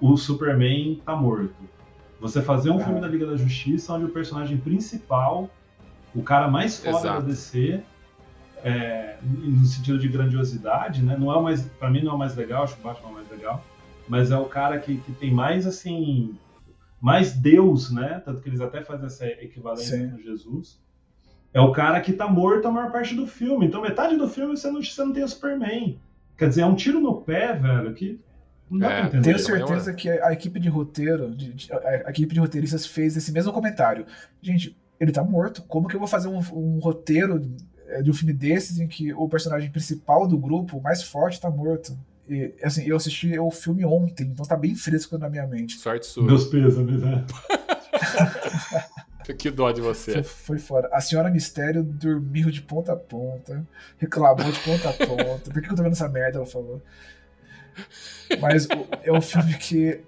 [0.00, 1.54] O Superman tá morto.
[2.20, 2.84] Você fazer um Ah.
[2.84, 5.48] filme da Liga da Justiça onde o personagem principal,
[6.14, 7.20] o cara mais foda Exato.
[7.22, 7.80] da DC,
[8.62, 11.16] é, no sentido de grandiosidade, né?
[11.18, 13.08] Não é o mais, para mim não é o mais legal, acho que o Batman
[13.08, 13.64] é o mais legal,
[14.08, 16.36] mas é o cara que, que tem mais assim,
[17.06, 18.20] mais Deus, né?
[18.24, 20.10] Tanto que eles até fazem essa equivalência Sim.
[20.10, 20.80] com Jesus.
[21.54, 23.64] É o cara que tá morto a maior parte do filme.
[23.66, 26.00] Então metade do filme você não, você não tem o Superman.
[26.36, 28.20] Quer dizer, é um tiro no pé, velho, que
[28.68, 29.22] não dá É, pra entender.
[29.22, 31.76] Tenho certeza que a equipe de roteiro, de- de- a
[32.06, 34.04] a equipe de roteiristas fez esse mesmo comentário.
[34.42, 35.62] Gente, ele tá morto.
[35.62, 37.40] Como que eu vou fazer um, um roteiro
[37.86, 41.40] é, de um filme desses em que o personagem principal do grupo, o mais forte,
[41.40, 41.96] tá morto?
[42.28, 45.78] E, assim, eu assisti o filme ontem, então tá bem fresco na minha mente.
[45.78, 46.24] Sorte sua.
[46.24, 47.24] Meus pêsames, né?
[49.38, 50.22] Que dó de Foi, você.
[50.22, 50.88] foi fora.
[50.92, 53.66] A senhora Mistério dormiu de ponta a ponta,
[53.98, 55.50] reclamou de ponta a ponta.
[55.52, 56.38] Por que eu tô vendo essa merda?
[56.38, 56.80] Ela falou.
[58.40, 60.00] Mas o- é um filme que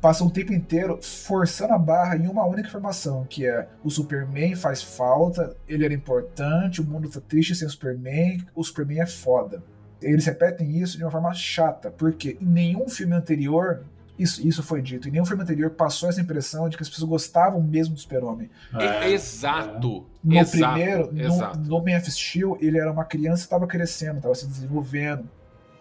[0.00, 4.56] passa um tempo inteiro forçando a barra em uma única informação, que é o Superman
[4.56, 9.06] faz falta, ele era importante, o mundo tá triste sem o Superman, o Superman é
[9.06, 9.62] foda.
[10.04, 13.84] Eles repetem isso de uma forma chata, porque em nenhum filme anterior
[14.18, 17.08] isso, isso foi dito, em nenhum filme anterior passou essa impressão de que as pessoas
[17.08, 18.48] gostavam mesmo do Super-Homem.
[18.72, 20.06] É, É, exato.
[20.22, 20.72] No exato.
[20.72, 21.58] primeiro, no, exato.
[21.58, 25.28] no Man of Steel, ele era uma criança que estava crescendo, estava se desenvolvendo,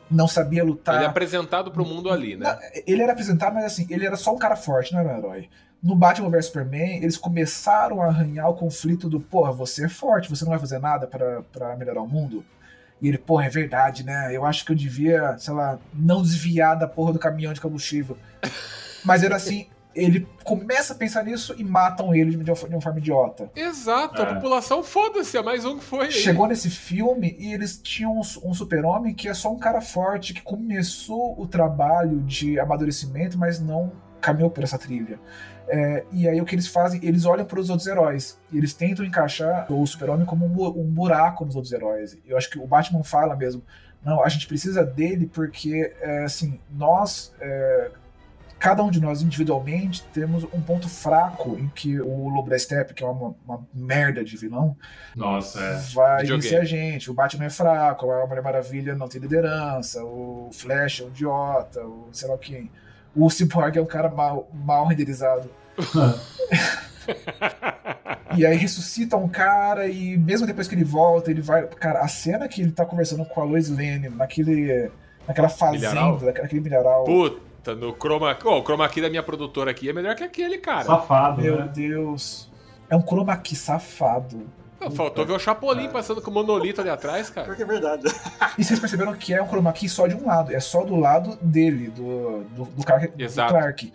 [0.10, 0.96] não sabia lutar.
[0.96, 2.58] Ele é apresentado pro mundo ali, né?
[2.88, 5.50] Ele era apresentado, mas assim, ele era só um cara forte, não era um herói.
[5.82, 10.30] No Batman vs Superman, eles começaram a arranhar o conflito do, porra, você é forte,
[10.30, 12.44] você não vai fazer nada pra melhorar o mundo?
[13.04, 14.30] E ele, porra, é verdade, né?
[14.36, 18.18] Eu acho que eu devia, sei lá, não desviar da porra do caminhão de combustível.
[19.04, 22.82] Mas era assim, ele começa a pensar nisso e matam ele de uma, de uma
[22.82, 23.52] forma idiota.
[23.56, 24.34] Exato, a É.
[24.36, 26.06] população, foda-se, é mais um que foi.
[26.06, 26.12] aí.
[26.14, 30.34] Chegou nesse filme e eles tinham um, um super-homem que é só um cara forte,
[30.34, 33.92] que começou o trabalho de amadurecimento, mas não
[34.22, 35.20] caminhou por essa trilha.
[35.68, 37.00] É, e aí o que eles fazem?
[37.04, 38.38] Eles olham para os outros heróis.
[38.52, 42.18] E eles tentam encaixar o super-homem como um, bu- um buraco nos outros heróis.
[42.26, 43.64] Eu acho que o Batman fala mesmo.
[44.04, 47.34] Não, a gente precisa dele porque, é, assim, nós...
[47.40, 47.92] é,
[48.60, 53.08] cada um de nós individualmente temos um ponto fraco em que o Steppe, que é
[53.08, 54.78] uma, uma merda de vilão,
[55.14, 55.78] Nossa, é.
[55.94, 57.12] vai vencer a gente.
[57.12, 61.86] O Batman é fraco, a Mulher Maravilha não tem liderança, o Flash é um idiota,
[61.86, 62.72] o sei lá quem.
[63.16, 65.50] O Cyborg é um cara mal, mal renderizado.
[68.36, 71.66] e aí ressuscita um cara e mesmo depois que ele volta, ele vai.
[71.68, 74.90] Cara, a cena que ele tá conversando com a Lois Lane naquele.
[75.28, 76.20] naquela fazenda, Milharal?
[76.22, 77.04] naquele milharal.
[77.04, 78.48] Puta, no chroma key.
[78.48, 80.86] Ó, o chroma key da minha produtora aqui é melhor que aquele, cara.
[80.86, 81.70] Safado, Meu né?
[81.74, 82.50] Deus.
[82.90, 84.48] É um chroma key safado.
[84.86, 87.46] Pô, Faltou ver o Chapolin passando com o monolito ali atrás, cara.
[87.46, 88.04] Pior que é verdade.
[88.58, 90.96] E vocês perceberam que é um chroma key só de um lado, é só do
[90.96, 93.08] lado dele, do, do, do Clark.
[93.16, 93.54] do Exato.
[93.54, 93.94] Clark.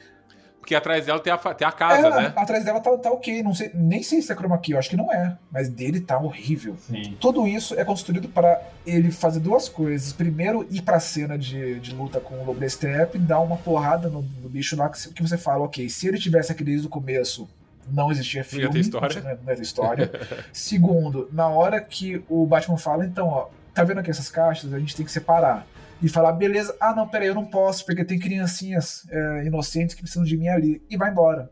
[0.61, 2.33] Porque atrás dela tem a, tem a casa, É, né?
[2.37, 4.91] Atrás dela tá, tá ok, não sei, nem sei se é chroma key, eu acho
[4.91, 6.77] que não é, mas dele tá horrível.
[6.77, 7.17] Sim.
[7.19, 10.13] Tudo isso é construído para ele fazer duas coisas.
[10.13, 14.11] Primeiro, ir pra cena de, de luta com o Lobo da Steppe, dar uma porrada
[14.11, 16.91] no, no bicho lá que, que você fala, ok, se ele tivesse aqui desde o
[16.91, 17.49] começo,
[17.91, 18.67] não existia filme.
[18.67, 19.21] ia ter história.
[19.23, 20.11] Não ia ter história.
[20.53, 24.73] Segundo, na hora que o Batman fala, então, ó, tá vendo aqui essas caixas?
[24.73, 25.67] A gente tem que separar.
[26.01, 30.03] E falar, beleza, ah não, peraí, eu não posso, porque tem criancinhas é, inocentes que
[30.03, 30.83] precisam de mim ali.
[30.89, 31.51] E vai embora.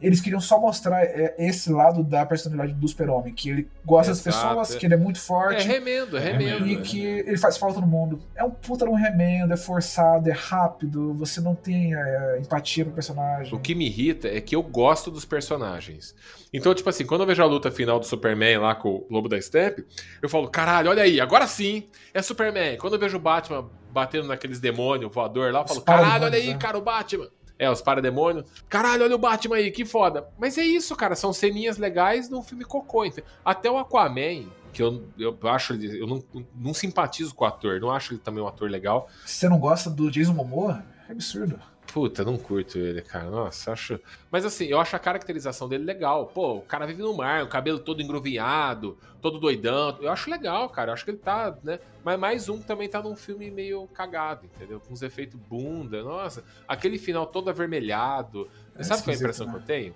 [0.00, 4.26] Eles queriam só mostrar é, esse lado da personalidade do super-homem, que ele gosta das
[4.26, 4.48] Exato.
[4.48, 5.66] pessoas, que ele é muito É forte.
[5.66, 6.66] remendo, é É remendo.
[6.66, 8.18] E que ele faz falta no mundo.
[8.34, 12.92] É um puta um remendo, é forçado, é rápido, você não tem é, empatia pro
[12.94, 13.54] personagem.
[13.54, 16.14] O que me irrita é que eu gosto dos personagens.
[16.52, 19.28] Então, tipo assim, quando eu vejo a luta final do Superman lá com o Lobo
[19.28, 19.84] da Steppe,
[20.22, 22.76] eu falo, caralho, olha aí, agora sim, é Superman.
[22.78, 26.48] Quando eu vejo o Batman batendo naqueles demônios voador lá, eu falo, caralho, olha aí,
[26.48, 26.58] né?
[26.58, 27.28] cara, o Batman.
[27.58, 28.46] É, os parademônios.
[28.68, 30.28] Caralho, olha o Batman aí, que foda.
[30.38, 33.04] Mas é isso, cara, são ceninhas legais num filme cocô.
[33.04, 33.30] entendeu?
[33.44, 36.22] Até o Aquaman, que eu, eu acho, eu não,
[36.54, 39.08] não simpatizo com o ator, não acho ele também um ator legal.
[39.24, 41.58] Se você não gosta do Jason Momoa, é absurdo.
[41.96, 43.30] Puta, não curto ele, cara.
[43.30, 43.98] Nossa, acho.
[44.30, 46.26] Mas assim, eu acho a caracterização dele legal.
[46.26, 49.96] Pô, o cara vive no mar, o cabelo todo engruvinhado, todo doidão.
[50.02, 50.90] Eu acho legal, cara.
[50.90, 51.78] Eu acho que ele tá, né?
[52.04, 54.78] Mas mais um que também tá num filme meio cagado, entendeu?
[54.78, 56.02] Com uns efeitos bunda.
[56.02, 58.46] Nossa, aquele final todo avermelhado.
[58.74, 59.52] É Sabe qual é a impressão né?
[59.54, 59.94] que eu tenho?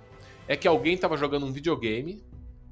[0.48, 2.24] É que alguém tava jogando um videogame,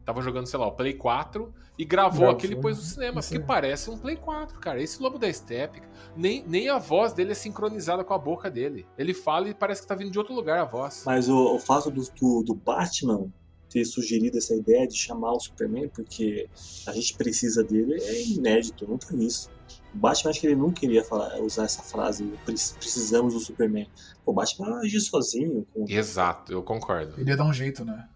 [0.09, 3.21] tava jogando, sei lá, o Play 4 e gravou, Gravou, aquilo e pôs no cinema.
[3.21, 3.43] Porque aí.
[3.43, 4.83] parece um Play 4, cara.
[4.83, 5.83] Esse Lobo da Steppe,
[6.17, 8.87] nem, nem a voz dele é sincronizada com a boca dele.
[8.97, 11.03] Ele fala e parece que tá vindo de outro lugar a voz.
[11.05, 13.31] Mas o, o fato do, do, do Batman
[13.69, 16.49] ter sugerido essa ideia de chamar o Superman, porque
[16.87, 19.51] a gente precisa dele, é inédito, nunca vi isso.
[19.95, 23.87] O Batman, acho que ele não queria falar, usar essa frase, "Pre- precisamos do Superman.
[24.25, 25.67] O Batman agir sozinho.
[25.75, 25.85] Com...
[25.87, 27.21] Exato, eu concordo.
[27.21, 28.09] Ele ia dar um jeito, né?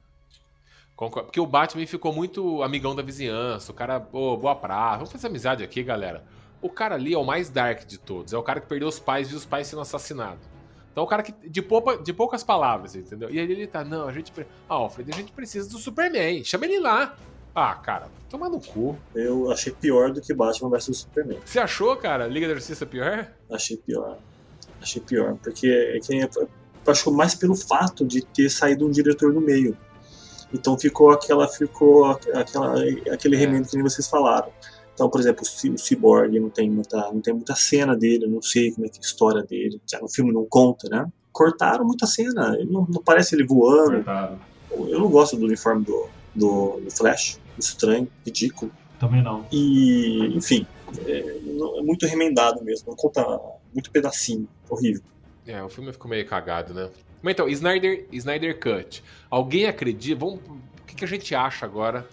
[1.03, 1.27] Concordo.
[1.27, 3.73] Porque o Batman ficou muito amigão da vizinhança.
[3.73, 4.99] O cara, pô, boa praça.
[4.99, 6.23] Vamos fazer amizade aqui, galera.
[6.61, 8.33] O cara ali é o mais dark de todos.
[8.33, 10.47] É o cara que perdeu os pais e viu os pais sendo assassinados.
[10.93, 11.33] Então, é o cara que.
[11.49, 13.29] De, poupa, de poucas palavras, entendeu?
[13.31, 14.33] E aí ele tá, não, a gente.
[14.69, 16.45] Ah, Alfred, a gente precisa do Superman.
[16.45, 17.16] Chama ele lá.
[17.53, 18.97] Ah, cara, toma no cu.
[19.12, 21.41] Eu achei pior do que Batman vs Superman.
[21.45, 23.29] Você achou, cara, Liga da Justiça pior?
[23.51, 24.19] Achei pior.
[24.81, 25.37] Achei pior.
[25.43, 26.49] Porque é que eu
[26.87, 29.77] acho mais pelo fato de ter saído um diretor no meio.
[30.53, 31.49] Então ficou aquela.
[31.49, 32.05] ficou
[32.35, 32.74] aquela,
[33.12, 33.39] aquele É.
[33.39, 34.49] remendo que nem vocês falaram.
[34.95, 38.43] Então, por exemplo, o o Cyborg não tem muita, não tem muita cena dele, não
[38.43, 39.81] sei como é que é a história dele.
[39.91, 41.07] Já no filme não conta, né?
[41.33, 42.55] Cortaram muita cena.
[42.59, 44.05] Ele não, não parece ele voando.
[44.89, 47.41] Eu não gosto do uniforme do, do, do Flash.
[47.59, 48.70] Estranho, ridículo.
[49.01, 49.45] Também não.
[49.51, 50.66] E, enfim,
[51.07, 51.19] é,
[51.79, 52.89] é muito remendado mesmo.
[52.89, 53.24] Não conta
[53.73, 54.47] muito pedacinho.
[54.69, 55.03] Horrível.
[55.47, 56.89] É, o filme ficou meio cagado, né?
[57.23, 59.03] Mas então, Snyder, Snyder Cut.
[59.31, 60.19] Alguém acredita?
[60.20, 62.07] Vamos, o que, que a gente acha agora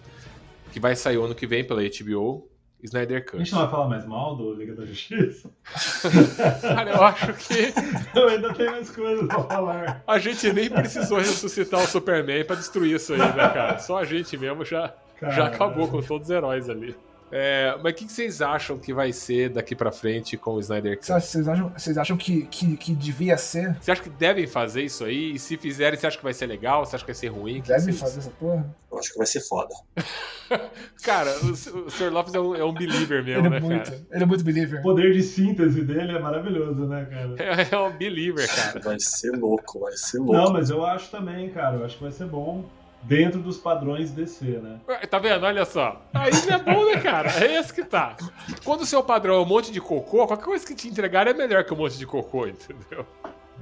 [0.72, 2.48] que vai sair o ano que vem pela HBO?
[2.82, 3.38] Snyder A Cut.
[3.38, 5.50] gente não vai falar mais mal do Liga da Justiça?
[6.62, 7.74] Cara, eu acho que
[8.18, 10.02] Eu ainda tenho mais coisas pra falar.
[10.06, 13.78] a gente nem precisou ressuscitar o Superman pra destruir isso aí, né, cara?
[13.78, 16.96] Só a gente mesmo já, já Cara, acabou com todos os heróis ali.
[17.32, 20.60] É, mas o que, que vocês acham que vai ser daqui pra frente com o
[20.60, 21.06] Snyder Cut?
[21.06, 23.76] Vocês acham, vocês acham que, que, que devia ser?
[23.80, 25.34] Você acha que devem fazer isso aí?
[25.34, 26.84] E se fizerem, você acha que vai ser legal?
[26.84, 27.60] Você acha que vai ser ruim?
[27.60, 28.66] Devem vocês- fazer essa porra?
[28.90, 29.72] Eu acho que vai ser foda.
[31.04, 32.10] Cara, o, o Sr.
[32.10, 33.84] Lopes é um, é um believer mesmo, Ele né, é muito.
[33.90, 34.02] cara?
[34.10, 34.80] Ele é muito believer.
[34.80, 37.34] O poder de síntese dele é maravilhoso, né, cara?
[37.38, 38.80] É, é um believer, cara.
[38.80, 40.32] Vai ser louco, vai ser louco.
[40.32, 41.76] Não, mas eu acho também, cara.
[41.76, 42.64] Eu acho que vai ser bom
[43.02, 44.80] dentro dos padrões DC, né?
[44.88, 45.44] Ué, Tá vendo?
[45.44, 46.00] Olha só.
[46.12, 47.30] Aí não é bom, né, cara?
[47.44, 48.16] É esse que tá.
[48.64, 51.34] Quando o seu padrão é um monte de cocô, qualquer coisa que te entregar é
[51.34, 53.06] melhor que um monte de cocô, entendeu?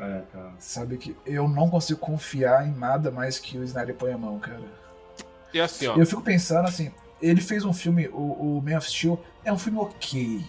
[0.01, 0.53] É, cara.
[0.59, 4.39] Sabe que eu não consigo confiar em nada mais que o Snyder põe a mão,
[4.39, 4.61] cara.
[5.53, 5.97] E assim, ó.
[5.97, 9.59] Eu fico pensando assim, ele fez um filme, o, o Man of Steel, é um
[9.59, 10.45] filme ok.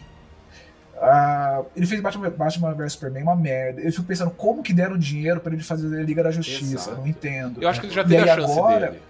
[1.02, 3.80] Ah, ele fez Batman, Batman vs Superman uma merda.
[3.82, 6.74] Eu fico pensando como que deram dinheiro pra ele fazer a Liga da Justiça.
[6.90, 6.98] Exato.
[7.02, 7.62] Não entendo.
[7.64, 9.02] Eu acho que ele já teve a chance agora- dele.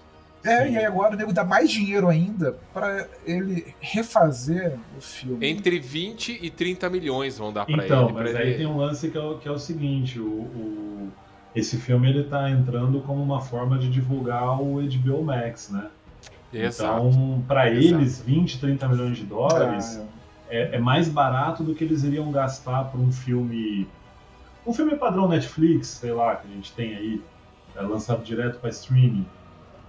[0.41, 0.71] É, Sim.
[0.71, 5.45] e aí agora o nego dá mais dinheiro ainda pra ele refazer o filme.
[5.45, 8.13] Entre 20 e 30 milhões vão dar pra Então, ele.
[8.13, 10.23] pra mas aí ele- tem um lance que é o, que é o seguinte: o,
[10.25, 11.09] o-
[11.53, 15.87] esse filme ele tá entrando como uma forma de divulgar o HBO Max, né?
[16.53, 17.07] Exato.
[17.09, 17.95] Então, pra Exato.
[17.95, 20.05] eles, 20, 30 milhões de dólares Ah,
[20.49, 23.87] é, é mais barato do que eles iriam gastar por um filme.
[24.65, 27.21] Um filme padrão Netflix, sei lá, que a gente tem aí,
[27.75, 29.25] é lançado direto para streaming.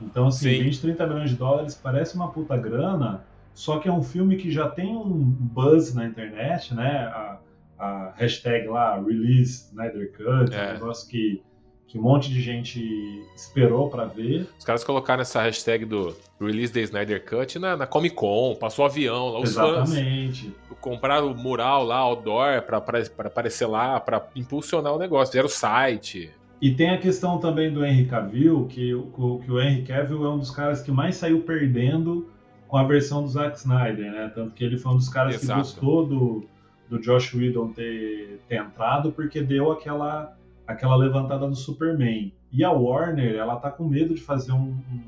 [0.00, 0.62] Então, assim, Sim.
[0.64, 3.22] 20, 30 milhões de dólares parece uma puta grana,
[3.52, 7.04] só que é um filme que já tem um buzz na internet, né?
[7.06, 7.38] A,
[7.78, 10.70] a hashtag lá, Release Snyder Cut, É.
[10.70, 11.42] um negócio que,
[11.90, 14.46] que um monte de gente esperou para ver.
[14.56, 18.84] Os caras colocaram essa hashtag do Release the Snyder Cut na, na Comic Con, passou
[18.84, 20.54] avião lá, os fãs Exatamente.
[20.80, 22.78] compraram o mural lá, outdoor, pra
[23.24, 25.32] aparecer lá, pra impulsionar o negócio.
[25.32, 26.30] Fizeram o site.
[26.62, 30.28] E tem a questão também do Henry Cavill, que, o- que o Henry Cavill é
[30.28, 32.30] um dos caras que mais saiu perdendo
[32.68, 34.30] com a versão do Zack Snyder, né?
[34.32, 35.58] Tanto que ele foi um dos caras Exato.
[35.60, 36.46] que gostou do,
[36.88, 40.36] do Josh Whedon ter, ter entrado, porque deu aquela,
[40.70, 42.32] aquela levantada no Superman.
[42.52, 45.02] E a Warner, ela tá com medo de fazer um- um-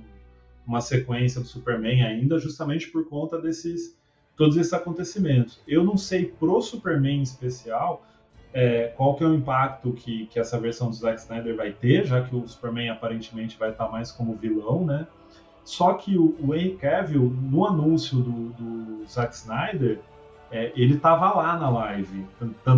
[0.67, 3.97] uma sequência do Superman ainda, justamente por conta desses
[4.37, 5.61] todos esses acontecimentos.
[5.69, 8.05] Eu não sei pro Superman em especial
[8.55, 12.05] é, qual que é o impacto que, que essa versão do Zack Snyder vai ter,
[12.05, 15.07] já que o Superman aparentemente vai estar mais como vilão, né?
[15.65, 20.01] Só que o, o Henry Cavill, no anúncio do, do Zack Snyder,
[20.53, 22.27] é, ele tava lá na live,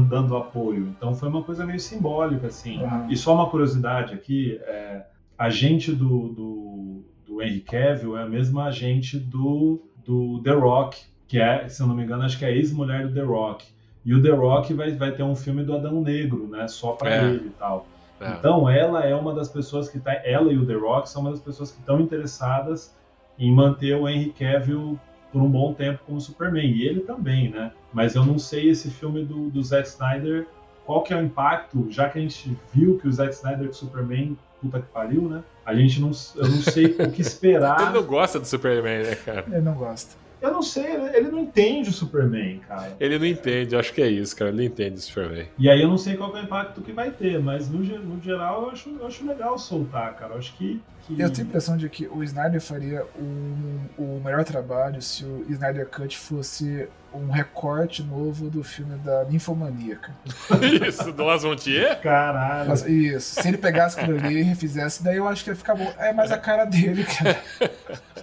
[0.08, 0.86] dando, apoio.
[0.96, 2.82] Então foi uma coisa meio simbólica, assim.
[2.82, 3.08] Aham.
[3.10, 5.02] E só uma curiosidade aqui, é,
[5.36, 11.02] a gente do, do, do Henry Cavill é a mesma agente do, do The Rock,
[11.26, 13.66] que é, se eu não me engano, acho que é a ex-mulher do The Rock.
[14.04, 16.68] E o The Rock vai, vai ter um filme do Adão Negro, né?
[16.68, 17.24] Só pra É.
[17.24, 17.86] ele e tal.
[18.20, 18.30] É.
[18.34, 20.12] Então ela é uma das pessoas que tá.
[20.24, 22.94] Ela e o The Rock são uma das pessoas que estão interessadas
[23.38, 24.98] em manter o Henry Cavill
[25.34, 26.64] por um bom tempo como Superman.
[26.64, 27.72] E ele também, né?
[27.92, 30.46] Mas eu não sei esse filme do, do Zack Snyder,
[30.86, 33.72] qual que é o impacto, já que a gente viu que o Zack Snyder com
[33.74, 35.42] Superman, puta que pariu, né?
[35.66, 36.12] A gente não.
[36.36, 37.92] Eu não sei o que Ele esperar.
[37.92, 39.44] não gosta do Superman, né, cara?
[39.50, 40.14] Ele não gosta.
[40.44, 42.92] Eu não sei, ele ele não entende o Superman, cara.
[43.00, 44.50] Ele não entende, acho que é isso, cara.
[44.50, 45.46] Ele não entende o Superman.
[45.58, 48.22] E aí eu não sei qual é o impacto que vai ter, mas no, no
[48.22, 50.34] geral eu acho, eu acho legal soltar, cara.
[50.34, 50.82] Eu acho que.
[51.06, 51.18] que...
[51.18, 55.46] Eu tenho a impressão de que o Snyder faria um- o melhor trabalho se o
[55.48, 60.12] Snyder Cut fosse um recorte novo do filme da Ninfomaníaca.
[60.86, 62.00] Isso, do Las Montier?
[62.00, 62.68] Caralho.
[62.68, 65.74] Mas, isso, se ele pegasse aquilo ali e refizesse, daí eu acho que ia ficar
[65.76, 65.90] bom.
[65.96, 67.40] É mais a cara dele, cara.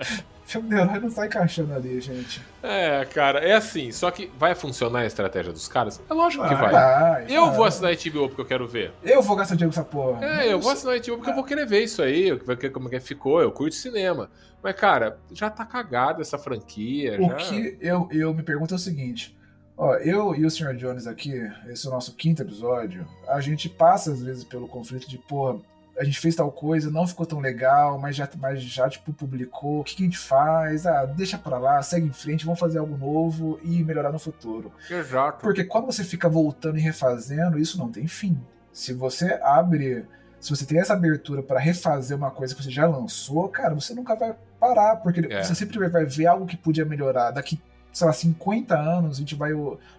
[0.59, 2.41] O filme de herói não tá encaixando ali, gente.
[2.61, 3.91] É, cara, é assim.
[3.91, 6.01] Só que vai funcionar a estratégia dos caras?
[6.09, 6.71] É lógico que Vai.
[6.71, 6.71] vai.
[6.71, 7.55] Vai, Eu vai.
[7.55, 8.91] vou assinar a HBO porque eu quero ver.
[9.01, 10.25] Eu vou gastar dinheiro com essa porra.
[10.25, 12.57] É, eu vou assinar a HBO porque eu vou querer ver isso aí, eu vou
[12.71, 14.29] como é que ficou, eu curto cinema.
[14.61, 17.17] Mas, cara, já tá cagada essa franquia.
[17.19, 17.35] O já...
[17.35, 19.37] que eu, eu me pergunto é o seguinte:
[19.77, 20.75] ó, eu e o Sr.
[20.75, 21.33] Jones aqui,
[21.67, 25.59] esse é o nosso quinto episódio, a gente passa às vezes pelo conflito de, porra,
[26.01, 29.81] a gente fez tal coisa, não ficou tão legal, mas já, mas já tipo, publicou,
[29.81, 30.87] o que, que a gente faz?
[30.87, 34.71] Ah, deixa pra lá, segue em frente, vamos fazer algo novo e melhorar no futuro.
[34.89, 35.39] Exato.
[35.41, 38.35] Porque quando você fica voltando e refazendo, isso não tem fim.
[38.73, 40.05] Se você abre,
[40.39, 43.93] se você tem essa abertura para refazer uma coisa que você já lançou, cara, você
[43.93, 45.43] nunca vai parar, porque É.
[45.43, 47.29] você sempre vai ver algo que podia melhorar.
[47.29, 47.61] Daqui,
[47.93, 49.51] sei lá, 50 anos, a gente vai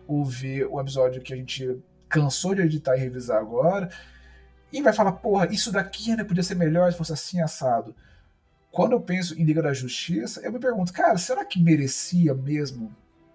[0.09, 3.89] ouvir o episódio que a gente cansou de editar e revisar agora,
[4.73, 7.95] e vai falar, porra, isso daqui ainda podia ser melhor se fosse assim assado.
[8.71, 12.91] Quando eu penso em Liga da Justiça, eu me pergunto, cara, será que merecia mesmo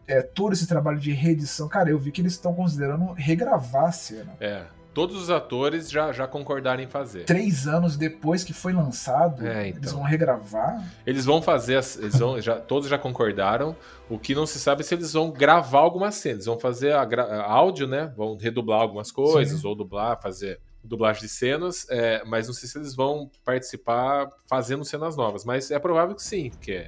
[0.08, 1.68] é, todo esse trabalho de reedição?
[1.68, 4.36] Cara, eu vi que eles estão considerando regravar a cena.
[4.40, 4.64] É.
[4.96, 7.24] Todos os atores já, já concordaram em fazer.
[7.26, 9.80] Três anos depois que foi lançado, É, então.
[9.80, 10.84] eles vão regravar?
[11.06, 13.76] Eles vão fazer, as, eles vão, já, todos já concordaram.
[14.10, 16.38] O que não se sabe é se eles vão gravar algumas cenas.
[16.38, 18.12] Eles vão fazer a, a áudio, né?
[18.18, 19.68] Vão redublar algumas coisas, Sim.
[19.68, 21.86] ou dublar, fazer dublagem de cenas.
[21.90, 25.46] é, mas não sei se eles vão participar fazendo cenas novas.
[25.46, 26.86] Mas é provável que sim, porque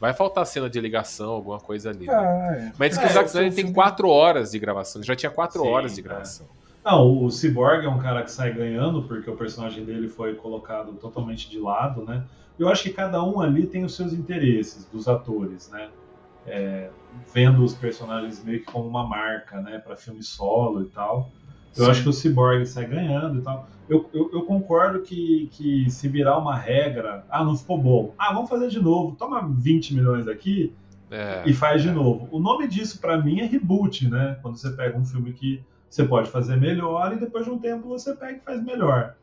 [0.00, 2.06] vai faltar cena de ligação, alguma coisa ali.
[2.06, 2.12] né?
[2.14, 2.72] Ah, é.
[2.78, 5.00] Mas diz que É, o Zack Snyder tem filme- quatro horas de gravação.
[5.00, 6.04] Ele já tinha quatro Sim, horas de é.
[6.04, 6.46] gravação.
[6.84, 10.92] Não, o Cyborg é um cara que sai ganhando, porque o personagem dele foi colocado
[10.94, 12.24] totalmente de lado, né?
[12.58, 15.90] Eu acho que cada um ali tem os seus interesses, dos atores, né?
[16.46, 16.88] É,
[17.34, 19.78] vendo os personagens meio que como uma marca, né?
[19.78, 21.30] Pra filme solo e tal.
[21.78, 21.90] Eu Sim.
[21.90, 23.68] acho que o Cyborg sai ganhando e tal.
[23.88, 28.14] Eu, eu, eu concordo que, que se virar uma regra, ah, não ficou bom.
[28.18, 29.16] Ah, vamos fazer de novo.
[29.16, 30.74] Toma 20 milhões aqui,
[31.10, 31.92] É, e faz de é.
[31.92, 32.28] novo.
[32.30, 34.38] O nome disso pra mim é reboot, né?
[34.42, 37.88] Quando você pega um filme que você pode fazer melhor e depois de um tempo
[37.88, 39.14] você pega e faz melhor.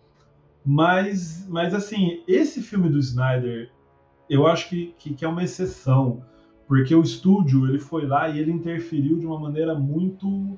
[0.66, 3.70] Mas, mas assim, esse filme do Snyder,
[4.28, 6.24] eu acho que, que, que é uma exceção,
[6.68, 10.58] porque o estúdio ele foi lá e ele interferiu de uma maneira muito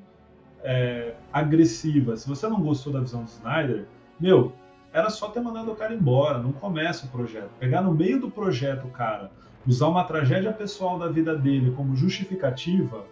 [0.63, 2.15] é, agressiva.
[2.17, 3.85] Se você não gostou da visão do Snyder,
[4.19, 4.53] meu,
[4.93, 7.49] era só ter mandado o cara embora, não começa o projeto.
[7.59, 9.31] Pegar no meio do projeto o cara,
[9.67, 13.03] usar uma tragédia pessoal da vida dele como justificativa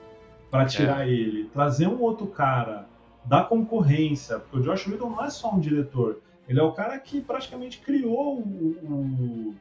[0.49, 2.87] para tirar ele, trazer um outro cara
[3.25, 6.97] da concorrência, porque o Josh Whedon não é só um diretor, ele é o cara
[6.99, 9.55] que praticamente criou o- o-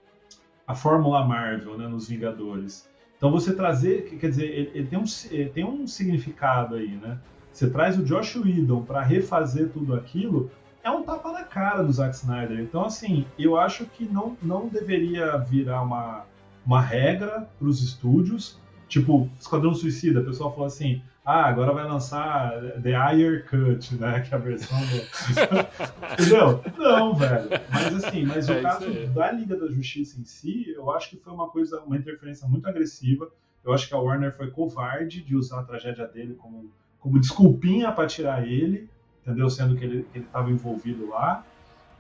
[0.67, 2.89] a fórmula Marvel né, nos Vingadores.
[3.17, 6.89] Então você trazer, que- quer dizer, ele, ele tem, um, ele tem um significado aí,
[7.03, 7.19] né?
[7.55, 10.51] Você traz o Josh Whedon para refazer tudo aquilo,
[10.83, 12.59] é um tapa na cara do Zack Snyder.
[12.59, 16.25] Então, assim, eu acho que não, não deveria virar uma,
[16.67, 18.59] uma regra para os estúdios.
[18.89, 24.21] Tipo, Esquadrão Suicida, o pessoal falou assim: ah, agora vai lançar The Ayer Cut, né?
[24.21, 26.13] Que é a versão do.
[26.21, 26.61] Entendeu?
[26.77, 27.49] Não, velho.
[27.73, 29.07] Mas assim, mas É o caso aí.
[29.07, 32.69] da Liga da Justiça em si, eu acho que foi uma coisa, uma interferência muito
[32.69, 33.31] agressiva.
[33.65, 36.71] Eu acho que a Warner foi covarde de usar a tragédia dele como,
[37.05, 38.89] como desculpinha para tirar ele,
[39.21, 39.51] entendeu?
[39.51, 41.45] Sendo que ele estava envolvido lá.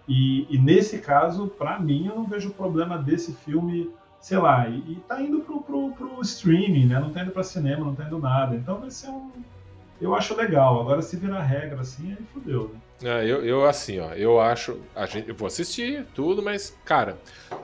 [0.09, 4.79] E, e nesse caso, para mim, eu não vejo problema desse filme, sei lá, e,
[4.93, 6.99] e tá indo pro, pro, pro streaming, né?
[6.99, 8.57] Não tá indo pra cinema, não tá indo nada.
[8.57, 9.31] Então vai ser um.
[10.01, 10.81] Eu acho legal.
[10.81, 12.81] Agora, se virar regra assim, aí fodeu, né?
[13.03, 14.81] É, eu, eu, assim, ó, eu acho.
[14.95, 17.19] A gente, eu vou assistir tudo, mas, cara,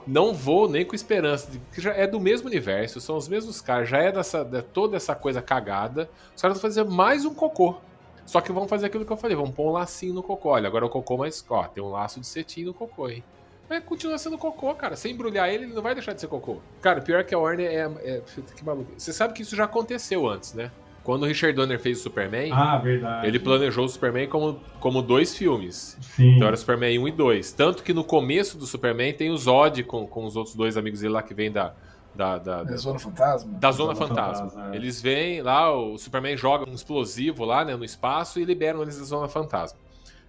[0.05, 1.49] não vou nem com esperança.
[1.49, 4.61] De, que já é do mesmo universo, são os mesmos caras, já é dessa, de
[4.61, 6.09] toda essa coisa cagada.
[6.35, 7.77] Os caras vão fazer mais um cocô.
[8.25, 10.49] Só que vão fazer aquilo que eu falei, vão pôr um lacinho no cocô.
[10.49, 13.23] Olha, agora o cocô, mas, ó, tem um laço de cetim no cocô, hein?
[13.69, 14.95] Mas continua sendo cocô, cara.
[14.95, 16.57] Se embrulhar ele, ele não vai deixar de ser cocô.
[16.81, 18.15] Cara, pior que a Warner é.
[18.15, 18.21] é
[18.55, 18.91] que maluco.
[18.97, 20.71] Você sabe que isso já aconteceu antes, né?
[21.03, 23.27] Quando o Richard Donner fez o Superman, Ah, verdade.
[23.27, 25.97] ele planejou o Superman como, como dois filmes.
[26.01, 26.35] Sim.
[26.35, 27.51] Então era Superman 1 e 2.
[27.53, 30.99] Tanto que no começo do Superman tem o Zod com, com os outros dois amigos
[30.99, 31.73] dele lá que vem da,
[32.13, 33.51] da, da, da, É Zona Fantasma?
[33.57, 34.49] da Zona Zona Fantasma.
[34.49, 34.75] Fantasma, é.
[34.75, 38.99] Eles vêm lá, o Superman joga um explosivo lá né, no espaço e liberam eles
[38.99, 39.79] da Zona Fantasma.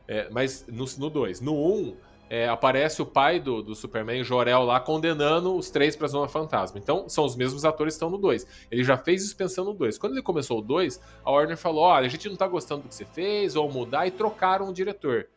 [0.08, 1.40] É, mas no 2.
[1.40, 1.94] No 1, um,
[2.32, 6.78] é, aparece o pai do, do Superman, Jor-El, lá condenando os três pra Zona Fantasma.
[6.78, 8.46] Então são os mesmos atores que estão no 2.
[8.70, 9.98] Ele já fez isso pensando no 2.
[9.98, 12.88] Quando ele começou o 2, a Warner falou: olha, a gente não tá gostando do
[12.88, 15.28] que você fez, ou mudar, e trocaram o diretor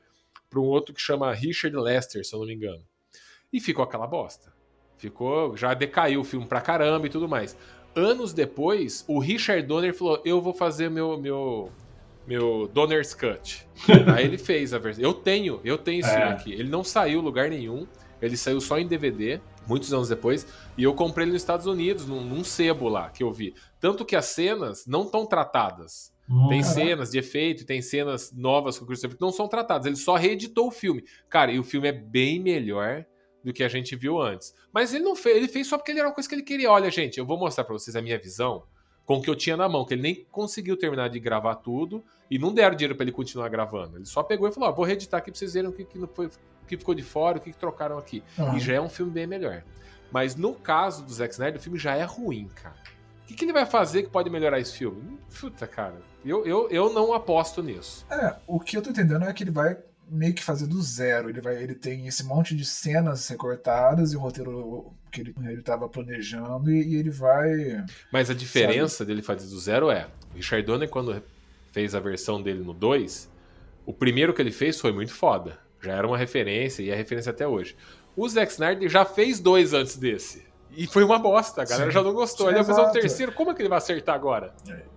[0.50, 2.82] para um outro que chama Richard Lester, se eu não me engano.
[3.52, 4.54] E ficou aquela bosta.
[4.98, 7.58] Ficou, já decaiu o filme pra caramba e tudo mais.
[7.94, 11.70] Anos depois, o Richard Donner falou: "Eu vou fazer meu meu
[12.28, 13.68] meu Donner's Cut".
[14.16, 15.04] Aí ele fez a versão.
[15.04, 16.24] Eu tenho, eu tenho isso É.
[16.24, 16.54] aqui.
[16.54, 17.88] Ele não saiu lugar nenhum.
[18.22, 20.48] Ele saiu só em DVD, muitos anos depois,
[20.78, 23.54] e eu comprei ele nos Estados Unidos, num, num sebo lá que eu vi.
[23.80, 26.14] Tanto que as cenas não estão tratadas.
[26.28, 26.80] Hum, Tem caraca.
[26.80, 29.86] cenas de efeito, tem cenas novas com o Christopher que não são tratadas.
[29.86, 31.04] Ele só reeditou o filme.
[31.30, 33.06] Cara, e o filme é bem melhor
[33.44, 34.56] do que a gente viu antes.
[34.74, 36.72] Mas ele não fez, ele fez só porque ele era uma coisa que ele queria.
[36.72, 38.64] Olha, gente, eu vou mostrar pra vocês a minha visão
[39.06, 42.04] com o que eu tinha na mão, que ele nem conseguiu terminar de gravar tudo
[42.30, 43.98] e não deram dinheiro pra ele continuar gravando.
[43.98, 45.98] Ele só pegou e falou: ó, vou reeditar aqui pra vocês verem o que, que,
[45.98, 46.32] não foi, o
[46.68, 48.24] que ficou de fora, o que, que trocaram aqui.
[48.38, 48.58] Aham.
[48.58, 49.64] E já é um filme bem melhor.
[50.12, 52.76] Mas no caso do Zack Snyder, o filme já é ruim, cara.
[53.24, 55.18] O que, que ele vai fazer que pode melhorar esse filme?
[55.40, 55.96] Puta, cara.
[56.24, 58.06] Eu, eu, eu não aposto nisso.
[58.10, 59.78] É, o que eu tô entendendo é que ele vai
[60.10, 61.30] meio que fazer do zero.
[61.30, 65.62] Ele, vai, ele tem esse monte de cenas recortadas e o roteiro que ele, ele
[65.62, 67.84] tava planejando e, e ele vai.
[68.12, 71.22] Mas a diferença dele fazer do zero é: o Richard Donner, quando
[71.72, 73.30] fez a versão dele no 2,
[73.86, 75.60] o primeiro que ele fez foi muito foda.
[75.82, 77.76] Já era uma referência e é referência até hoje.
[78.16, 80.45] O Zack Snyder já fez dois antes desse.
[80.76, 81.94] E foi uma bosta, a galera Sim.
[81.94, 82.48] já não gostou.
[82.48, 84.54] Sim, Ele vai fazer um terceiro, como é que ele vai acertar agora?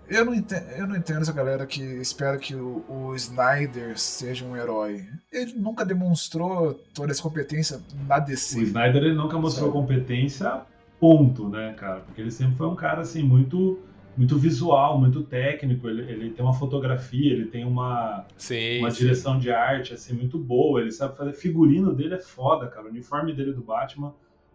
[0.09, 4.45] Eu não, entendo, eu não entendo essa galera que espera que o, o Snyder seja
[4.45, 5.07] um herói.
[5.31, 8.59] Ele nunca demonstrou toda essa competência na DC.
[8.59, 9.81] O Snyder ele nunca mostrou Sabe?
[9.81, 10.63] competência,
[10.99, 12.01] ponto, né, cara?
[12.01, 13.79] Porque ele sempre foi um cara assim muito
[14.17, 15.89] muito visual, muito técnico.
[15.89, 18.81] Ele, ele tem uma fotografia, ele tem uma, Sim.
[18.81, 18.99] uma sim.
[18.99, 20.81] direção de arte assim muito boa.
[20.81, 22.87] Ele sabe fazer figurino dele é foda, cara.
[22.87, 24.13] O uniforme dele do Batman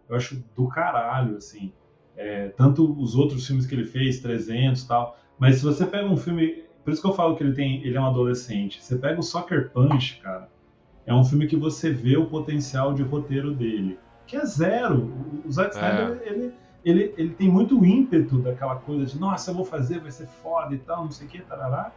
[0.08, 1.72] eu acho do caralho, assim.
[2.16, 5.18] É, tanto os outros filmes que ele fez, 300 e tal.
[5.38, 7.96] Mas se você pega um filme, por isso que eu falo que ele tem, ele
[7.96, 8.82] é um adolescente.
[8.82, 10.48] Você pega o Soccer Punch, cara.
[11.06, 15.12] É um filme que você vê o potencial de roteiro dele, que é zero.
[15.44, 15.78] O- Zack É.
[15.78, 16.52] Snyder, ele,
[16.84, 20.74] ele, ele tem muito ímpeto daquela coisa de, nossa, eu vou fazer, vai ser foda
[20.74, 21.92] e tal, não sei o que, tarará.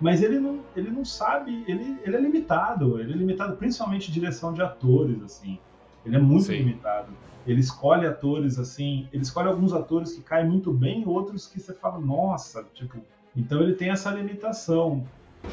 [0.00, 3.00] Mas ele não, ele não sabe, ele, ele é limitado.
[3.00, 5.58] Ele é limitado principalmente em direção de atores, assim.
[6.04, 6.54] Ele é muito Sim.
[6.54, 7.08] limitado.
[7.46, 11.60] Ele escolhe atores, assim, ele escolhe alguns atores que caem muito bem e outros que
[11.60, 12.98] você fala, nossa, tipo.
[13.36, 15.06] Então ele tem essa limitação.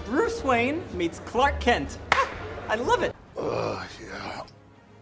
[0.10, 1.98] Bruce Wayne meets Clark Kent.
[2.12, 3.16] Ah, I love it.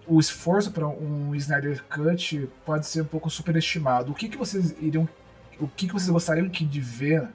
[0.07, 4.11] O esforço para um Snyder Cut pode ser um pouco superestimado.
[4.11, 5.07] O que, que vocês iriam.
[5.59, 7.27] O que, que vocês gostariam que de ver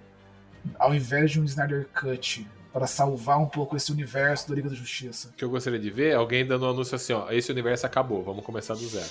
[0.79, 2.49] ao invés de um Snyder Cut?
[2.75, 5.29] Para salvar um pouco esse universo da Liga da Justiça.
[5.29, 7.87] O que eu gostaria de ver é alguém dando um anúncio assim: ó, esse universo
[7.87, 9.09] acabou, vamos começar do zero.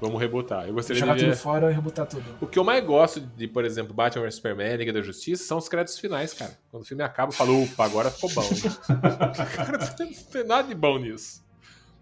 [0.00, 0.66] Vamos rebutar.
[0.66, 1.36] Eu gostaria Jogar de tudo ver.
[1.36, 2.24] fora e rebutar tudo.
[2.40, 5.58] O que eu mais gosto de, por exemplo, Batman vs Superman, Liga da Justiça, são
[5.58, 6.58] os créditos finais, cara.
[6.70, 8.42] Quando o filme acaba, eu falo, ufa, agora ficou bom.
[9.54, 11.44] cara, não tem nada de bom nisso.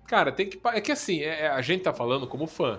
[0.06, 0.58] Cara, tem que.
[0.68, 2.78] É que assim, é- é- a gente tá falando como fã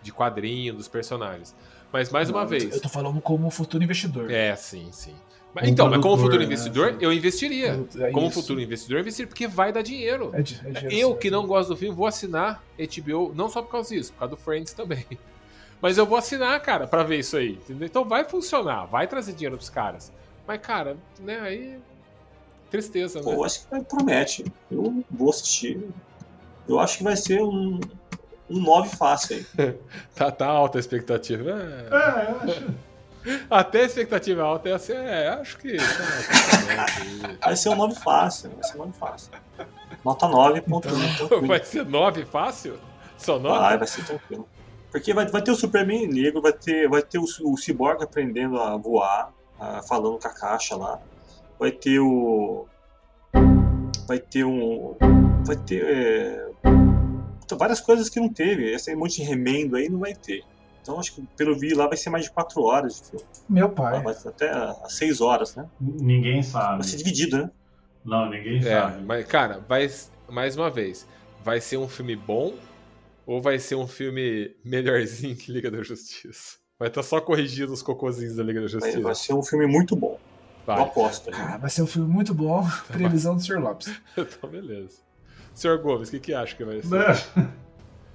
[0.00, 1.54] de quadrinho, dos personagens.
[1.92, 2.74] Mas mais uma Não, eu tô- vez.
[2.76, 4.30] Eu tô falando como futuro investidor.
[4.30, 5.14] É, sim, sim.
[5.56, 6.98] Mas, então, mas como futuro né, investidor, assim.
[7.00, 7.82] eu investiria.
[7.98, 10.30] É como futuro investidor, eu investiria, porque vai dar dinheiro.
[10.34, 13.70] É é dinheiro Eu que não gosto do filme, vou assinar HBO, não só por
[13.70, 15.06] causa disso, por causa do Friends também.
[15.80, 17.52] Mas eu vou assinar, cara, pra ver isso aí.
[17.52, 17.86] Entendeu?
[17.86, 20.12] Então vai funcionar, vai trazer dinheiro pros caras.
[20.46, 21.78] Mas, cara, né, aí.
[22.70, 23.24] Tristeza, né?
[23.24, 24.44] Pô, eu acho que promete.
[24.70, 25.88] Eu vou assistir.
[26.68, 27.80] Eu acho que vai ser um,
[28.50, 29.74] um 9 fácil aí.
[30.14, 31.50] Tá, tá alta a expectativa.
[31.50, 31.88] É.
[31.94, 32.85] É, eu acho.
[33.50, 35.76] Até a expectativa alta é assim, é, acho que.
[35.76, 38.50] tá, Vai ser um 9 fácil.
[38.50, 39.32] Vai ser um 9 fácil.
[40.04, 42.78] Nota 9, ponto Então, vai ser 9 fácil?
[43.18, 43.58] Só 9?
[43.58, 44.48] Vai, vai ser tranquilo.
[44.90, 48.60] Porque vai, vai ter o Superman negro, vai ter, vai ter o, o Cyborg aprendendo
[48.60, 51.00] a voar, ah, falando com a caixa lá.
[51.58, 52.66] Vai ter o.
[54.06, 54.96] Vai ter um.
[55.44, 55.84] Vai ter.
[55.84, 56.48] é,
[57.58, 58.72] várias coisas que não teve.
[58.72, 60.44] Esse monte de remendo aí não vai ter.
[60.86, 63.24] Então acho que pelo vi lá vai ser mais de 4 horas de filme.
[63.48, 64.00] Meu pai.
[64.02, 65.68] Vai ser até às 6 horas, né?
[65.80, 66.74] Ninguém sabe.
[66.78, 67.50] Vai ser dividido, né?
[68.04, 69.04] Não, ninguém É, sabe.
[69.04, 69.90] mas, cara, vai.
[70.28, 71.04] Mais uma vez,
[71.44, 72.54] vai ser um filme bom
[73.26, 76.58] ou vai ser um filme melhorzinho que Liga da Justiça?
[76.78, 79.14] Vai estar só corrigindo os cocôzinhos da Liga da Vai, vai Justiça.
[79.14, 80.18] ser um filme muito bom.
[80.68, 80.82] Eu Vai.
[80.82, 81.30] aposto.
[81.32, 81.36] né?
[81.36, 82.64] Cara, vai ser um filme muito bom.
[82.88, 83.58] Previsão do Sr.
[83.60, 83.88] Lopes.
[84.16, 84.98] Então, beleza.
[85.54, 86.88] Senhor Gomes, o que, que acha que vai ser?
[86.90, 87.06] Né?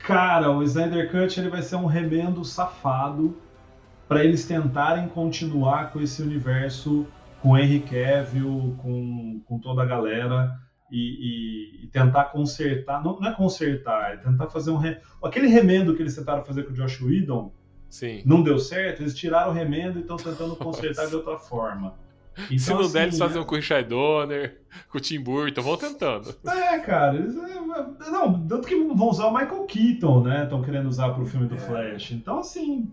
[0.03, 3.37] Cara, o Snyder Cut ele vai ser um remendo safado
[4.07, 7.05] para eles tentarem continuar com esse universo
[7.41, 10.55] com Henry Cavill, com, com toda a galera
[10.91, 13.03] e, e- e tentar consertar.
[13.03, 14.77] Não, não é consertar, é tentar fazer um.
[14.77, 14.97] Re...
[15.23, 17.51] Aquele remendo que eles tentaram fazer com o Josh Whedon
[17.89, 18.21] Sim.
[18.25, 21.95] não deu certo, eles tiraram o remendo e estão tentando consertar de outra forma.
[22.45, 25.61] Então, Se não der, eles assim, fazem com o Richard Donner, com o Tim Burton,
[25.61, 26.33] vão tentando.
[26.47, 30.43] É, cara, eles, é, não, tanto que vão usar o Michael Keaton, né?
[30.43, 31.49] Estão querendo usar pro filme É.
[31.49, 32.11] do Flash.
[32.11, 32.89] Então, assim,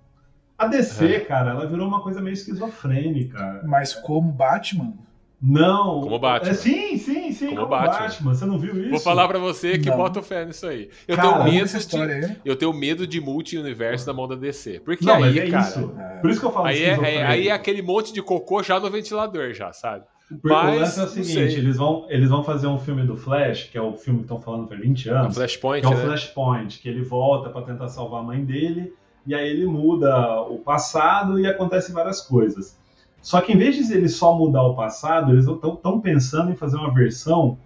[0.58, 3.62] a DC, cara, ela virou uma coisa meio esquizofrênica.
[3.64, 4.94] Mas como Batman,
[5.40, 6.00] Não.
[6.00, 6.50] Como Batman.
[6.50, 7.98] É, sim, sim, sim, Como como, Batman.
[8.06, 8.34] Batman.
[8.34, 8.90] Você não viu isso?
[8.90, 9.96] Vou falar pra você que Não.
[9.96, 10.90] bota fé nisso aí.
[11.06, 11.96] Eu Cara, tenho medo de.
[11.96, 12.36] aí.
[12.44, 14.80] Eu tenho medo de multi-universo na mão da DC.
[14.84, 15.62] Porque Não, aí, é cara.
[15.68, 15.92] isso.
[16.20, 18.78] Por isso que eu falo Aí é, é- aí é aquele monte de cocô já
[18.80, 20.04] no ventilador, já, sabe?
[20.28, 23.16] Porque mas, o lance é o seguinte: eles vão, eles vão fazer um filme do
[23.16, 25.34] Flash, que é o filme que estão falando faz 20 É um anos.
[25.34, 26.04] Flashpoint, que é o né?
[26.04, 28.92] Flashpoint, que ele volta pra tentar salvar a mãe dele,
[29.26, 32.76] e aí ele muda o passado e acontece várias coisas.
[33.20, 36.76] Só que em vez de ele só mudar o passado, eles estão pensando em fazer
[36.76, 37.58] uma versão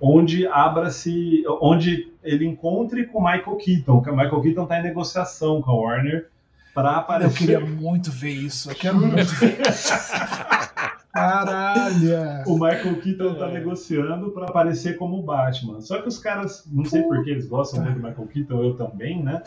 [0.00, 4.82] onde abra-se, onde ele encontre com o Michael Keaton, que o Michael Keaton está em
[4.82, 6.28] negociação com a Warner
[6.74, 7.38] para eu aparecer.
[7.38, 8.70] queria muito ver isso.
[8.70, 9.58] Eu quero muito ver.
[11.12, 12.44] Caralho!
[12.46, 13.34] O Michael Keaton É.
[13.34, 15.80] tá negociando para aparecer como Batman.
[15.80, 18.74] Só que os caras, não sei por que eles gostam muito do Michael Keaton, eu
[18.74, 19.42] também, né?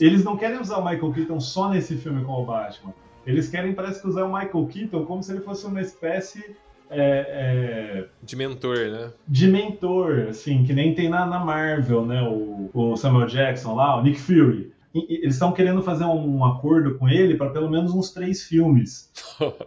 [0.00, 2.94] Eles não querem usar o Michael Keaton só nesse filme como Batman.
[3.28, 6.56] Eles querem, parece que, usar o Michael Keaton como se ele fosse uma espécie
[6.90, 9.12] é, é, De mentor, né?
[9.26, 12.22] de mentor, assim, que nem tem na, na Marvel, né?
[12.22, 14.72] O, o Samuel Jackson lá, o Nick Fury.
[14.94, 18.42] E- e eles estão querendo fazer um acordo com ele para pelo menos uns três
[18.44, 19.12] filmes.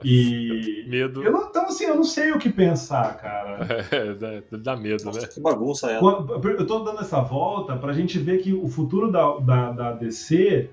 [0.04, 1.24] E Medo.
[1.24, 3.60] eu não, então, assim, eu não sei o que pensar, cara.
[3.92, 5.12] É, dá, dá medo, né?
[5.14, 5.96] Nossa, que bagunça.
[6.00, 9.92] Quando- Eu tô dando essa volta pra gente ver que o futuro da, da, da
[9.94, 10.70] DC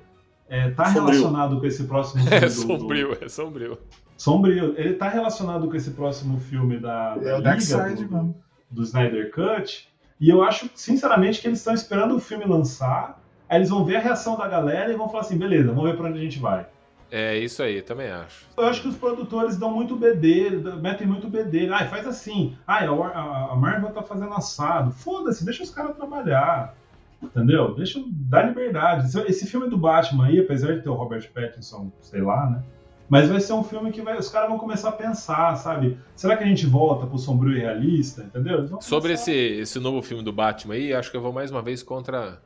[0.48, 1.04] é, tá Sombrio.
[1.06, 2.36] relacionado com esse próximo filme.
[2.36, 3.78] É do- do- sombrio, é sombrio.
[4.16, 4.74] Sombrio.
[4.76, 8.34] Ele tá relacionado com esse próximo filme da, da É o Liga, Darkseid, do, mano.
[8.70, 9.88] do Snyder Cut.
[10.20, 13.22] E eu acho, sinceramente, que eles estão esperando o filme lançar.
[13.48, 15.96] Aí eles vão ver a reação da galera e vão falar assim: beleza, vamos ver
[15.96, 16.66] pra onde a gente vai.
[17.10, 18.44] É isso aí, também acho.
[18.56, 20.50] Eu acho que os produtores dão muito BD,
[20.82, 21.68] metem muito BD.
[21.72, 22.54] Ah, faz assim.
[22.66, 24.90] Ah, a Marvel tá fazendo assado.
[24.90, 26.74] Foda-se, deixa os caras trabalhar.
[27.22, 27.74] Entendeu?
[27.74, 29.06] Deixa, dá liberdade.
[29.06, 32.62] Esse, esse filme do Batman aí, apesar de ter o Robert Pattinson, sei lá, né?
[33.08, 35.98] Mas vai ser um filme que vai, os caras vão começar a pensar, sabe?
[36.14, 38.22] Será que a gente volta pro sombrio e realista?
[38.22, 38.68] Entendeu?
[38.80, 41.82] Sobre esse, esse novo filme do Batman aí, acho que eu vou mais uma vez
[41.82, 42.40] contra.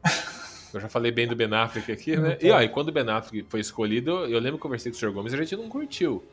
[0.73, 2.39] Eu já falei bem do Ben Affleck aqui, né?
[2.41, 4.97] E, ó, e quando o Ben Affleck foi escolhido, eu lembro que eu conversei com
[4.97, 5.13] o Sr.
[5.13, 6.25] Gomes e a gente não curtiu.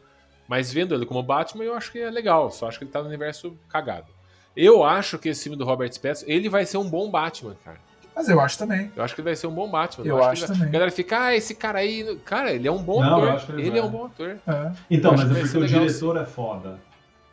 [0.47, 2.49] Mas vendo ele como Batman, eu acho que é legal.
[2.49, 4.07] Só acho que ele tá no universo cagado.
[4.55, 7.88] Eu acho que esse filme do Robert Pattinson, ele vai ser um bom Batman, cara.
[8.19, 8.91] Mas eu acho também.
[8.97, 10.05] Eu acho que ele vai ser um bom Batman.
[10.05, 10.67] Eu que acho ele vai- também.
[10.67, 12.19] A galera fica, ah, esse cara aí.
[12.25, 13.29] Cara, ele é um bom Não, eu ator.
[13.29, 14.37] acho que ele Ele, é um bom ator.
[14.45, 14.71] É.
[14.91, 16.77] Então, eu mas acho é porque o diretor é foda.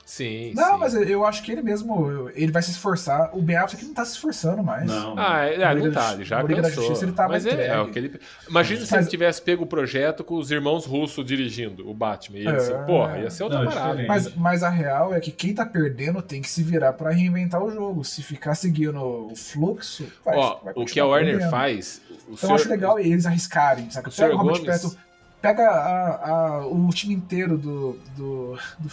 [0.09, 0.79] Sim, Não, sim.
[0.79, 3.29] mas eu acho que ele mesmo, ele vai se esforçar.
[3.37, 4.87] O Ben Affleck não tá se esforçando mais.
[4.87, 5.19] Não.
[5.19, 6.85] Ah, é, ah, não tá, ele já no Liga da cansou.
[6.85, 8.21] Justiça ele tava Mas é, é que ele...
[8.49, 12.39] Imagina se Mas- ele tivesse pego o projeto com os irmãos russos dirigindo o Batman.
[12.39, 12.57] E ele É.
[12.57, 14.05] assim, porra, ia ser outra Não, é parada.
[14.07, 17.61] Mas, mas a real é que quem tá perdendo tem que se virar pra reinventar
[17.61, 18.05] o jogo.
[18.05, 21.51] Se ficar seguindo o fluxo, vai, Ó, vai o que a Warner perdendo.
[21.51, 22.01] faz...
[22.09, 24.09] O Então eu senhor- acho legal eles arriscarem, sabe?
[24.09, 25.01] o senhor Pega o Robert Gomes- Pattinson,
[25.47, 27.93] pega a- a- o time inteiro do.
[28.17, 28.89] do, do,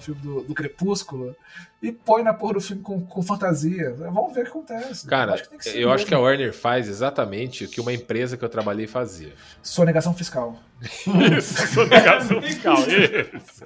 [0.00, 1.36] filme do, do Crepúsculo
[1.82, 3.94] e põe na porra do filme com, com fantasia.
[3.98, 5.06] Vamos ver o que acontece.
[5.06, 6.18] Cara, acho que tem que ser eu acho que a.
[6.18, 9.32] Warner faz exatamente o que uma empresa que eu trabalhei fazia.
[9.62, 10.56] Sonegação fiscal.
[11.36, 12.76] Isso, sonegação fiscal.
[12.88, 13.64] Isso.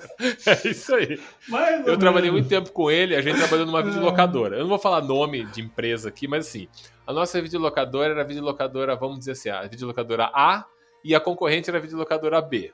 [0.48, 1.20] É isso aí.
[1.48, 4.56] Mais Eu trabalhei muito tempo com ele, a gente trabalhou numa videolocadora.
[4.56, 6.68] Eu não vou falar nome de empresa aqui, mas assim,
[7.06, 10.64] a nossa videolocadora era a videolocadora, vamos dizer assim, a videolocadora A
[11.04, 12.72] e a concorrente era a videolocadora B.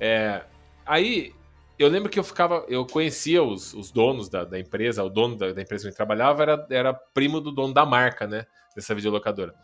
[0.00, 0.44] É,
[0.86, 1.34] aí,
[1.78, 5.36] eu lembro que eu ficava, eu conhecia os, os donos da, da empresa, o dono
[5.36, 8.46] da, da empresa que gente trabalhava era, era primo do dono da marca, né?
[8.74, 9.54] Dessa videolocadora.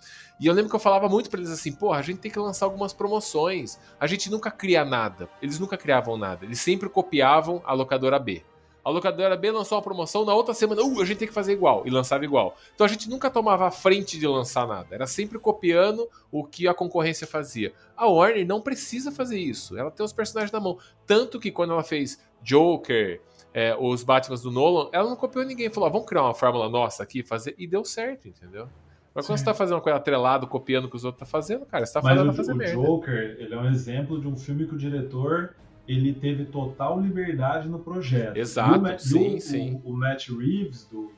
[0.41, 2.39] E eu lembro que eu falava muito pra eles assim, porra, a gente tem que
[2.39, 3.79] lançar algumas promoções.
[3.99, 5.29] A gente nunca cria nada.
[5.43, 6.45] Eles nunca criavam nada.
[6.45, 8.43] Eles sempre copiavam a locadora B.
[8.85, 11.53] A locadora B lançou uma promoção, na outra semana, uh, a gente tem que fazer
[11.53, 12.57] igual, e lançava igual.
[12.75, 16.69] Então a gente nunca tomava a frente de lançar nada, era sempre copiando o que
[16.69, 17.73] a concorrência fazia.
[17.97, 20.79] A Warner não precisa fazer isso, ela tem os personagens na mão.
[21.07, 23.21] Tanto que quando ela fez Joker,
[23.55, 26.69] é, os Batman do Nolan, ela não copiou ninguém, falou, ah, vamos criar uma fórmula
[26.69, 28.69] nossa aqui, fazer, e deu certo, entendeu?
[29.15, 29.45] Mas quando Sim.
[29.45, 31.93] você tá fazendo uma coisa atrelado, copiando o que os outros tá fazendo, cara, você
[31.93, 32.75] tá Mas falando o, pra fazer o merda.
[32.75, 35.55] Joker, ele é um exemplo de um filme que o diretor
[35.87, 38.37] ele teve total liberdade no projeto.
[38.37, 39.81] Exato, sim, o, sim.
[39.85, 41.13] O, o Matt Reeves do,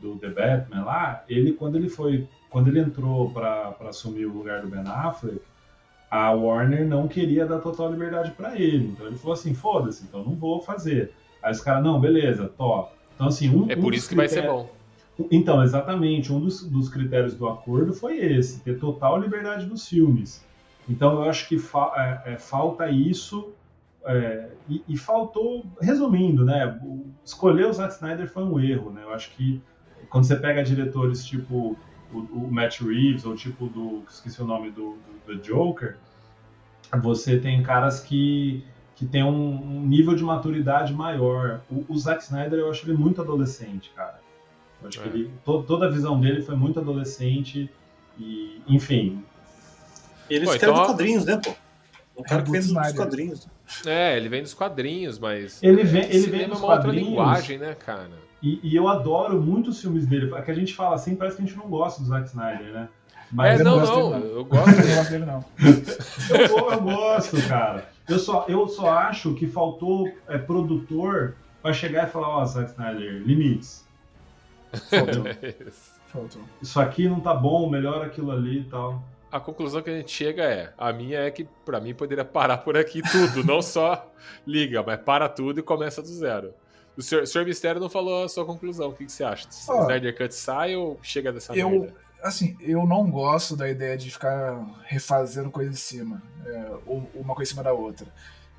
[0.00, 4.32] do, do The Batman lá, ele quando ele foi, quando ele entrou para assumir o
[4.32, 5.40] lugar do Ben Affleck,
[6.10, 8.88] a Warner não queria dar total liberdade para ele.
[8.88, 11.12] Então ele falou assim, foda-se, então não vou fazer.
[11.42, 12.94] Aí os caras, não, beleza, top.
[13.14, 14.70] Então assim, um, É um por dos isso que vai ser bom.
[15.30, 16.32] então, exatamente.
[16.32, 20.44] Um dos, dos critérios do acordo foi esse: ter total liberdade dos filmes.
[20.88, 23.50] Então, eu acho que fa- é, é, falta isso.
[24.04, 26.78] É, e, e faltou, resumindo, né?
[27.24, 29.02] Escolher o Zack Snyder foi um erro, né?
[29.02, 29.60] Eu acho que
[30.08, 31.76] quando você pega diretores tipo
[32.12, 34.02] o, o Matt Reeves ou tipo do.
[34.08, 34.96] esqueci o nome do,
[35.26, 35.96] do, do Joker,
[37.02, 38.64] você tem caras que,
[38.94, 41.60] que tem um, um nível de maturidade maior.
[41.70, 44.20] O, o Zack Snyder eu acho ele muito adolescente, cara.
[44.80, 45.02] Eu acho É.
[45.02, 47.70] que ele, to- toda a visão dele foi muito adolescente
[48.18, 49.22] e, enfim.
[50.30, 51.50] Ele Pô, escreve então- quadrinhos, né, pô?
[52.16, 52.94] Um cara que dos Snyder.
[52.96, 53.48] quadrinhos.
[53.86, 55.62] É, ele vem dos quadrinhos, mas.
[55.62, 58.08] Ele vem, ele vem é dos uma outra linguagem, né, cara?
[58.42, 60.32] e, e eu adoro muito os filmes dele.
[60.34, 62.72] É que a gente fala assim, parece que a gente não gosta do Zack Snyder,
[62.72, 62.88] né?
[63.14, 64.94] É, Mas eu não, não gosto não, eu gosto Eu dele.
[64.94, 65.44] gosto dele, não.
[66.30, 67.90] eu, eu gosto, cara.
[68.08, 72.70] Eu só, eu só acho que faltou é, produtor pra chegar e falar, ó, Zack
[72.70, 73.84] Snyder, limites.
[74.92, 75.24] Entendeu?
[76.06, 76.40] Faltou.
[76.62, 79.02] Isso aqui não tá bom, melhora aquilo ali e tal.
[79.30, 82.58] A conclusão que a gente chega é: a minha é que, pra mim, poderia parar
[82.58, 83.44] por aqui tudo.
[83.44, 84.10] não só
[84.46, 86.54] liga, mas para tudo e começa do zero.
[86.96, 88.88] O senhor, o senhor Mistério não falou a sua conclusão.
[88.88, 89.46] O que, que você acha?
[89.68, 91.94] Ó, Snyder Cut sai ou chega dessa eu- merda?
[92.20, 97.32] Assim, eu não gosto da ideia de ficar refazendo coisa em cima, é, ou uma
[97.32, 98.08] coisa em cima da outra.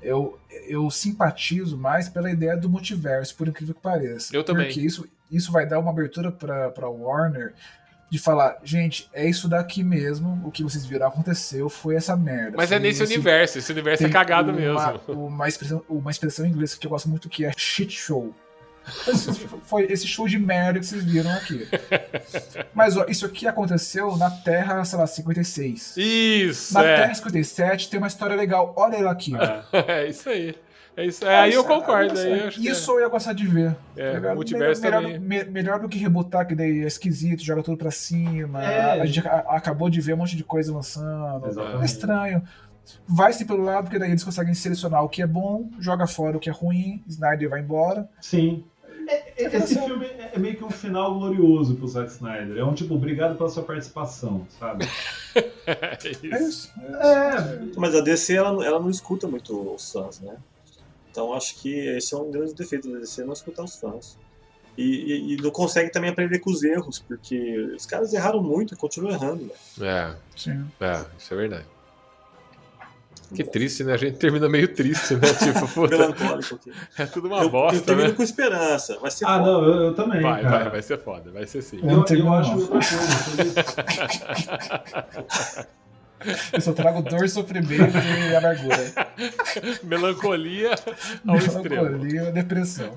[0.00, 4.34] Eu, eu simpatizo mais pela ideia do multiverso, por incrível que pareça.
[4.34, 4.64] Eu também.
[4.66, 7.52] Porque isso, isso vai dar uma abertura pra Warner
[8.10, 12.56] de falar, gente, é isso daqui mesmo, o que vocês viram aconteceu, foi essa merda.
[12.56, 13.58] Mas é nesse esse- universo.
[13.58, 15.00] Esse universo é cagado uma, mesmo.
[15.26, 18.34] Uma expressão, uma expressão em inglês que eu gosto muito que é shit show.
[19.06, 19.30] Esse-
[19.62, 21.68] Foi esse show de merda que vocês viram aqui.
[22.74, 25.94] Mas ó, isso aqui aconteceu na Terra, sei lá, 56.
[25.96, 26.96] Isso, Na é.
[26.96, 28.72] Terra 57 tem uma história legal.
[28.76, 29.32] Olha ela aqui.
[29.36, 29.76] ó.
[29.86, 30.56] É isso aí.
[30.96, 31.24] É isso.
[31.24, 32.12] É, aí eu concordo.
[32.14, 33.74] isso, Aí eu acho que isso eu ia gostar de ver.
[33.96, 34.18] é.
[34.20, 35.18] tá É, multiverso melhor, também.
[35.18, 38.62] melhor, me- melhor do que rebutar, que daí é esquisito, joga tudo pra cima.
[38.64, 39.00] É.
[39.00, 41.46] A gente a- acabou de ver um monte de coisa lançando.
[41.46, 41.84] É Exatamente.
[41.86, 42.42] estranho.
[43.06, 46.40] Vai-se pelo lado, porque daí eles conseguem selecionar o que é bom, joga fora o
[46.40, 48.08] que é ruim, Snyder vai embora.
[48.20, 48.64] Sim.
[49.06, 52.56] É- é- Esse filme é meio que um final glorioso pro Zack Snyder.
[52.58, 54.86] É um tipo, obrigado pela sua participação, sabe?
[55.34, 55.40] É
[56.04, 56.48] É isso.
[56.48, 56.72] isso.
[56.80, 60.34] É, Mas a DC, ela, ela não escuta muito os fãs, né?
[61.10, 64.16] Então acho que esse é um grande defeito da DC, não escutar os fãs.
[64.78, 68.72] E, e- e não consegue também aprender com os erros, porque os caras erraram muito
[68.74, 69.50] e continuam errando.
[69.76, 69.86] Né?
[69.86, 70.64] É, Sim.
[70.80, 71.64] é, isso é verdade.
[73.34, 73.92] Que triste, né?
[73.92, 75.20] A gente termina meio triste, né?
[75.38, 76.72] Tipo, puta, Melancólico aqui.
[76.98, 78.14] é tudo uma eu, eu bosta, termino né?
[78.14, 78.98] com esperança.
[78.98, 79.50] Vai ser Ah, foda.
[79.52, 80.58] não, eu, eu também, Vai, cara.
[80.58, 81.78] vai, vai ser foda, vai ser sim.
[81.80, 82.58] Eu Eu, eu acho não.
[82.60, 83.64] outra coisa.
[86.52, 87.96] Eu só trago dor, sofrimento
[88.30, 88.92] e amargura.
[89.82, 90.74] Melancolia
[91.26, 91.84] ao extremo.
[91.84, 92.96] Melancolia, depressão.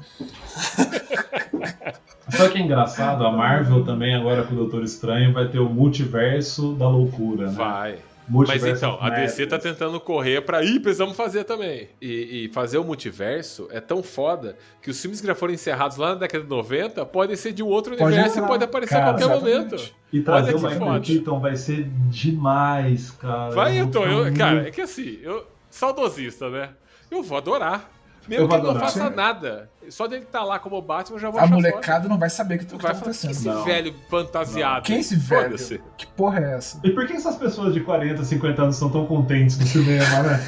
[2.30, 3.26] Sabe o que é engraçado?
[3.26, 7.54] A Marvel também, agora com o Doutor Estranho, vai ter o multiverso da loucura, né?
[7.54, 8.00] Vai.
[8.34, 9.73] Mas então, a DC tá Madness.
[9.73, 10.64] tentando correr pra.
[10.64, 11.89] Ih, precisamos fazer também.
[12.01, 15.97] E, e fazer o multiverso é tão foda que os filmes que já foram encerrados
[15.97, 18.45] lá na década de 90 podem ser de um outro Pode universo entrar.
[18.45, 19.55] e pode aparecer Cara, a qualquer exatamente.
[19.72, 19.93] momento.
[20.11, 21.01] E trazer o Michael.
[21.01, 23.49] Keaton vai ser demais, cara.
[23.51, 26.69] Vai, então, eu, cara, é que assim, eu, saudosista, né?
[27.10, 27.91] Eu vou adorar.
[28.28, 29.16] Mesmo Eu que ele não faça Sim.
[29.16, 29.70] nada.
[29.90, 32.60] Só dele estar lá como Batman, eu já vou A molecada não vai saber o
[32.60, 33.56] que, que Vai tá falar, que esse acontecendo.
[33.56, 33.66] Não.
[33.66, 34.86] velho fantasiado.
[34.86, 35.58] Quem é esse velho?
[35.98, 36.80] Que porra é essa?
[36.84, 40.40] E por que essas pessoas de 40, 50 anos estão tão contentes no cinema, né?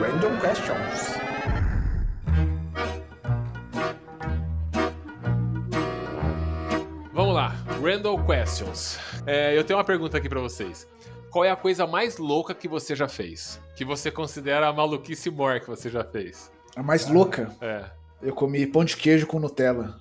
[0.00, 1.25] Random questions.
[7.86, 8.98] Randall Questions.
[9.24, 10.88] É, eu tenho uma pergunta aqui pra vocês.
[11.30, 13.60] Qual é a coisa mais louca que você já fez?
[13.76, 16.50] Que você considera a maluquice maior que você já fez?
[16.74, 17.84] A mais louca, É.
[18.20, 20.00] eu comi pão de queijo com Nutella.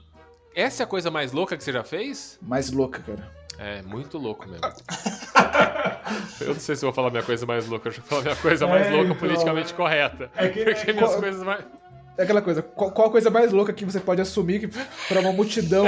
[0.56, 2.40] Essa é a coisa mais louca que você já fez?
[2.42, 3.32] Mais louca, cara.
[3.60, 4.66] É, muito louco mesmo.
[6.42, 8.36] eu não sei se eu vou falar minha coisa mais louca, eu vou falar minha
[8.36, 9.76] coisa mais É, louca então, politicamente é.
[9.76, 10.32] correta.
[10.36, 11.64] É que- Porque é- minhas qual- coisas mais.
[12.18, 14.68] É aquela coisa, qual, qual a coisa mais louca que você pode assumir que,
[15.08, 15.86] pra uma multidão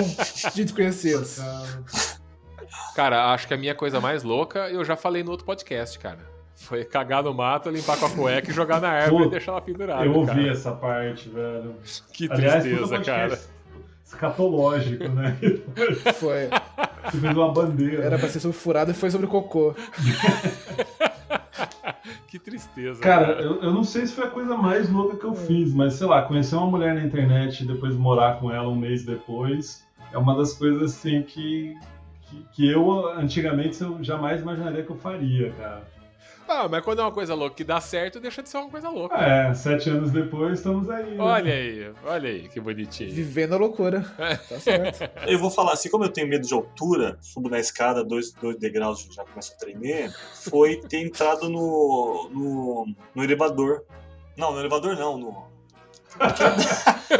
[0.53, 1.39] de desconhecidos?
[2.95, 6.19] Cara, acho que a minha coisa mais louca eu já falei no outro podcast, cara.
[6.55, 9.51] Foi cagar no mato, limpar com a cueca e jogar na árvore Pô, e deixar
[9.51, 10.03] ela pendurada.
[10.03, 10.51] Eu ouvi cara.
[10.51, 11.75] essa parte, velho.
[12.11, 13.39] Que Aliás, tristeza, cara.
[14.03, 15.37] escatológico, né?
[16.15, 16.49] Foi.
[17.05, 18.03] Você fez uma bandeira.
[18.03, 19.75] Era pra ser sobre furado e foi sobre cocô.
[22.27, 23.01] Que tristeza.
[23.01, 25.93] Cara, eu, eu não sei se foi a coisa mais louca que eu fiz, mas
[25.93, 29.87] sei lá, conhecer uma mulher na internet e depois morar com ela um mês depois
[30.11, 31.75] é uma das coisas assim que,
[32.23, 35.96] que, que eu antigamente eu jamais imaginaria que eu faria, cara.
[36.47, 38.89] Ah, mas quando é uma coisa louca que dá certo, deixa de ser uma coisa
[38.89, 39.15] louca.
[39.15, 41.15] É, sete anos depois estamos aí.
[41.15, 41.23] né?
[41.23, 43.11] Olha aí, olha aí, que bonitinho.
[43.11, 44.05] Vivendo a loucura.
[44.47, 45.09] Tá certo.
[45.27, 48.57] Eu vou falar assim, como eu tenho medo de altura, subo na escada, dois, dois
[48.57, 50.11] degraus já começo a tremer,
[50.49, 53.83] foi ter entrado no, no, no elevador.
[54.37, 55.56] Não, no elevador não, no.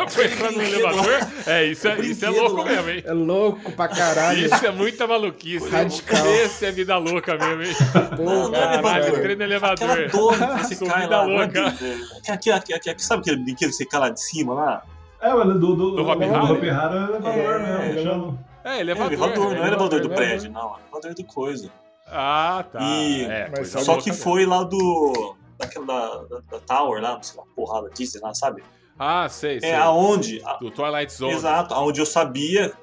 [0.09, 1.19] Foi entrar no elevador?
[1.45, 2.65] É, isso é, isso é louco lá.
[2.65, 3.03] mesmo, hein?
[3.05, 4.45] É louco pra caralho.
[4.45, 5.69] Isso é muita maluquice.
[5.69, 6.25] Radical.
[6.27, 7.75] Esse é vida louca mesmo, hein?
[8.15, 9.19] Pô, Não, não é Caralho, elevador.
[9.19, 9.89] entrei no elevador.
[9.91, 11.23] Aquela torre que você Sou cai vida lá.
[11.25, 11.61] louca.
[11.61, 12.31] não é?
[12.33, 14.83] Aqui, aqui, aqui, aqui, sabe aquele brinquedo que você cai lá de cima lá?
[15.21, 16.51] É, mas do, do, do, Do Hopi do Hari?
[16.51, 18.03] Hopi Hari é elevador É, mesmo.
[18.03, 18.39] chama.
[18.63, 19.13] É, É elevador.
[19.13, 20.15] elevador, não é elevador do elevador.
[20.17, 20.75] prédio, não.
[20.75, 21.69] É elevador do coisa.
[22.09, 22.79] Ah, tá.
[22.81, 24.23] E- É, Só louca que mesmo.
[24.23, 25.35] foi lá do.
[25.57, 28.63] Daquela da, da, da Tower lá, não sei lá, porrada Disney lá, sabe?
[28.99, 29.69] Ah, sei, sei.
[29.69, 30.41] É aonde.
[30.59, 31.33] Do Twilight Zone.
[31.33, 32.73] Exato, aonde eu sabia,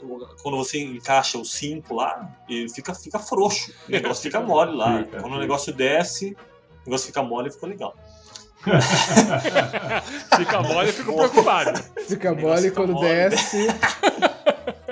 [0.43, 3.73] quando você encaixa o cinto lá, ele fica, fica frouxo.
[3.89, 4.99] O negócio fica mole lá.
[5.05, 6.37] Fica, quando o negócio desce,
[6.83, 7.95] o negócio fica mole e ficou legal.
[10.37, 11.83] Fica mole e fico preocupado.
[12.09, 13.07] Fica mole fica quando mole.
[13.09, 13.67] desce.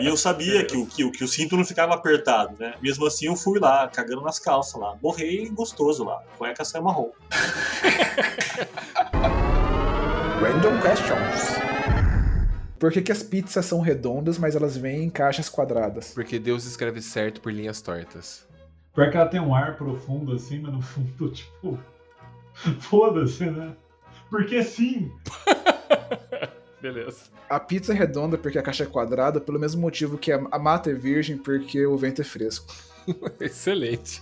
[0.00, 2.74] E eu sabia que o, que, o- que o cinto não ficava apertado, né?
[2.82, 4.96] Mesmo assim, eu fui lá, cagando nas calças lá.
[5.00, 6.20] Borrei gostoso lá.
[6.36, 7.10] Cueca saiu marrom.
[10.42, 11.54] Random questions.
[12.76, 16.12] Por que, que as pizzas são redondas, mas elas vêm em caixas quadradas?
[16.12, 18.44] Porque Deus escreve certo por linhas tortas.
[18.92, 21.78] Pior que ela tem um ar profundo assim, mas no fundo, tipo.
[22.80, 23.76] Foda-se, né?
[24.28, 25.12] Porque sim.
[26.82, 27.30] Beleza.
[27.48, 30.90] A pizza é redonda porque a caixa é quadrada, pelo mesmo motivo que a mata
[30.90, 32.74] é virgem, porque o vento é fresco.
[33.38, 34.20] Excelente.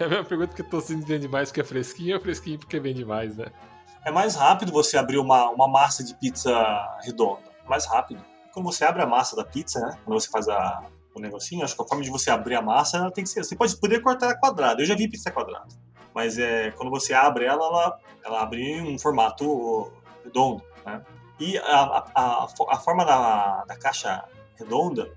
[0.00, 3.04] É a mesma pergunta que tocinho vende mais porque é fresquinho ou fresquinho porque vende
[3.04, 3.46] mais, né?
[4.04, 6.52] É mais rápido você abrir uma, uma massa de pizza
[7.02, 7.42] redonda.
[7.66, 8.22] Mais rápido.
[8.52, 9.98] Quando você abre a massa da pizza, né?
[10.04, 12.98] Quando você faz a, o negocinho, acho que a forma de você abrir a massa
[12.98, 13.42] ela tem que ser.
[13.42, 14.82] Você pode poder cortar quadrada.
[14.82, 15.68] Eu já vi pizza quadrada.
[16.14, 19.90] Mas é, quando você abre ela, ela, ela abre em um formato
[20.22, 21.02] redondo, né?
[21.40, 24.24] E a, a, a forma da, da caixa
[24.56, 25.10] redonda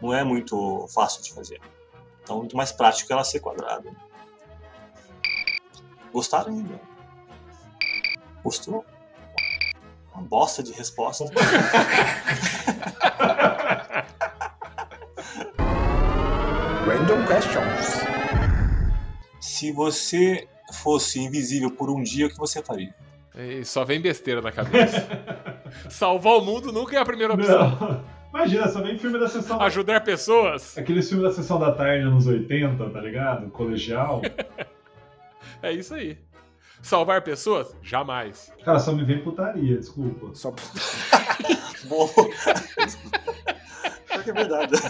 [0.00, 1.60] não é muito fácil de fazer.
[2.22, 3.90] Então, é muito mais prático ela ser quadrada.
[6.12, 6.93] Gostaram ainda?
[8.44, 8.84] Gostou?
[10.14, 11.24] Uma bosta de resposta.
[16.86, 18.04] Random questions.
[19.40, 22.94] Se você fosse invisível por um dia, o que você faria?
[23.34, 25.08] E só vem besteira na cabeça.
[25.88, 27.70] Salvar o mundo nunca é a primeira opção.
[27.70, 28.04] Não.
[28.34, 29.60] Imagina, só vem filme da sessão.
[29.62, 33.48] Ajudar pessoas Aqueles filmes da sessão da tarde anos 80, tá ligado?
[33.50, 34.20] Colegial.
[35.62, 36.18] é isso aí.
[36.84, 37.74] Salvar pessoas?
[37.82, 38.52] Jamais.
[38.62, 40.34] Cara, só me vem putaria, desculpa.
[40.34, 40.52] Só...
[41.84, 42.06] Bom.
[42.06, 42.30] Pior
[44.22, 44.74] que é verdade.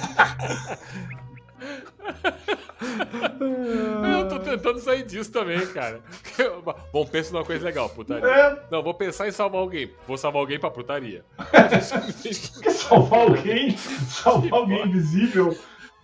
[4.20, 6.00] Eu tô tentando sair disso também, cara.
[6.92, 8.26] Bom, pensa numa coisa legal, putaria.
[8.28, 9.92] É, Não, vou pensar em salvar alguém.
[10.06, 11.24] Vou salvar alguém pra putaria.
[12.60, 13.76] quer salvar alguém?
[13.76, 15.56] Salvar alguém invisível?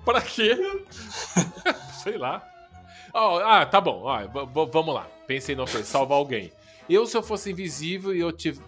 [0.04, 0.56] pra quê?
[2.02, 2.48] Sei lá.
[3.12, 4.04] Ó, ah, tá bom.
[4.28, 5.06] V- vamos lá.
[5.26, 5.84] Pensei numa coisa.
[5.84, 6.52] Salvar alguém.
[6.88, 8.62] Eu, se eu fosse invisível e eu tivesse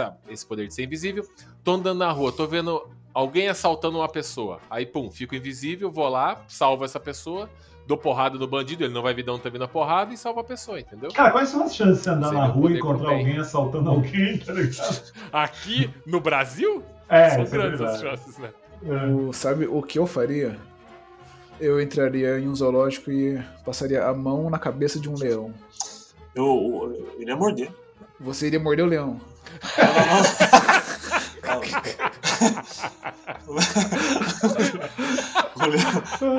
[0.00, 1.26] essa, esse poder de ser invisível,
[1.64, 4.60] tô andando na rua, tô vendo alguém assaltando uma pessoa.
[4.70, 7.50] Aí, pum, fico invisível, vou lá, salvo essa pessoa,
[7.84, 10.16] dou porrada no bandido, ele não vai ver de onde tá vindo a porrada e
[10.16, 11.10] salva a pessoa, entendeu?
[11.12, 13.18] Cara, quais são as chances de você andar Você na rua e encontrar bem.
[13.18, 15.12] alguém assaltando alguém, tá ligado?
[15.32, 18.02] Aqui no Brasil, É, são é grandes as verdade.
[18.02, 18.50] chances, né?
[18.86, 19.06] É.
[19.06, 20.56] O- sabe o que eu faria?
[21.60, 25.54] Eu entraria em um zoológico e passaria a mão na cabeça de um leão.
[26.34, 27.70] Eu, eu, ele ia morder.
[28.20, 29.20] Você iria morder o leão.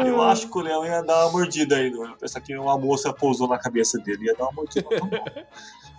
[0.05, 1.91] Eu acho que o leão ia dar uma mordida aí.
[1.91, 5.09] Eu pensar que uma moça pousou na cabeça dele, ia dar uma mordida mão.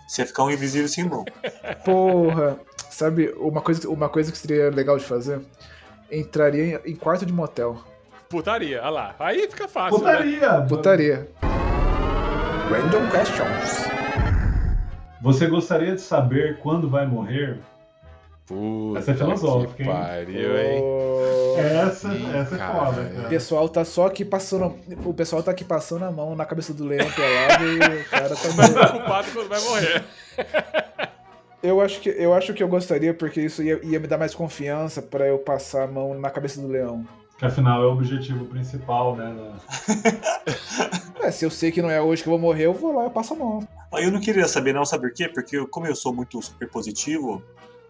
[0.07, 1.25] Você ia ficar um invisível sem mão.
[1.83, 5.41] Porra, sabe uma coisa, uma coisa que seria legal de fazer?
[6.11, 7.83] Entraria em, em quarto de motel.
[8.29, 9.15] Putaria, olha lá.
[9.19, 10.11] Aí fica fácil, né?
[10.13, 10.61] Putaria!
[10.67, 11.27] Putaria.
[12.69, 13.87] Random questions.
[15.21, 17.57] Você gostaria de saber quando vai morrer?
[18.45, 19.89] Puta Essa é filosófica, que hein?
[19.89, 20.83] pariu, hein?
[21.57, 23.29] Essa, Ih, essa é foda, O cara.
[23.29, 24.75] pessoal tá só aqui passando.
[25.05, 28.29] O pessoal tá aqui passando a mão na cabeça do leão pelado e o cara
[28.35, 28.47] tá.
[28.55, 30.03] meio- Preocupado quando vai morrer.
[31.63, 34.33] Eu acho que eu acho que eu gostaria porque isso ia, ia me dar mais
[34.35, 37.05] confiança pra eu passar a mão na cabeça do leão.
[37.37, 39.33] Que afinal é o objetivo principal, né?
[39.35, 39.57] da-
[41.21, 43.07] É, se eu sei que não é hoje que eu vou morrer, eu vou lá
[43.07, 43.59] e passo a mão.
[43.93, 45.27] Eu não queria saber, não, sabe por quê?
[45.27, 47.43] Porque eu- como eu sou muito super positivo,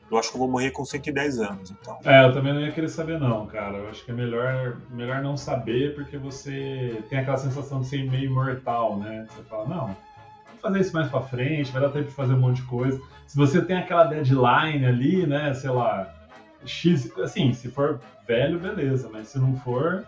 [0.10, 1.70] eu acho que eu vou morrer com 110 anos.
[1.72, 3.78] Então, É, eu também não ia querer saber, não, cara.
[3.78, 8.10] Eu acho que é melhor, melhor não saber, porque você tem aquela sensação de ser
[8.10, 9.28] meio imortal, né?
[9.30, 9.96] Você fala, não, vou
[10.62, 13.00] fazer isso mais pra frente, vai dar tempo de fazer um monte de coisa.
[13.28, 16.12] Se você tem aquela deadline ali, né, sei lá,
[16.66, 20.06] X, assim, se for velho, beleza, mas se não for,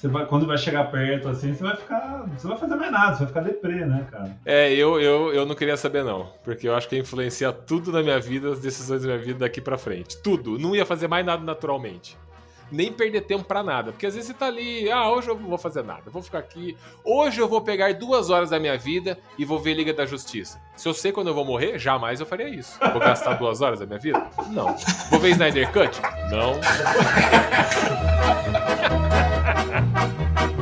[0.00, 3.12] você vai, quando vai chegar perto, assim, você vai ficar, você vai fazer mais nada,
[3.12, 4.34] você vai ficar deprê, né, cara?
[4.46, 6.32] É, eu, eu, eu não queria saber, não.
[6.42, 9.40] Porque eu acho que ia influenciar tudo na minha vida, as decisões da minha vida
[9.40, 10.16] daqui pra frente.
[10.22, 10.58] Tudo.
[10.58, 12.16] Não ia fazer mais nada naturalmente.
[12.70, 13.92] Nem perder tempo pra nada.
[13.92, 16.38] Porque às vezes você tá ali, ah, hoje eu não vou fazer nada, vou ficar
[16.38, 16.76] aqui.
[17.04, 20.60] Hoje eu vou pegar duas horas da minha vida e vou ver Liga da Justiça.
[20.76, 22.78] Se eu sei quando eu vou morrer, jamais eu faria isso.
[22.92, 24.30] Vou gastar duas horas da minha vida?
[24.48, 24.76] Não.
[25.10, 26.00] Vou ver Snyder Cut?
[26.30, 26.60] Não.